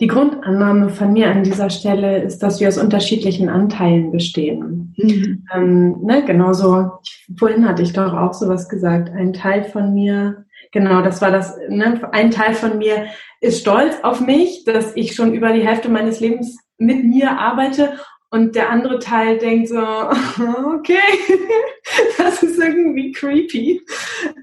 die 0.00 0.06
Grundannahme 0.06 0.88
von 0.88 1.12
mir 1.12 1.30
an 1.30 1.42
dieser 1.42 1.68
Stelle 1.68 2.22
ist, 2.22 2.38
dass 2.38 2.60
wir 2.60 2.68
aus 2.68 2.78
unterschiedlichen 2.78 3.48
Anteilen 3.48 4.12
bestehen. 4.12 4.94
Mhm. 4.96 5.46
Ähm, 5.54 5.96
ne, 6.02 6.24
genauso, 6.24 6.92
vorhin 7.38 7.68
hatte 7.68 7.82
ich 7.82 7.92
doch 7.92 8.14
auch 8.14 8.32
sowas 8.32 8.68
gesagt, 8.68 9.10
ein 9.10 9.32
Teil 9.32 9.64
von 9.64 9.92
mir, 9.92 10.46
genau, 10.72 11.02
das 11.02 11.20
war 11.20 11.30
das, 11.30 11.56
ne, 11.68 12.00
ein 12.12 12.30
Teil 12.30 12.54
von 12.54 12.78
mir 12.78 13.06
ist 13.40 13.60
stolz 13.60 13.96
auf 14.02 14.20
mich, 14.20 14.64
dass 14.64 14.96
ich 14.96 15.14
schon 15.14 15.34
über 15.34 15.52
die 15.52 15.66
Hälfte 15.66 15.88
meines 15.88 16.20
Lebens 16.20 16.58
mit 16.78 17.04
mir 17.04 17.38
arbeite 17.38 17.98
und 18.30 18.54
der 18.54 18.70
andere 18.70 18.98
Teil 19.00 19.38
denkt 19.38 19.68
so, 19.68 19.80
okay, 20.74 20.98
das 22.18 22.42
ist 22.42 22.58
irgendwie 22.58 23.12
creepy. 23.12 23.82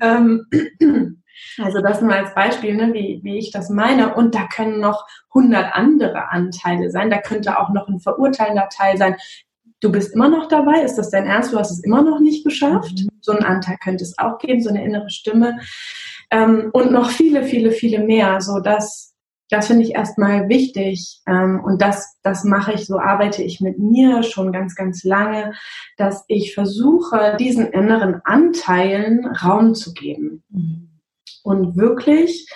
Ähm, 0.02 0.46
also 1.64 1.82
das 1.82 2.02
nur 2.02 2.14
als 2.14 2.34
Beispiel, 2.34 2.76
ne, 2.76 2.94
wie, 2.94 3.20
wie 3.24 3.38
ich 3.38 3.52
das 3.52 3.70
meine. 3.70 4.14
Und 4.14 4.36
da 4.36 4.48
können 4.48 4.80
noch 4.80 5.08
hundert 5.34 5.74
andere 5.74 6.30
Anteile 6.30 6.92
sein. 6.92 7.10
Da 7.10 7.20
könnte 7.20 7.60
auch 7.60 7.70
noch 7.70 7.88
ein 7.88 8.00
verurteilender 8.00 8.70
Teil 8.70 8.98
sein. 8.98 9.16
Du 9.80 9.92
bist 9.92 10.14
immer 10.14 10.30
noch 10.30 10.48
dabei. 10.48 10.82
Ist 10.82 10.96
das 10.96 11.10
dein 11.10 11.26
Ernst? 11.26 11.54
Du 11.54 11.60
hast 11.60 11.72
es 11.72 11.84
immer 11.84 12.02
noch 12.02 12.20
nicht 12.20 12.44
geschafft. 12.44 13.00
Mhm. 13.00 13.10
So 13.22 13.32
einen 13.32 13.44
Anteil 13.44 13.78
könnte 13.84 14.04
es 14.04 14.18
auch 14.18 14.38
geben, 14.40 14.62
so 14.62 14.70
eine 14.70 14.84
innere 14.84 15.10
Stimme. 15.10 15.60
Ähm, 16.32 16.70
und 16.74 16.92
noch 16.92 17.10
viele, 17.10 17.44
viele, 17.44 17.72
viele 17.72 18.00
mehr, 18.00 18.42
so 18.42 18.60
dass 18.60 19.14
das 19.50 19.68
finde 19.68 19.84
ich 19.84 19.96
erstmal 19.96 20.50
wichtig 20.50 21.22
ähm, 21.26 21.62
und 21.64 21.82
das, 21.82 22.18
das 22.22 22.44
mache 22.44 22.74
ich, 22.74 22.86
so 22.86 23.00
arbeite 23.00 23.44
ich 23.44 23.62
mit 23.62 23.80
mir 23.80 24.24
schon 24.24 24.52
ganz, 24.52 24.76
ganz 24.76 25.06
lange, 25.06 25.54
dass 25.96 26.26
ich 26.28 26.54
versuche, 26.54 27.38
diesen 27.40 27.68
inneren 27.68 28.20
Anteilen 28.26 29.26
Raum 29.26 29.74
zu 29.74 29.94
geben. 29.94 30.44
Mhm 30.50 30.87
und 31.48 31.78
wirklich 31.78 32.48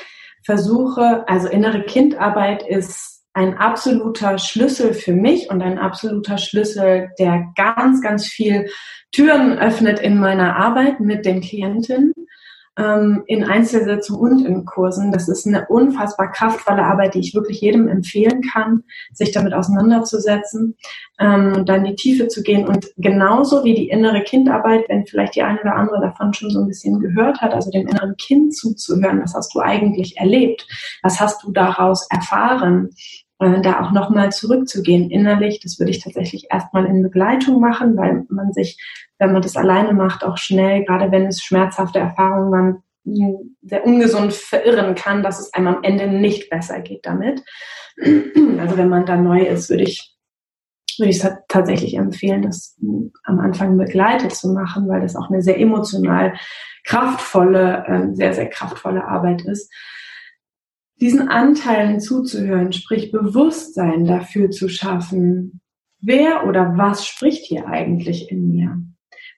versuche, 0.45 1.23
also 1.27 1.47
innere 1.47 1.83
Kindarbeit 1.83 2.67
ist 2.67 3.23
ein 3.33 3.57
absoluter 3.57 4.37
Schlüssel 4.37 4.93
für 4.93 5.13
mich 5.13 5.49
und 5.49 5.61
ein 5.61 5.79
absoluter 5.79 6.37
Schlüssel, 6.37 7.09
der 7.17 7.45
ganz, 7.55 8.01
ganz 8.01 8.27
viel 8.27 8.69
Türen 9.13 9.57
öffnet 9.57 9.99
in 9.99 10.19
meiner 10.19 10.57
Arbeit 10.57 10.99
mit 10.99 11.25
den 11.25 11.39
Klientinnen 11.39 12.13
ähm, 12.77 13.23
in 13.27 13.43
Einzelsitzungen 13.43 14.37
und 14.37 14.45
in 14.45 14.65
Kursen. 14.65 15.11
Das 15.11 15.27
ist 15.27 15.45
eine 15.45 15.67
unfassbar 15.67 16.31
kraftvolle 16.31 16.83
Arbeit, 16.83 17.15
die 17.15 17.19
ich 17.19 17.35
wirklich 17.35 17.61
jedem 17.61 17.87
empfehlen 17.87 18.41
kann, 18.41 18.83
sich 19.11 19.31
damit 19.31 19.53
auseinanderzusetzen 19.53 20.77
ähm, 21.19 21.53
und 21.57 21.69
dann 21.69 21.85
in 21.85 21.91
die 21.91 21.95
Tiefe 21.95 22.27
zu 22.27 22.43
gehen. 22.43 22.67
Und 22.67 22.87
genauso 22.97 23.63
wie 23.63 23.73
die 23.73 23.89
innere 23.89 24.23
Kindarbeit, 24.23 24.85
wenn 24.87 25.05
vielleicht 25.05 25.35
die 25.35 25.43
eine 25.43 25.59
oder 25.61 25.75
andere 25.75 26.01
davon 26.01 26.33
schon 26.33 26.49
so 26.49 26.61
ein 26.61 26.67
bisschen 26.67 26.99
gehört 26.99 27.41
hat, 27.41 27.53
also 27.53 27.71
dem 27.71 27.87
inneren 27.87 28.15
Kind 28.17 28.55
zuzuhören, 28.55 29.21
was 29.21 29.33
hast 29.33 29.53
du 29.53 29.59
eigentlich 29.59 30.17
erlebt, 30.17 30.67
was 31.03 31.19
hast 31.19 31.43
du 31.43 31.51
daraus 31.51 32.07
erfahren, 32.09 32.89
äh, 33.41 33.61
da 33.61 33.81
auch 33.81 33.91
nochmal 33.91 34.31
zurückzugehen 34.31 35.09
innerlich. 35.09 35.59
Das 35.59 35.79
würde 35.79 35.91
ich 35.91 36.03
tatsächlich 36.03 36.47
erstmal 36.49 36.85
in 36.85 37.03
Begleitung 37.03 37.59
machen, 37.59 37.97
weil 37.97 38.25
man 38.29 38.53
sich 38.53 38.77
wenn 39.21 39.33
man 39.33 39.43
das 39.43 39.55
alleine 39.55 39.93
macht, 39.93 40.23
auch 40.23 40.37
schnell, 40.37 40.83
gerade 40.83 41.11
wenn 41.11 41.27
es 41.27 41.43
schmerzhafte 41.43 41.99
Erfahrungen 41.99 42.51
waren, 42.51 42.83
sehr 43.61 43.85
ungesund 43.85 44.33
verirren 44.33 44.95
kann, 44.95 45.21
dass 45.21 45.39
es 45.39 45.53
einem 45.53 45.67
am 45.67 45.83
Ende 45.83 46.07
nicht 46.07 46.49
besser 46.49 46.79
geht 46.81 47.05
damit. 47.05 47.43
Also 47.97 48.77
wenn 48.77 48.89
man 48.89 49.05
da 49.05 49.17
neu 49.17 49.43
ist, 49.43 49.69
würde 49.69 49.83
ich 49.83 50.15
würde 50.97 51.11
ich 51.11 51.23
tatsächlich 51.47 51.95
empfehlen, 51.95 52.41
das 52.41 52.77
am 53.23 53.39
Anfang 53.39 53.77
begleitet 53.77 54.33
zu 54.33 54.49
machen, 54.49 54.87
weil 54.89 55.01
das 55.01 55.15
auch 55.15 55.29
eine 55.29 55.41
sehr 55.41 55.59
emotional 55.59 56.33
kraftvolle, 56.83 57.85
ähm, 57.87 58.15
sehr, 58.15 58.33
sehr 58.33 58.49
kraftvolle 58.49 59.03
Arbeit 59.07 59.43
ist. 59.43 59.71
Diesen 61.01 61.27
Anteilen 61.27 61.99
zuzuhören, 61.99 62.71
sprich 62.71 63.11
Bewusstsein 63.11 64.05
dafür 64.05 64.51
zu 64.51 64.69
schaffen, 64.69 65.59
wer 65.99 66.47
oder 66.47 66.77
was 66.77 67.05
spricht 67.05 67.45
hier 67.45 67.67
eigentlich 67.67 68.31
in 68.31 68.47
mir? 68.49 68.81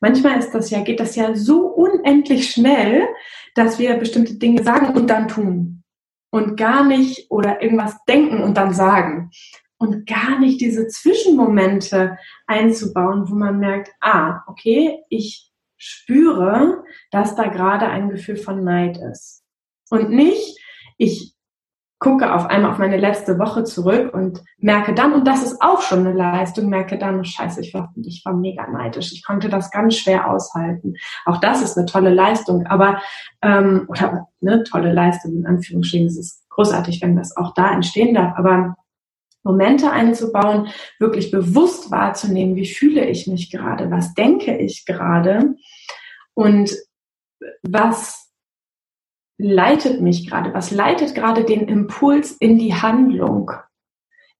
manchmal 0.03 0.37
ist 0.37 0.51
das 0.51 0.69
ja, 0.69 0.81
geht 0.81 0.99
das 0.99 1.15
ja 1.15 1.33
so 1.33 1.65
unendlich 1.67 2.51
schnell, 2.51 3.07
dass 3.55 3.79
wir 3.79 3.95
bestimmte 3.95 4.33
Dinge 4.35 4.61
sagen 4.61 4.93
und 4.97 5.09
dann 5.09 5.29
tun. 5.29 5.83
Und 6.29 6.57
gar 6.57 6.83
nicht 6.83 7.31
oder 7.31 7.61
irgendwas 7.61 8.03
denken 8.05 8.43
und 8.43 8.57
dann 8.57 8.73
sagen. 8.73 9.31
Und 9.77 10.05
gar 10.05 10.39
nicht 10.39 10.59
diese 10.59 10.87
Zwischenmomente 10.87 12.17
einzubauen, 12.47 13.29
wo 13.29 13.35
man 13.35 13.59
merkt, 13.59 13.91
ah, 14.01 14.41
okay, 14.47 14.99
ich 15.09 15.51
spüre, 15.77 16.83
dass 17.11 17.35
da 17.35 17.47
gerade 17.47 17.87
ein 17.87 18.09
Gefühl 18.09 18.35
von 18.35 18.63
Neid 18.63 18.97
ist. 18.97 19.43
Und 19.89 20.09
nicht, 20.09 20.59
ich 20.97 21.32
gucke 22.03 22.33
auf 22.33 22.47
einmal 22.47 22.71
auf 22.71 22.79
meine 22.79 22.97
letzte 22.97 23.39
Woche 23.39 23.63
zurück 23.63 24.13
und 24.13 24.43
merke 24.57 24.93
dann, 24.93 25.13
und 25.13 25.25
das 25.25 25.41
ist 25.41 25.61
auch 25.61 25.81
schon 25.81 25.99
eine 25.99 26.11
Leistung, 26.11 26.67
merke 26.67 26.97
dann, 26.97 27.21
oh 27.21 27.23
scheiße, 27.23 27.61
ich 27.61 27.73
war, 27.73 27.93
ich 27.95 28.23
war 28.25 28.33
mega 28.33 28.67
neidisch. 28.67 29.13
Ich 29.13 29.23
konnte 29.23 29.47
das 29.47 29.71
ganz 29.71 29.95
schwer 29.95 30.29
aushalten. 30.29 30.95
Auch 31.25 31.39
das 31.39 31.61
ist 31.61 31.77
eine 31.77 31.85
tolle 31.85 32.13
Leistung, 32.13 32.67
aber, 32.67 33.01
ähm, 33.41 33.85
oder 33.87 34.27
eine 34.41 34.63
tolle 34.63 34.91
Leistung 34.91 35.33
in 35.33 35.45
Anführungsstrichen. 35.45 36.07
Es 36.07 36.17
ist 36.17 36.49
großartig, 36.49 37.01
wenn 37.01 37.15
das 37.15 37.37
auch 37.37 37.53
da 37.53 37.71
entstehen 37.71 38.13
darf, 38.13 38.37
aber 38.37 38.75
Momente 39.43 39.89
einzubauen, 39.89 40.67
wirklich 40.99 41.31
bewusst 41.31 41.89
wahrzunehmen, 41.89 42.57
wie 42.57 42.67
fühle 42.67 43.05
ich 43.05 43.27
mich 43.27 43.49
gerade, 43.49 43.89
was 43.91 44.13
denke 44.13 44.57
ich 44.57 44.85
gerade 44.85 45.55
und 46.33 46.75
was 47.61 48.22
leitet 49.37 50.01
mich 50.01 50.29
gerade? 50.29 50.53
Was 50.53 50.71
leitet 50.71 51.15
gerade 51.15 51.43
den 51.43 51.67
Impuls 51.67 52.31
in 52.31 52.57
die 52.57 52.73
Handlung? 52.73 53.51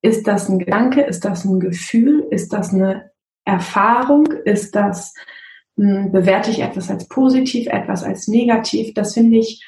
Ist 0.02 0.28
das 0.28 0.50
ein 0.50 0.60
Gedanke? 0.60 1.02
Ist 1.02 1.26
das 1.26 1.46
ein 1.46 1.60
Gefühl? 1.60 2.28
Ist 2.30 2.54
das 2.54 2.74
eine 2.74 3.12
Erfahrung? 3.46 4.28
Ist 4.46 4.76
das, 4.76 5.14
mh, 5.76 6.04
hm, 6.04 6.12
bewerte 6.12 6.52
ich 6.52 6.62
etwas 6.62 6.89
als 6.89 7.08
positiv, 7.08 7.68
etwas 7.68 8.04
als 8.04 8.28
negativ? 8.28 8.94
Das 8.94 9.14
finde 9.14 9.38
ich 9.38 9.66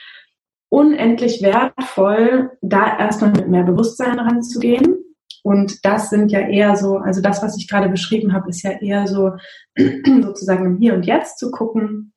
unendlich 0.69 1.41
wertvoll, 1.41 2.51
da 2.61 2.97
erstmal 2.97 3.31
mit 3.31 3.47
mehr 3.47 3.63
Bewusstsein 3.63 4.19
ranzugehen. 4.19 4.97
Und 5.43 5.85
das 5.85 6.09
sind 6.09 6.31
ja 6.31 6.39
eher 6.39 6.75
so, 6.75 6.97
also 6.97 7.21
das, 7.21 7.41
was 7.43 7.55
ich 7.55 7.67
gerade 7.67 7.87
beschrieben 7.87 8.33
habe, 8.33 8.49
ist 8.49 8.63
ja 8.63 8.71
eher 8.71 9.07
so 9.07 9.33
sozusagen 9.77 10.65
im 10.65 10.77
Hier 10.77 10.95
und 10.95 11.05
Jetzt 11.05 11.37
zu 11.37 11.51
gucken, 11.51 12.13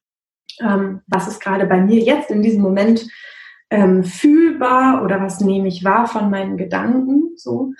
ähm, 0.60 1.00
was 1.06 1.28
ist 1.28 1.40
gerade 1.40 1.66
bei 1.66 1.80
mir 1.80 2.00
jetzt 2.00 2.30
in 2.30 2.42
diesem 2.42 2.62
Moment 2.62 3.06
ähm, 3.70 4.04
fühlbar 4.04 5.02
oder 5.04 5.20
was 5.20 5.40
nehme 5.40 5.68
ich 5.68 5.84
wahr 5.84 6.06
von 6.06 6.30
meinen 6.30 6.56
Gedanken 6.56 7.32
so 7.36 7.72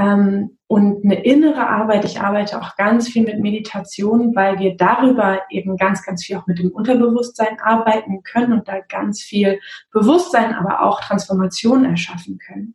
ähm, 0.00 0.56
und 0.66 1.04
eine 1.04 1.24
innere 1.24 1.68
Arbeit. 1.68 2.04
Ich 2.04 2.20
arbeite 2.20 2.60
auch 2.60 2.76
ganz 2.76 3.08
viel 3.08 3.24
mit 3.24 3.40
Meditation, 3.40 4.34
weil 4.34 4.58
wir 4.58 4.76
darüber 4.76 5.40
eben 5.50 5.76
ganz, 5.76 6.04
ganz 6.04 6.24
viel 6.24 6.36
auch 6.36 6.46
mit 6.46 6.58
dem 6.58 6.70
Unterbewusstsein 6.70 7.58
arbeiten 7.60 8.22
können 8.22 8.52
und 8.52 8.68
da 8.68 8.80
ganz 8.88 9.20
viel 9.20 9.58
Bewusstsein, 9.92 10.54
aber 10.54 10.82
auch 10.82 11.00
Transformation 11.00 11.84
erschaffen 11.84 12.38
können. 12.38 12.74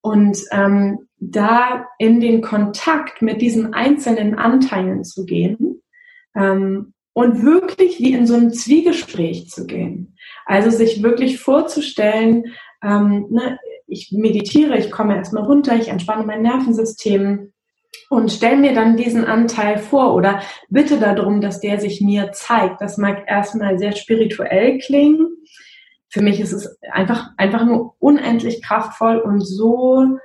Und 0.00 0.38
ähm, 0.50 1.08
da 1.18 1.86
in 1.98 2.20
den 2.20 2.40
Kontakt 2.42 3.22
mit 3.22 3.40
diesen 3.40 3.74
einzelnen 3.74 4.38
Anteilen 4.38 5.04
zu 5.04 5.24
gehen 5.24 5.82
ähm, 6.34 6.93
und 7.14 7.42
wirklich 7.42 8.00
wie 8.00 8.12
in 8.12 8.26
so 8.26 8.34
ein 8.34 8.52
Zwiegespräch 8.52 9.48
zu 9.48 9.66
gehen. 9.66 10.16
Also 10.44 10.68
sich 10.70 11.02
wirklich 11.02 11.40
vorzustellen, 11.40 12.52
ähm, 12.82 13.26
ne, 13.30 13.58
ich 13.86 14.12
meditiere, 14.12 14.76
ich 14.76 14.90
komme 14.90 15.16
erstmal 15.16 15.44
runter, 15.44 15.76
ich 15.76 15.88
entspanne 15.88 16.26
mein 16.26 16.42
Nervensystem 16.42 17.52
und 18.10 18.32
stelle 18.32 18.56
mir 18.56 18.74
dann 18.74 18.96
diesen 18.96 19.24
Anteil 19.24 19.78
vor 19.78 20.14
oder 20.14 20.42
bitte 20.68 20.98
darum, 20.98 21.40
dass 21.40 21.60
der 21.60 21.80
sich 21.80 22.00
mir 22.00 22.32
zeigt. 22.32 22.80
Das 22.80 22.98
mag 22.98 23.24
erstmal 23.26 23.78
sehr 23.78 23.92
spirituell 23.92 24.78
klingen. 24.78 25.28
Für 26.08 26.20
mich 26.20 26.40
ist 26.40 26.52
es 26.52 26.78
einfach, 26.90 27.30
einfach 27.36 27.64
nur 27.64 27.94
unendlich 28.00 28.62
kraftvoll 28.62 29.18
und 29.18 29.40
so, 29.40 30.18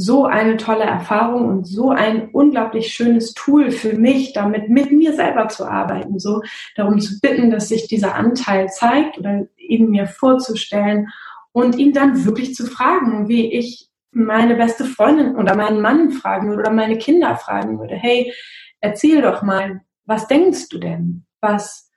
so 0.00 0.26
eine 0.26 0.56
tolle 0.58 0.84
Erfahrung 0.84 1.46
und 1.46 1.66
so 1.66 1.90
ein 1.90 2.28
unglaublich 2.30 2.94
schönes 2.94 3.34
Tool 3.34 3.72
für 3.72 3.94
mich, 3.94 4.32
damit 4.32 4.68
mit 4.68 4.92
mir 4.92 5.12
selber 5.12 5.48
zu 5.48 5.64
arbeiten, 5.64 6.20
so 6.20 6.40
darum 6.76 7.00
zu 7.00 7.18
bitten, 7.20 7.50
dass 7.50 7.68
sich 7.68 7.88
dieser 7.88 8.14
Anteil 8.14 8.68
zeigt 8.68 9.18
oder 9.18 9.48
ihn 9.56 9.90
mir 9.90 10.06
vorzustellen 10.06 11.08
und 11.50 11.78
ihn 11.78 11.92
dann 11.92 12.24
wirklich 12.24 12.54
zu 12.54 12.66
fragen, 12.66 13.26
wie 13.28 13.52
ich 13.52 13.90
meine 14.12 14.54
beste 14.54 14.84
Freundin 14.84 15.34
oder 15.34 15.56
meinen 15.56 15.80
Mann 15.80 16.12
fragen 16.12 16.48
würde 16.48 16.60
oder 16.60 16.72
meine 16.72 16.98
Kinder 16.98 17.34
fragen 17.34 17.80
würde, 17.80 17.96
hey, 17.96 18.32
erzähl 18.80 19.20
doch 19.20 19.42
mal, 19.42 19.80
was 20.04 20.28
denkst 20.28 20.68
du 20.68 20.78
denn? 20.78 21.26
Was, 21.40 21.90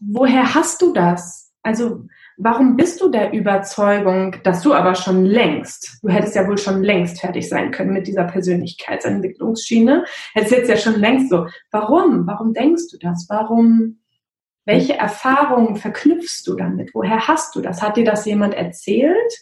woher 0.00 0.54
hast 0.54 0.80
du 0.80 0.92
das? 0.92 1.52
Also, 1.64 2.06
warum 2.36 2.76
bist 2.76 3.00
du 3.00 3.08
der 3.08 3.32
Überzeugung, 3.32 4.36
dass 4.44 4.62
du 4.62 4.74
aber 4.74 4.94
schon 4.94 5.24
längst, 5.24 5.98
du 6.02 6.08
hättest 6.08 6.34
ja 6.34 6.46
wohl 6.46 6.58
schon 6.58 6.82
längst 6.82 7.20
fertig 7.20 7.48
sein 7.48 7.70
können 7.70 7.92
mit 7.92 8.06
dieser 8.06 8.24
Persönlichkeitsentwicklungsschiene, 8.24 10.04
hättest 10.34 10.52
jetzt 10.52 10.68
ja 10.68 10.76
schon 10.76 11.00
längst 11.00 11.30
so, 11.30 11.46
warum? 11.70 12.26
Warum 12.26 12.52
denkst 12.52 12.88
du 12.90 12.98
das? 12.98 13.26
Warum, 13.28 13.98
welche 14.64 14.96
Erfahrungen 14.96 15.76
verknüpfst 15.76 16.44
du 16.46 16.54
damit? 16.54 16.94
Woher 16.94 17.26
hast 17.28 17.54
du 17.56 17.60
das? 17.60 17.82
Hat 17.82 17.96
dir 17.96 18.04
das 18.04 18.24
jemand 18.24 18.54
erzählt? 18.54 19.32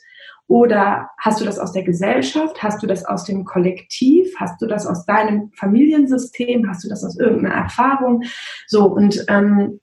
Oder 0.51 1.11
hast 1.17 1.41
du 1.41 1.45
das 1.45 1.61
aus 1.61 1.71
der 1.71 1.85
Gesellschaft? 1.85 2.61
Hast 2.61 2.83
du 2.83 2.89
das 2.89 3.05
aus 3.05 3.25
dem 3.25 3.45
Kollektiv? 3.45 4.35
Hast 4.37 4.61
du 4.61 4.67
das 4.67 4.85
aus 4.85 5.07
deinem 5.07 5.53
Familiensystem? 5.53 6.69
Hast 6.69 6.83
du 6.83 6.89
das 6.89 7.05
aus 7.05 7.17
irgendeiner 7.17 7.55
Erfahrung? 7.55 8.25
So, 8.67 8.87
und 8.87 9.25
ähm, 9.29 9.80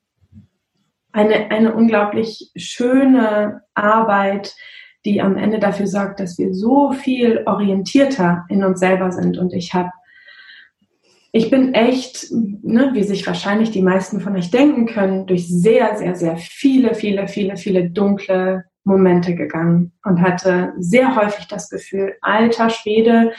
eine, 1.18 1.50
eine 1.50 1.74
unglaublich 1.74 2.52
schöne 2.56 3.62
Arbeit, 3.74 4.56
die 5.04 5.20
am 5.20 5.36
Ende 5.36 5.58
dafür 5.58 5.88
sorgt, 5.88 6.20
dass 6.20 6.38
wir 6.38 6.54
so 6.54 6.92
viel 6.92 7.42
orientierter 7.48 8.46
in 8.50 8.64
uns 8.64 8.80
selber 8.80 9.12
sind. 9.12 9.38
Und 9.40 9.54
ich 9.54 9.74
habe 9.74 9.90
ich 11.32 11.50
bin 11.50 11.74
echt, 11.74 12.32
ne, 12.32 12.92
wie 12.94 13.04
sich 13.04 13.26
wahrscheinlich 13.28 13.72
die 13.72 13.82
meisten 13.82 14.22
von 14.22 14.36
euch 14.36 14.50
denken 14.50 14.86
können, 14.86 15.26
durch 15.28 15.48
sehr, 15.48 15.98
sehr, 15.98 16.16
sehr 16.16 16.38
viele, 16.38 16.94
viele, 16.94 17.28
viele, 17.28 17.58
viele 17.58 17.90
dunkle 17.90 18.66
Momente 18.84 19.36
gegangen 19.36 19.94
und 20.06 20.22
hatte 20.22 20.74
sehr 20.78 21.16
häufig 21.16 21.48
das 21.48 21.70
Gefühl, 21.70 22.16
alter 22.22 22.70
Schwede, 22.70 23.34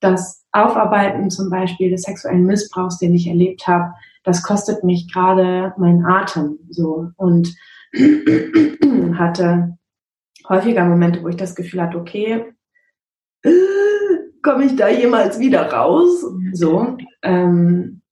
das 0.00 0.44
Aufarbeiten 0.52 1.30
zum 1.30 1.50
Beispiel 1.50 1.90
des 1.90 2.02
sexuellen 2.02 2.44
Missbrauchs, 2.44 2.98
den 2.98 3.14
ich 3.14 3.26
erlebt 3.26 3.66
habe, 3.66 3.92
das 4.26 4.42
kostet 4.42 4.82
mich 4.82 5.10
gerade 5.12 5.72
meinen 5.78 6.04
Atem 6.04 6.58
so 6.68 7.10
und 7.16 7.54
hatte 9.18 9.78
häufiger 10.48 10.84
Momente, 10.84 11.22
wo 11.22 11.28
ich 11.28 11.36
das 11.36 11.54
Gefühl 11.54 11.80
hatte, 11.80 11.98
okay, 11.98 12.52
äh, 13.42 13.50
komme 14.42 14.64
ich 14.64 14.74
da 14.74 14.88
jemals 14.88 15.38
wieder 15.38 15.72
raus? 15.72 16.24
So, 16.52 16.96
ähm, 17.22 18.02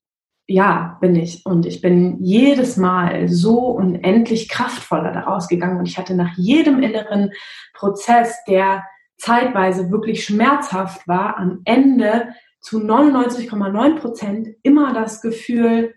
ja, 0.47 0.97
bin 1.01 1.15
ich. 1.17 1.45
Und 1.45 1.65
ich 1.65 1.81
bin 1.81 2.23
jedes 2.23 2.77
Mal 2.77 3.27
so 3.27 3.59
unendlich 3.71 4.47
kraftvoller 4.47 5.11
daraus 5.11 5.49
gegangen. 5.49 5.79
Und 5.79 5.87
ich 5.87 5.97
hatte 5.97 6.15
nach 6.15 6.37
jedem 6.37 6.81
inneren 6.81 7.31
Prozess, 7.73 8.37
der 8.47 8.85
zeitweise 9.17 9.91
wirklich 9.91 10.23
schmerzhaft 10.23 11.07
war, 11.09 11.37
am 11.37 11.61
Ende 11.65 12.29
zu 12.61 12.79
99,9 12.79 13.95
Prozent 13.99 14.47
immer 14.63 14.93
das 14.93 15.21
Gefühl, 15.21 15.93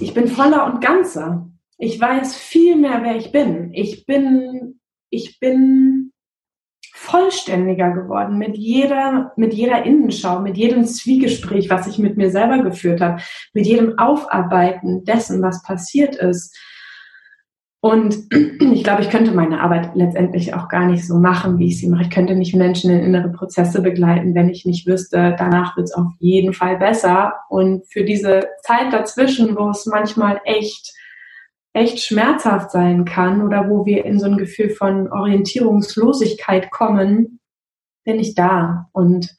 ich 0.00 0.14
bin 0.14 0.28
voller 0.28 0.66
und 0.66 0.80
ganzer. 0.80 1.48
Ich 1.78 2.00
weiß 2.00 2.36
viel 2.36 2.76
mehr, 2.76 3.02
wer 3.02 3.16
ich 3.16 3.32
bin. 3.32 3.72
Ich 3.74 4.06
bin, 4.06 4.80
ich 5.10 5.40
bin 5.40 6.12
vollständiger 6.94 7.90
geworden 7.90 8.38
mit 8.38 8.56
jeder, 8.56 9.32
mit 9.36 9.52
jeder 9.52 9.84
Innenschau, 9.84 10.40
mit 10.40 10.56
jedem 10.56 10.84
Zwiegespräch, 10.84 11.68
was 11.68 11.86
ich 11.88 11.98
mit 11.98 12.16
mir 12.16 12.30
selber 12.30 12.62
geführt 12.62 13.00
habe, 13.00 13.20
mit 13.52 13.66
jedem 13.66 13.98
Aufarbeiten 13.98 15.04
dessen, 15.04 15.42
was 15.42 15.62
passiert 15.62 16.14
ist. 16.14 16.56
Und 17.82 18.16
ich 18.30 18.84
glaube, 18.84 19.02
ich 19.02 19.10
könnte 19.10 19.32
meine 19.32 19.60
Arbeit 19.60 19.90
letztendlich 19.96 20.54
auch 20.54 20.68
gar 20.68 20.86
nicht 20.86 21.04
so 21.04 21.18
machen, 21.18 21.58
wie 21.58 21.66
ich 21.66 21.80
sie 21.80 21.88
mache. 21.88 22.02
Ich 22.02 22.10
könnte 22.10 22.36
nicht 22.36 22.54
Menschen 22.54 22.92
in 22.92 23.00
innere 23.00 23.30
Prozesse 23.30 23.82
begleiten, 23.82 24.36
wenn 24.36 24.48
ich 24.48 24.64
nicht 24.64 24.86
wüsste, 24.86 25.34
danach 25.36 25.76
wird 25.76 25.88
es 25.88 25.94
auf 25.94 26.06
jeden 26.20 26.52
Fall 26.52 26.78
besser. 26.78 27.34
Und 27.48 27.84
für 27.88 28.04
diese 28.04 28.48
Zeit 28.62 28.92
dazwischen, 28.92 29.56
wo 29.56 29.70
es 29.70 29.84
manchmal 29.86 30.40
echt 30.44 30.94
echt 31.74 32.00
schmerzhaft 32.04 32.70
sein 32.70 33.04
kann 33.04 33.42
oder 33.42 33.68
wo 33.68 33.86
wir 33.86 34.04
in 34.04 34.18
so 34.20 34.26
ein 34.26 34.36
Gefühl 34.36 34.70
von 34.70 35.10
Orientierungslosigkeit 35.10 36.70
kommen, 36.70 37.40
bin 38.04 38.20
ich 38.20 38.34
da 38.34 38.88
und 38.92 39.34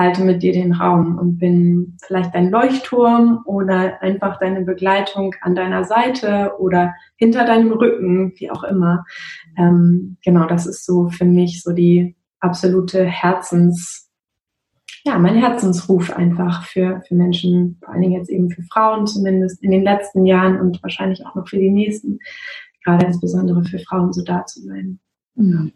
halte 0.00 0.24
mit 0.24 0.42
dir 0.42 0.52
den 0.52 0.72
Raum 0.72 1.18
und 1.18 1.36
bin 1.36 1.98
vielleicht 2.02 2.34
dein 2.34 2.50
Leuchtturm 2.50 3.42
oder 3.44 4.02
einfach 4.02 4.38
deine 4.38 4.62
Begleitung 4.62 5.34
an 5.42 5.54
deiner 5.54 5.84
Seite 5.84 6.52
oder 6.58 6.94
hinter 7.16 7.44
deinem 7.44 7.70
Rücken, 7.70 8.32
wie 8.36 8.50
auch 8.50 8.64
immer. 8.64 9.04
Ähm, 9.58 10.16
genau, 10.24 10.46
das 10.46 10.66
ist 10.66 10.86
so 10.86 11.10
für 11.10 11.26
mich 11.26 11.62
so 11.62 11.72
die 11.72 12.16
absolute 12.40 13.04
Herzens, 13.04 14.10
ja, 15.04 15.18
mein 15.18 15.36
Herzensruf 15.36 16.10
einfach 16.10 16.64
für, 16.64 17.02
für 17.06 17.14
Menschen, 17.14 17.76
vor 17.84 17.92
allen 17.92 18.00
Dingen 18.00 18.18
jetzt 18.18 18.30
eben 18.30 18.50
für 18.50 18.62
Frauen 18.62 19.06
zumindest 19.06 19.62
in 19.62 19.70
den 19.70 19.82
letzten 19.82 20.24
Jahren 20.24 20.58
und 20.58 20.82
wahrscheinlich 20.82 21.26
auch 21.26 21.34
noch 21.34 21.46
für 21.46 21.58
die 21.58 21.70
nächsten, 21.70 22.18
gerade 22.84 23.04
insbesondere 23.04 23.64
für 23.64 23.78
Frauen 23.78 24.14
so 24.14 24.24
da 24.24 24.46
zu 24.46 24.62
sein. 24.62 24.98
Ja. 25.34 25.66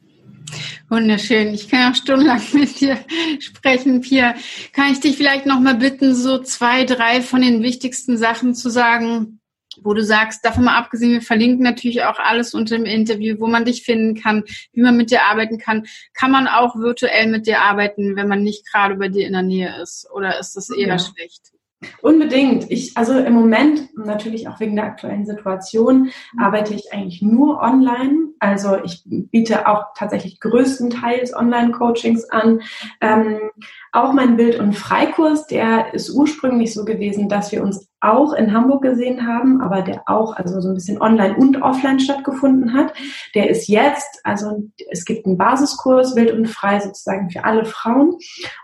Wunderschön. 0.88 1.54
Ich 1.54 1.68
kann 1.68 1.92
auch 1.92 1.96
stundenlang 1.96 2.42
mit 2.52 2.80
dir 2.80 2.98
sprechen, 3.40 4.00
Pia. 4.00 4.34
Kann 4.72 4.92
ich 4.92 5.00
dich 5.00 5.16
vielleicht 5.16 5.46
noch 5.46 5.60
mal 5.60 5.74
bitten, 5.74 6.14
so 6.14 6.38
zwei, 6.38 6.84
drei 6.84 7.22
von 7.22 7.40
den 7.42 7.62
wichtigsten 7.62 8.16
Sachen 8.16 8.54
zu 8.54 8.70
sagen, 8.70 9.40
wo 9.82 9.94
du 9.94 10.04
sagst, 10.04 10.44
davon 10.44 10.64
mal 10.64 10.76
abgesehen, 10.76 11.12
wir 11.12 11.22
verlinken 11.22 11.64
natürlich 11.64 12.04
auch 12.04 12.18
alles 12.18 12.54
unter 12.54 12.76
dem 12.76 12.84
Interview, 12.84 13.36
wo 13.40 13.46
man 13.46 13.64
dich 13.64 13.82
finden 13.82 14.14
kann, 14.20 14.44
wie 14.72 14.82
man 14.82 14.96
mit 14.96 15.10
dir 15.10 15.24
arbeiten 15.24 15.58
kann. 15.58 15.86
Kann 16.12 16.30
man 16.30 16.46
auch 16.46 16.76
virtuell 16.76 17.26
mit 17.26 17.46
dir 17.46 17.60
arbeiten, 17.60 18.14
wenn 18.16 18.28
man 18.28 18.42
nicht 18.42 18.70
gerade 18.70 18.96
bei 18.96 19.08
dir 19.08 19.26
in 19.26 19.32
der 19.32 19.42
Nähe 19.42 19.82
ist? 19.82 20.08
Oder 20.12 20.38
ist 20.38 20.56
das 20.56 20.70
eher 20.70 20.88
ja. 20.88 20.98
schlecht? 20.98 21.53
Unbedingt. 22.00 22.70
Ich, 22.70 22.96
also 22.96 23.18
im 23.18 23.34
Moment, 23.34 23.96
natürlich 23.96 24.48
auch 24.48 24.60
wegen 24.60 24.76
der 24.76 24.86
aktuellen 24.86 25.26
Situation, 25.26 26.04
mhm. 26.32 26.38
arbeite 26.38 26.74
ich 26.74 26.92
eigentlich 26.92 27.22
nur 27.22 27.60
online. 27.60 28.28
Also 28.38 28.82
ich 28.84 29.02
biete 29.06 29.68
auch 29.68 29.94
tatsächlich 29.96 30.40
größtenteils 30.40 31.34
Online-Coachings 31.34 32.30
an. 32.30 32.60
Ähm, 33.00 33.50
auch 33.92 34.12
mein 34.12 34.36
Bild- 34.36 34.58
und 34.58 34.74
Freikurs, 34.74 35.46
der 35.46 35.94
ist 35.94 36.10
ursprünglich 36.10 36.74
so 36.74 36.84
gewesen, 36.84 37.28
dass 37.28 37.52
wir 37.52 37.62
uns 37.62 37.88
auch 38.04 38.32
in 38.32 38.52
Hamburg 38.52 38.82
gesehen 38.82 39.26
haben, 39.26 39.60
aber 39.60 39.82
der 39.82 40.02
auch 40.06 40.36
also 40.36 40.60
so 40.60 40.68
ein 40.68 40.74
bisschen 40.74 41.00
online 41.00 41.36
und 41.36 41.62
offline 41.62 42.00
stattgefunden 42.00 42.72
hat. 42.72 42.92
Der 43.34 43.50
ist 43.50 43.68
jetzt, 43.68 44.20
also 44.24 44.64
es 44.90 45.04
gibt 45.04 45.26
einen 45.26 45.38
Basiskurs 45.38 46.14
wild 46.16 46.32
und 46.32 46.46
frei 46.46 46.80
sozusagen 46.80 47.30
für 47.30 47.44
alle 47.44 47.64
Frauen 47.64 48.16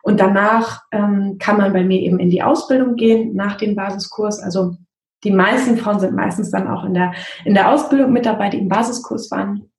und 0.02 0.20
danach 0.20 0.82
ähm, 0.92 1.36
kann 1.38 1.56
man 1.56 1.72
bei 1.72 1.84
mir 1.84 2.00
eben 2.00 2.18
in 2.18 2.30
die 2.30 2.42
Ausbildung 2.42 2.96
gehen 2.96 3.34
nach 3.34 3.56
dem 3.56 3.74
Basiskurs. 3.74 4.40
Also 4.40 4.76
die 5.24 5.30
meisten 5.30 5.76
Frauen 5.76 6.00
sind 6.00 6.14
meistens 6.14 6.50
dann 6.50 6.68
auch 6.68 6.84
in 6.84 6.94
der 6.94 7.12
in 7.44 7.54
der 7.54 7.70
Ausbildung 7.70 8.12
mit 8.12 8.26
dabei, 8.26 8.48
die 8.48 8.58
im 8.58 8.68
Basiskurs 8.68 9.30
waren. 9.30 9.70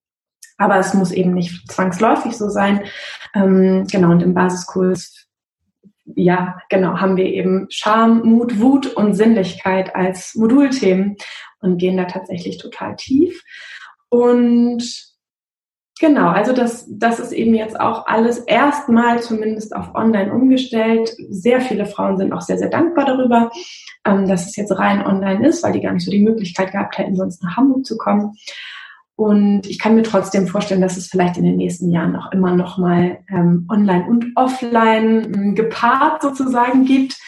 Aber 0.57 0.77
es 0.77 0.93
muss 0.93 1.11
eben 1.11 1.33
nicht 1.33 1.71
zwangsläufig 1.71 2.37
so 2.37 2.49
sein. 2.49 2.83
Ähm, 3.33 3.87
genau, 3.91 4.11
und 4.11 4.21
im 4.21 4.35
Basiskurs 4.35 5.27
ja, 6.15 6.57
genau, 6.69 6.99
haben 6.99 7.17
wir 7.17 7.25
eben 7.25 7.67
Scham, 7.69 8.21
Mut, 8.23 8.59
Wut 8.59 8.87
und 8.87 9.13
Sinnlichkeit 9.13 9.95
als 9.95 10.35
Modulthemen 10.35 11.17
und 11.59 11.77
gehen 11.77 11.97
da 11.97 12.05
tatsächlich 12.05 12.57
total 12.57 12.95
tief. 12.95 13.43
Und 14.09 14.83
genau, 15.99 16.29
also 16.29 16.53
das, 16.53 16.85
das 16.89 17.19
ist 17.19 17.31
eben 17.31 17.53
jetzt 17.53 17.79
auch 17.79 18.07
alles 18.07 18.39
erstmal 18.39 19.21
zumindest 19.21 19.75
auf 19.75 19.95
online 19.95 20.33
umgestellt. 20.33 21.11
Sehr 21.29 21.61
viele 21.61 21.85
Frauen 21.85 22.17
sind 22.17 22.33
auch 22.33 22.41
sehr, 22.41 22.57
sehr 22.57 22.69
dankbar 22.69 23.05
darüber, 23.05 23.51
ähm, 24.05 24.27
dass 24.27 24.47
es 24.47 24.55
jetzt 24.55 24.77
rein 24.77 25.05
online 25.05 25.47
ist, 25.47 25.63
weil 25.63 25.73
die 25.73 25.81
gar 25.81 25.93
nicht 25.93 26.05
so 26.05 26.11
die 26.11 26.23
Möglichkeit 26.23 26.71
gehabt 26.71 26.97
hätten, 26.97 27.15
sonst 27.15 27.43
nach 27.43 27.55
Hamburg 27.55 27.85
zu 27.85 27.97
kommen. 27.97 28.33
Und 29.21 29.67
ich 29.67 29.77
kann 29.77 29.93
mir 29.93 30.01
trotzdem 30.01 30.47
vorstellen, 30.47 30.81
dass 30.81 30.97
es 30.97 31.05
vielleicht 31.05 31.37
in 31.37 31.43
den 31.43 31.55
nächsten 31.55 31.91
Jahren 31.91 32.15
auch 32.15 32.31
immer 32.31 32.55
noch 32.55 32.79
mal 32.79 33.19
ähm, 33.29 33.67
online 33.69 34.07
und 34.07 34.25
offline 34.33 35.31
ähm, 35.31 35.53
gepaart 35.53 36.23
sozusagen 36.23 36.85
gibt. 36.85 37.19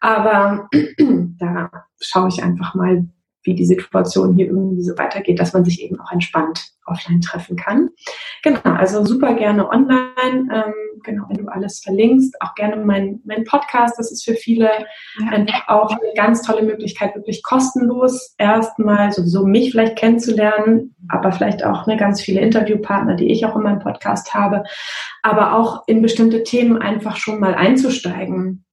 Aber 0.00 0.68
da 1.38 1.70
schaue 2.00 2.30
ich 2.30 2.42
einfach 2.42 2.74
mal, 2.74 3.06
wie 3.46 3.54
die 3.54 3.64
Situation 3.64 4.34
hier 4.34 4.46
irgendwie 4.46 4.82
so 4.82 4.96
weitergeht, 4.98 5.40
dass 5.40 5.52
man 5.52 5.64
sich 5.64 5.82
eben 5.82 5.98
auch 6.00 6.12
entspannt 6.12 6.72
offline 6.86 7.20
treffen 7.20 7.56
kann. 7.56 7.90
Genau, 8.42 8.60
also 8.62 9.04
super 9.04 9.34
gerne 9.34 9.68
online. 9.68 10.48
Ähm, 10.52 10.74
genau, 11.02 11.24
wenn 11.28 11.44
du 11.44 11.48
alles 11.50 11.80
verlinkst, 11.80 12.40
auch 12.40 12.54
gerne 12.54 12.76
mein, 12.76 13.20
mein 13.24 13.44
Podcast. 13.44 13.98
Das 13.98 14.12
ist 14.12 14.24
für 14.24 14.34
viele 14.34 14.70
einfach 15.30 15.68
auch 15.68 15.90
eine 15.90 16.12
ganz 16.14 16.42
tolle 16.42 16.62
Möglichkeit, 16.62 17.14
wirklich 17.14 17.42
kostenlos 17.42 18.34
erstmal 18.38 19.12
sowieso 19.12 19.46
mich 19.46 19.70
vielleicht 19.70 19.96
kennenzulernen, 19.96 20.94
aber 21.08 21.32
vielleicht 21.32 21.64
auch 21.64 21.86
ne, 21.86 21.96
ganz 21.96 22.20
viele 22.20 22.40
Interviewpartner, 22.40 23.16
die 23.16 23.30
ich 23.30 23.44
auch 23.46 23.56
in 23.56 23.62
meinem 23.62 23.80
Podcast 23.80 24.34
habe, 24.34 24.64
aber 25.22 25.54
auch 25.54 25.84
in 25.86 26.02
bestimmte 26.02 26.42
Themen 26.42 26.78
einfach 26.78 27.16
schon 27.16 27.40
mal 27.40 27.54
einzusteigen 27.54 28.65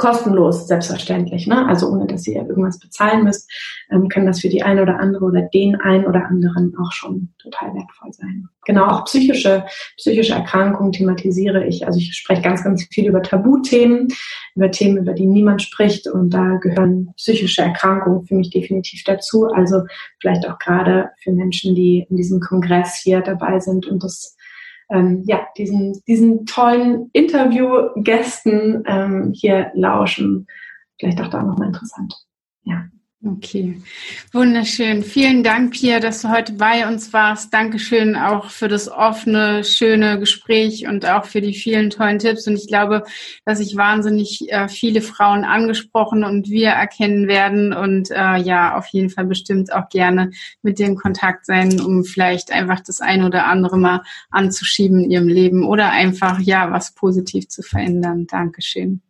kostenlos, 0.00 0.66
selbstverständlich. 0.66 1.46
Ne? 1.46 1.68
Also 1.68 1.88
ohne, 1.90 2.06
dass 2.06 2.26
ihr 2.26 2.36
irgendwas 2.36 2.78
bezahlen 2.78 3.22
müsst, 3.22 3.48
ähm, 3.90 4.08
kann 4.08 4.24
das 4.24 4.40
für 4.40 4.48
die 4.48 4.62
eine 4.62 4.82
oder 4.82 4.98
andere 4.98 5.26
oder 5.26 5.42
den 5.42 5.76
einen 5.76 6.06
oder 6.06 6.26
anderen 6.26 6.74
auch 6.80 6.90
schon 6.90 7.28
total 7.38 7.74
wertvoll 7.74 8.10
sein. 8.12 8.48
Genau, 8.64 8.86
auch 8.86 9.04
psychische, 9.04 9.64
psychische 9.98 10.32
Erkrankungen 10.32 10.92
thematisiere 10.92 11.66
ich. 11.66 11.86
Also 11.86 11.98
ich 11.98 12.14
spreche 12.14 12.40
ganz, 12.40 12.64
ganz 12.64 12.84
viel 12.90 13.08
über 13.08 13.22
Tabuthemen, 13.22 14.08
über 14.54 14.70
Themen, 14.70 14.96
über 14.96 15.12
die 15.12 15.26
niemand 15.26 15.60
spricht. 15.60 16.08
Und 16.08 16.30
da 16.30 16.56
gehören 16.56 17.12
psychische 17.16 17.62
Erkrankungen 17.62 18.24
für 18.24 18.34
mich 18.34 18.50
definitiv 18.50 19.04
dazu. 19.04 19.48
Also 19.48 19.82
vielleicht 20.18 20.48
auch 20.48 20.58
gerade 20.58 21.10
für 21.22 21.32
Menschen, 21.32 21.74
die 21.74 22.06
in 22.08 22.16
diesem 22.16 22.40
Kongress 22.40 23.00
hier 23.02 23.20
dabei 23.20 23.60
sind 23.60 23.86
und 23.86 24.02
das 24.02 24.36
ähm, 24.90 25.22
ja, 25.26 25.46
diesen, 25.56 26.00
diesen 26.06 26.46
tollen 26.46 27.10
Interviewgästen 27.12 28.84
ähm, 28.86 29.32
hier 29.34 29.70
lauschen. 29.74 30.46
Vielleicht 30.98 31.20
auch 31.20 31.28
da 31.28 31.42
nochmal 31.42 31.68
interessant. 31.68 32.14
Ja. 32.64 32.84
Okay, 33.22 33.82
wunderschön. 34.32 35.02
Vielen 35.02 35.42
Dank, 35.42 35.74
Pia, 35.74 36.00
dass 36.00 36.22
du 36.22 36.30
heute 36.30 36.54
bei 36.54 36.88
uns 36.88 37.12
warst. 37.12 37.52
Dankeschön 37.52 38.16
auch 38.16 38.48
für 38.48 38.66
das 38.66 38.90
offene, 38.90 39.62
schöne 39.62 40.18
Gespräch 40.18 40.86
und 40.86 41.04
auch 41.04 41.26
für 41.26 41.42
die 41.42 41.52
vielen 41.52 41.90
tollen 41.90 42.18
Tipps. 42.18 42.46
Und 42.46 42.56
ich 42.56 42.66
glaube, 42.66 43.04
dass 43.44 43.58
sich 43.58 43.76
wahnsinnig 43.76 44.50
äh, 44.50 44.68
viele 44.68 45.02
Frauen 45.02 45.44
angesprochen 45.44 46.24
und 46.24 46.48
wir 46.48 46.70
erkennen 46.70 47.28
werden 47.28 47.74
und 47.74 48.10
äh, 48.10 48.38
ja, 48.38 48.78
auf 48.78 48.86
jeden 48.86 49.10
Fall 49.10 49.26
bestimmt 49.26 49.70
auch 49.70 49.90
gerne 49.90 50.30
mit 50.62 50.78
dir 50.78 50.86
in 50.86 50.96
Kontakt 50.96 51.44
sein, 51.44 51.78
um 51.78 52.04
vielleicht 52.04 52.50
einfach 52.50 52.80
das 52.80 53.02
eine 53.02 53.26
oder 53.26 53.44
andere 53.44 53.76
mal 53.76 54.02
anzuschieben 54.30 55.04
in 55.04 55.10
ihrem 55.10 55.28
Leben 55.28 55.66
oder 55.66 55.90
einfach 55.90 56.40
ja 56.40 56.72
was 56.72 56.94
positiv 56.94 57.48
zu 57.48 57.60
verändern. 57.60 58.26
Dankeschön. 58.26 59.02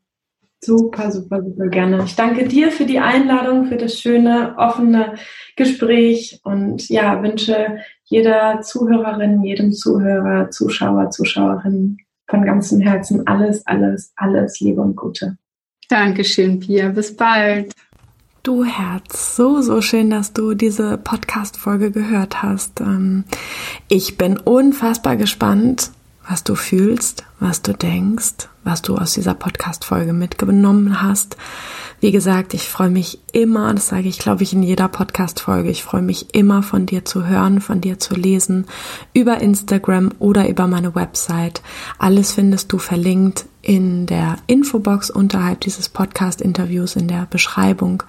Super, 0.63 1.11
super, 1.11 1.43
super 1.43 1.69
gerne. 1.69 2.05
Ich 2.05 2.17
danke 2.17 2.47
dir 2.47 2.71
für 2.71 2.85
die 2.85 2.99
Einladung, 2.99 3.67
für 3.67 3.77
das 3.77 3.99
schöne, 3.99 4.55
offene 4.59 5.15
Gespräch 5.57 6.41
und 6.45 6.89
ja, 6.91 7.23
wünsche 7.23 7.79
jeder 8.05 8.61
Zuhörerin, 8.61 9.43
jedem 9.43 9.73
Zuhörer, 9.73 10.51
Zuschauer, 10.51 11.11
Zuschauerin 11.11 11.97
von 12.29 12.45
ganzem 12.45 12.81
Herzen 12.81 13.27
alles, 13.27 13.67
alles, 13.67 14.13
alles 14.17 14.61
Liebe 14.61 14.83
und 14.83 14.97
Gute. 14.97 15.39
Dankeschön, 15.89 16.61
Pia. 16.61 16.91
Bis 16.91 17.17
bald. 17.17 17.73
Du 18.43 18.65
Herz, 18.65 19.37
so, 19.37 19.61
so 19.61 19.81
schön, 19.81 20.09
dass 20.11 20.33
du 20.33 20.55
diese 20.55 20.97
Podcast-Folge 20.97 21.91
gehört 21.91 22.43
hast. 22.43 22.81
Ähm, 22.81 23.25
ich 23.89 24.17
bin 24.17 24.39
unfassbar 24.39 25.17
gespannt, 25.17 25.91
was 26.31 26.45
du 26.45 26.55
fühlst, 26.55 27.25
was 27.41 27.61
du 27.61 27.73
denkst, 27.73 28.49
was 28.63 28.83
du 28.83 28.97
aus 28.97 29.15
dieser 29.15 29.35
Podcast-Folge 29.35 30.13
mitgenommen 30.13 31.03
hast. 31.03 31.37
Wie 31.99 32.13
gesagt, 32.13 32.55
ich 32.55 32.69
freue 32.69 32.89
mich 32.89 33.19
immer, 33.33 33.75
das 33.75 33.89
sage 33.89 34.09
ich, 34.09 34.21
glaube 34.21 34.45
ich, 34.45 34.53
in 34.53 34.63
jeder 34.63 34.87
Podcast-Folge, 34.87 35.71
ich 35.71 35.83
freue 35.83 36.03
mich 36.03 36.33
immer 36.33 36.63
von 36.63 36.87
dir 36.87 37.05
zu 37.05 37.27
hören, 37.27 37.61
von 37.61 37.81
dir 37.81 37.99
zu 37.99 38.15
lesen, 38.15 38.67
über 39.13 39.41
Instagram 39.41 40.13
oder 40.21 40.49
über 40.49 40.69
meine 40.69 40.95
Website. 40.95 41.63
Alles 41.99 42.33
findest 42.33 42.73
du 42.73 42.79
verlinkt 42.79 43.47
in 43.61 44.07
der 44.07 44.37
Infobox 44.47 45.11
unterhalb 45.11 45.63
dieses 45.63 45.89
Podcast-Interviews 45.89 46.95
in 46.95 47.09
der 47.09 47.27
Beschreibung. 47.29 48.05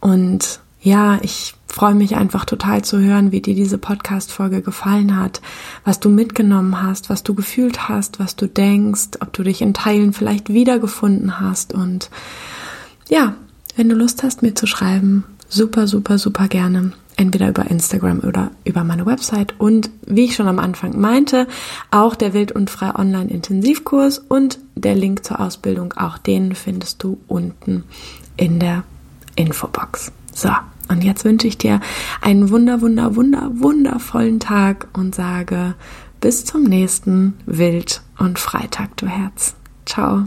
Und 0.00 0.60
ja, 0.80 1.18
ich 1.20 1.54
freue 1.72 1.94
mich 1.94 2.16
einfach 2.16 2.44
total 2.44 2.82
zu 2.82 2.98
hören, 2.98 3.32
wie 3.32 3.40
dir 3.40 3.54
diese 3.54 3.78
Podcast-Folge 3.78 4.62
gefallen 4.62 5.16
hat, 5.16 5.40
was 5.84 6.00
du 6.00 6.08
mitgenommen 6.08 6.82
hast, 6.82 7.10
was 7.10 7.22
du 7.22 7.34
gefühlt 7.34 7.88
hast, 7.88 8.18
was 8.18 8.36
du 8.36 8.46
denkst, 8.46 9.18
ob 9.20 9.32
du 9.32 9.42
dich 9.42 9.62
in 9.62 9.74
Teilen 9.74 10.12
vielleicht 10.12 10.52
wiedergefunden 10.52 11.40
hast. 11.40 11.72
Und 11.72 12.10
ja, 13.08 13.34
wenn 13.76 13.88
du 13.88 13.94
Lust 13.94 14.22
hast, 14.22 14.42
mir 14.42 14.54
zu 14.54 14.66
schreiben, 14.66 15.24
super, 15.48 15.86
super, 15.86 16.18
super 16.18 16.48
gerne. 16.48 16.92
Entweder 17.16 17.50
über 17.50 17.70
Instagram 17.70 18.20
oder 18.20 18.50
über 18.64 18.82
meine 18.82 19.04
Website. 19.04 19.54
Und 19.58 19.90
wie 20.06 20.24
ich 20.24 20.34
schon 20.34 20.48
am 20.48 20.58
Anfang 20.58 20.98
meinte, 20.98 21.46
auch 21.90 22.14
der 22.14 22.32
Wild 22.32 22.50
und 22.50 22.70
Frei 22.70 22.94
Online 22.94 23.30
Intensivkurs 23.30 24.18
und 24.18 24.58
der 24.74 24.94
Link 24.94 25.24
zur 25.24 25.38
Ausbildung, 25.38 25.92
auch 25.94 26.16
den 26.16 26.54
findest 26.54 27.02
du 27.02 27.20
unten 27.28 27.84
in 28.38 28.58
der 28.58 28.84
Infobox. 29.36 30.12
So, 30.34 30.50
und 30.90 31.04
jetzt 31.04 31.24
wünsche 31.24 31.46
ich 31.46 31.56
dir 31.56 31.80
einen 32.20 32.50
wunder, 32.50 32.80
wunder, 32.80 33.16
wunder, 33.16 33.50
wundervollen 33.54 34.40
Tag 34.40 34.88
und 34.92 35.14
sage 35.14 35.74
bis 36.20 36.44
zum 36.44 36.64
nächsten 36.64 37.34
Wild 37.46 38.02
und 38.18 38.38
Freitag, 38.38 38.96
du 38.96 39.06
Herz. 39.06 39.54
Ciao. 39.86 40.24